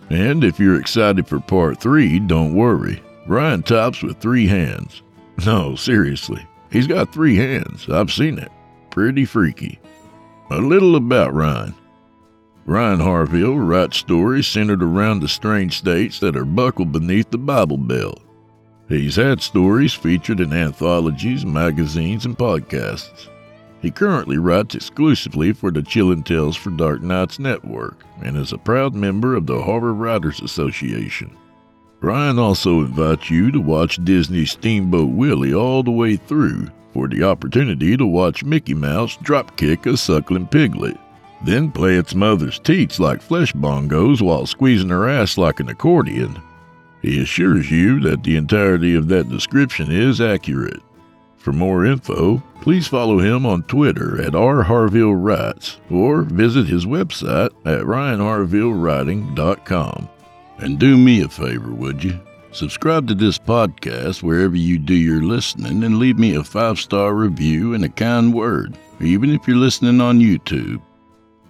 And 0.09 0.43
if 0.43 0.59
you're 0.59 0.77
excited 0.77 1.25
for 1.25 1.39
Part 1.39 1.79
3, 1.79 2.19
don't 2.19 2.53
worry. 2.53 3.01
Ryan 3.27 3.63
tops 3.63 4.03
with 4.03 4.17
three 4.17 4.45
hands. 4.45 5.03
No, 5.45 5.75
seriously, 5.75 6.45
he's 6.69 6.87
got 6.87 7.13
three 7.13 7.37
hands. 7.37 7.87
I've 7.89 8.11
seen 8.11 8.37
it. 8.37 8.51
Pretty 8.89 9.23
freaky. 9.23 9.79
A 10.51 10.57
little 10.57 10.97
about 10.97 11.33
Ryan. 11.33 11.73
Ryan 12.65 12.99
Harville 12.99 13.57
writes 13.57 13.95
stories 13.95 14.47
centered 14.47 14.83
around 14.83 15.21
the 15.21 15.29
strange 15.29 15.77
states 15.77 16.19
that 16.19 16.35
are 16.35 16.43
buckled 16.43 16.91
beneath 16.91 17.31
the 17.31 17.37
Bible 17.37 17.77
Belt. 17.77 18.21
He's 18.87 19.17
had 19.17 19.41
stories 19.41 19.93
featured 19.93 20.39
in 20.39 20.53
anthologies, 20.53 21.45
magazines, 21.45 22.25
and 22.25 22.37
podcasts. 22.37 23.27
He 23.81 23.91
currently 23.91 24.37
writes 24.37 24.75
exclusively 24.75 25.51
for 25.51 25.71
the 25.71 25.81
Chillin' 25.81 26.23
Tales 26.23 26.55
for 26.55 26.69
Dark 26.71 27.01
Nights 27.01 27.37
network 27.37 28.03
and 28.23 28.37
is 28.37 28.53
a 28.53 28.57
proud 28.57 28.95
member 28.95 29.35
of 29.35 29.45
the 29.45 29.61
Horror 29.61 29.93
Writers 29.93 30.41
Association. 30.41 31.35
Ryan 31.99 32.39
also 32.39 32.79
invites 32.79 33.29
you 33.29 33.51
to 33.51 33.59
watch 33.59 34.03
Disney's 34.05 34.51
Steamboat 34.51 35.09
Willie 35.09 35.53
all 35.53 35.83
the 35.83 35.91
way 35.91 36.15
through 36.15 36.67
for 36.93 37.07
the 37.07 37.23
opportunity 37.23 37.97
to 37.97 38.05
watch 38.05 38.43
Mickey 38.45 38.73
Mouse 38.73 39.17
dropkick 39.17 39.85
a 39.85 39.97
suckling 39.97 40.47
piglet, 40.47 40.97
then 41.43 41.71
play 41.71 41.95
its 41.95 42.15
mother's 42.15 42.59
teats 42.59 42.99
like 42.99 43.21
flesh 43.21 43.51
bongos 43.53 44.21
while 44.21 44.45
squeezing 44.45 44.89
her 44.89 45.09
ass 45.09 45.37
like 45.37 45.59
an 45.59 45.69
accordion 45.69 46.41
he 47.07 47.21
assures 47.21 47.71
you 47.71 48.01
that 48.01 48.23
the 48.23 48.35
entirety 48.35 48.93
of 48.93 49.07
that 49.07 49.29
description 49.29 49.89
is 49.91 50.19
accurate. 50.19 50.81
For 51.37 51.53
more 51.53 51.85
info, 51.85 52.43
please 52.61 52.87
follow 52.87 53.19
him 53.19 53.45
on 53.45 53.63
Twitter 53.63 54.21
at 54.21 54.33
rharvillewrites 54.33 55.77
or 55.89 56.23
visit 56.23 56.67
his 56.67 56.85
website 56.85 57.51
at 57.65 57.83
ryanharvillewriting.com. 57.83 60.09
And 60.57 60.77
do 60.79 60.97
me 60.97 61.21
a 61.21 61.29
favor, 61.29 61.71
would 61.71 62.03
you? 62.03 62.19
Subscribe 62.51 63.07
to 63.07 63.15
this 63.15 63.37
podcast 63.37 64.23
wherever 64.23 64.57
you 64.57 64.77
do 64.77 64.95
your 64.95 65.21
listening 65.21 65.83
and 65.83 65.99
leave 65.99 66.17
me 66.17 66.35
a 66.35 66.43
five 66.43 66.79
star 66.79 67.13
review 67.13 67.73
and 67.73 67.85
a 67.85 67.89
kind 67.89 68.33
word, 68.33 68.77
even 68.99 69.29
if 69.29 69.47
you're 69.47 69.55
listening 69.55 70.01
on 70.01 70.19
YouTube. 70.19 70.81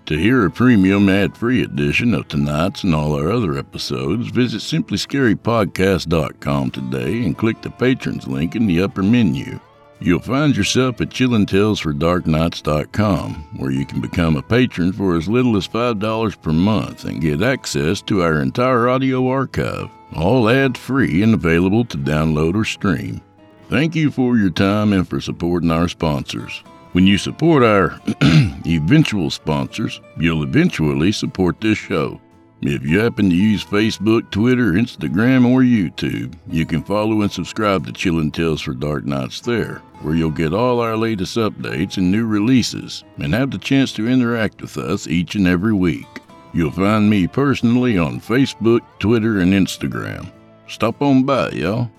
To 0.08 0.18
hear 0.18 0.44
a 0.46 0.50
premium 0.50 1.10
ad 1.10 1.36
free 1.36 1.64
edition 1.64 2.14
of 2.14 2.30
tonight's 2.30 2.86
and 2.86 2.96
all 2.96 3.20
our 3.20 3.30
other 3.30 3.58
episodes, 3.58 4.30
visit 4.30 4.62
simplyscarypodcast.com 4.62 6.72
today 6.72 7.26
and 7.26 7.38
click 7.38 7.62
the 7.62 7.72
patrons 7.72 8.26
link 8.26 8.56
in 8.56 8.68
the 8.68 8.82
upper 8.82 9.04
menu. 9.04 9.60
You'll 10.00 10.22
find 10.22 10.56
yourself 10.56 11.02
at 11.02 11.10
chillintalesfordarknights.com, 11.10 13.34
where 13.58 13.72
you 13.72 13.86
can 13.86 14.00
become 14.00 14.38
a 14.38 14.42
patron 14.42 14.94
for 14.94 15.18
as 15.18 15.28
little 15.28 15.58
as 15.58 15.68
$5 15.68 16.42
per 16.42 16.54
month 16.54 17.04
and 17.04 17.20
get 17.20 17.42
access 17.42 18.02
to 18.04 18.22
our 18.22 18.42
entire 18.42 18.88
audio 18.88 19.28
archive, 19.28 19.90
all 20.16 20.48
ad 20.48 20.78
free 20.78 21.22
and 21.22 21.34
available 21.34 21.84
to 21.84 21.98
download 21.98 22.56
or 22.56 22.64
stream. 22.64 23.20
Thank 23.68 23.94
you 23.94 24.10
for 24.10 24.38
your 24.38 24.52
time 24.52 24.94
and 24.94 25.06
for 25.06 25.20
supporting 25.20 25.72
our 25.72 25.90
sponsors. 25.90 26.64
When 26.94 27.06
you 27.06 27.18
support 27.18 27.64
our 27.64 28.00
eventual 28.66 29.30
sponsors, 29.30 30.02
you'll 30.18 30.44
eventually 30.44 31.12
support 31.12 31.60
this 31.60 31.78
show. 31.78 32.20
If 32.62 32.84
you 32.84 33.00
happen 33.00 33.30
to 33.30 33.36
use 33.36 33.64
Facebook, 33.64 34.32
Twitter, 34.32 34.72
Instagram, 34.72 35.46
or 35.46 35.62
YouTube, 35.62 36.34
you 36.48 36.66
can 36.66 36.82
follow 36.82 37.22
and 37.22 37.32
subscribe 37.32 37.86
to 37.86 37.92
Chillin' 37.92 38.34
Tales 38.34 38.62
for 38.62 38.74
Dark 38.74 39.06
Nights 39.06 39.42
there, 39.42 39.84
where 40.02 40.16
you'll 40.16 40.32
get 40.32 40.54
all 40.54 40.80
our 40.80 40.98
latest 40.98 41.38
updates 41.38 41.98
and 41.98 42.12
new 42.12 42.26
releases, 42.26 43.04
and 43.20 43.34
have 43.34 43.52
the 43.52 43.60
chance 43.60 43.92
to 43.94 44.08
interact 44.08 44.62
with 44.62 44.76
us 44.78 45.08
each 45.08 45.36
and 45.36 45.48
every 45.48 45.74
week. 45.74 46.08
You'll 46.52 46.72
find 46.72 47.08
me 47.08 47.28
personally 47.28 47.98
on 48.00 48.22
Facebook, 48.22 48.82
Twitter, 48.98 49.40
and 49.40 49.54
Instagram. 49.54 50.32
Stop 50.68 51.02
on 51.04 51.24
by, 51.24 51.52
y'all. 51.52 51.92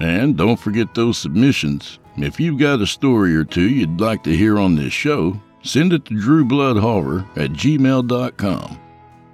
And 0.00 0.36
don't 0.38 0.58
forget 0.58 0.94
those 0.94 1.18
submissions. 1.18 1.98
If 2.16 2.38
you've 2.38 2.58
got 2.58 2.80
a 2.82 2.86
story 2.86 3.34
or 3.34 3.44
two 3.44 3.68
you'd 3.68 4.00
like 4.00 4.22
to 4.24 4.36
hear 4.36 4.58
on 4.58 4.76
this 4.76 4.92
show, 4.92 5.40
send 5.62 5.92
it 5.92 6.04
to 6.06 6.14
drewbloodhorror 6.14 7.26
at 7.36 7.52
gmail.com. 7.52 8.78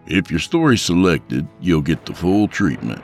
If 0.07 0.31
your 0.31 0.41
story's 0.41 0.83
selected, 0.83 1.47
you'll 1.61 1.83
get 1.83 2.07
the 2.07 2.15
full 2.15 2.49
treatment. 2.49 3.03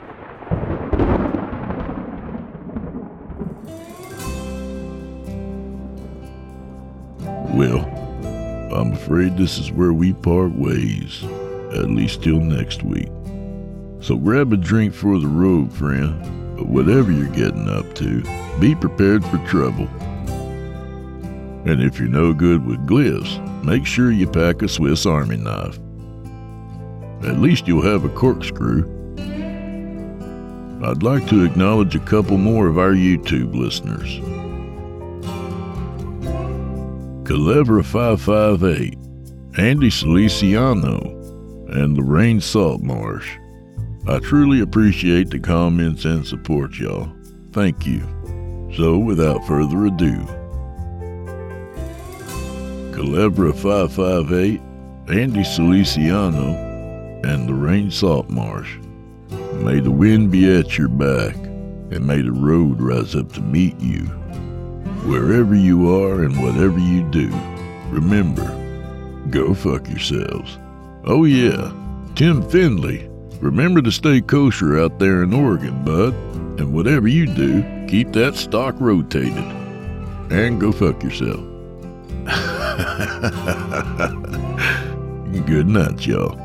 Well, 7.53 7.85
I'm 8.73 8.93
afraid 8.93 9.37
this 9.37 9.57
is 9.57 9.71
where 9.71 9.93
we 9.93 10.13
part 10.13 10.53
ways. 10.53 11.23
at 11.73 11.89
least 11.89 12.23
till 12.23 12.39
next 12.39 12.83
week. 12.83 13.09
So 13.99 14.15
grab 14.15 14.53
a 14.53 14.57
drink 14.57 14.93
for 14.93 15.19
the 15.19 15.27
road, 15.27 15.73
friend. 15.73 16.44
But 16.55 16.67
whatever 16.67 17.11
you're 17.11 17.27
getting 17.27 17.69
up 17.69 17.93
to, 17.95 18.23
be 18.59 18.75
prepared 18.75 19.25
for 19.25 19.37
trouble. 19.47 19.87
And 21.65 21.81
if 21.81 21.99
you're 21.99 22.07
no 22.07 22.33
good 22.33 22.65
with 22.65 22.87
glyphs, 22.87 23.63
make 23.63 23.85
sure 23.85 24.11
you 24.11 24.27
pack 24.27 24.61
a 24.61 24.69
Swiss 24.69 25.05
Army 25.05 25.37
knife. 25.37 25.79
At 27.23 27.39
least 27.39 27.67
you'll 27.67 27.81
have 27.81 28.05
a 28.05 28.09
corkscrew. 28.09 28.91
I'd 30.83 31.01
like 31.01 31.27
to 31.29 31.43
acknowledge 31.43 31.95
a 31.95 31.99
couple 31.99 32.37
more 32.37 32.67
of 32.67 32.77
our 32.77 32.91
YouTube 32.91 33.55
listeners. 33.55 34.19
Calevra558, 37.25 39.57
Andy 39.57 39.89
Feliciano, 39.89 40.99
and 41.69 41.97
Lorraine 41.97 42.39
Saltmarsh. 42.39 43.27
I 44.07 44.19
truly 44.19 44.59
appreciate 44.61 45.31
the 45.31 45.39
comments 45.39 46.05
and 46.05 46.25
support, 46.27 46.77
y'all. 46.77 47.11
Thank 47.51 47.87
you. 47.87 48.01
So, 48.77 48.99
without 48.99 49.47
further 49.47 49.85
ado, 49.85 50.17
Calebra558, 52.91 54.61
Andy 55.09 55.43
Feliciano, 55.43 56.53
and 57.23 57.49
Lorraine 57.49 57.89
Saltmarsh. 57.89 58.77
May 59.63 59.79
the 59.79 59.89
wind 59.89 60.29
be 60.31 60.55
at 60.55 60.77
your 60.77 60.87
back, 60.87 61.35
and 61.35 62.05
may 62.05 62.21
the 62.21 62.31
road 62.31 62.79
rise 62.79 63.15
up 63.15 63.31
to 63.33 63.41
meet 63.41 63.79
you. 63.79 64.03
Wherever 65.09 65.55
you 65.55 65.91
are 65.95 66.23
and 66.23 66.39
whatever 66.43 66.77
you 66.77 67.09
do, 67.09 67.29
remember, 67.89 68.45
go 69.31 69.55
fuck 69.55 69.89
yourselves. 69.89 70.59
Oh 71.05 71.23
yeah, 71.25 71.71
Tim 72.13 72.47
Finley. 72.49 73.09
Remember 73.41 73.81
to 73.81 73.91
stay 73.91 74.21
kosher 74.21 74.79
out 74.79 74.99
there 74.99 75.23
in 75.23 75.33
Oregon, 75.33 75.83
bud. 75.83 76.13
And 76.59 76.73
whatever 76.73 77.07
you 77.07 77.25
do, 77.25 77.63
keep 77.87 78.13
that 78.13 78.35
stock 78.35 78.75
rotated. 78.79 79.43
And 80.31 80.59
go 80.59 80.71
fuck 80.71 81.03
yourself. 81.03 81.41
Good 85.45 85.67
night, 85.67 86.07
y'all. 86.07 86.44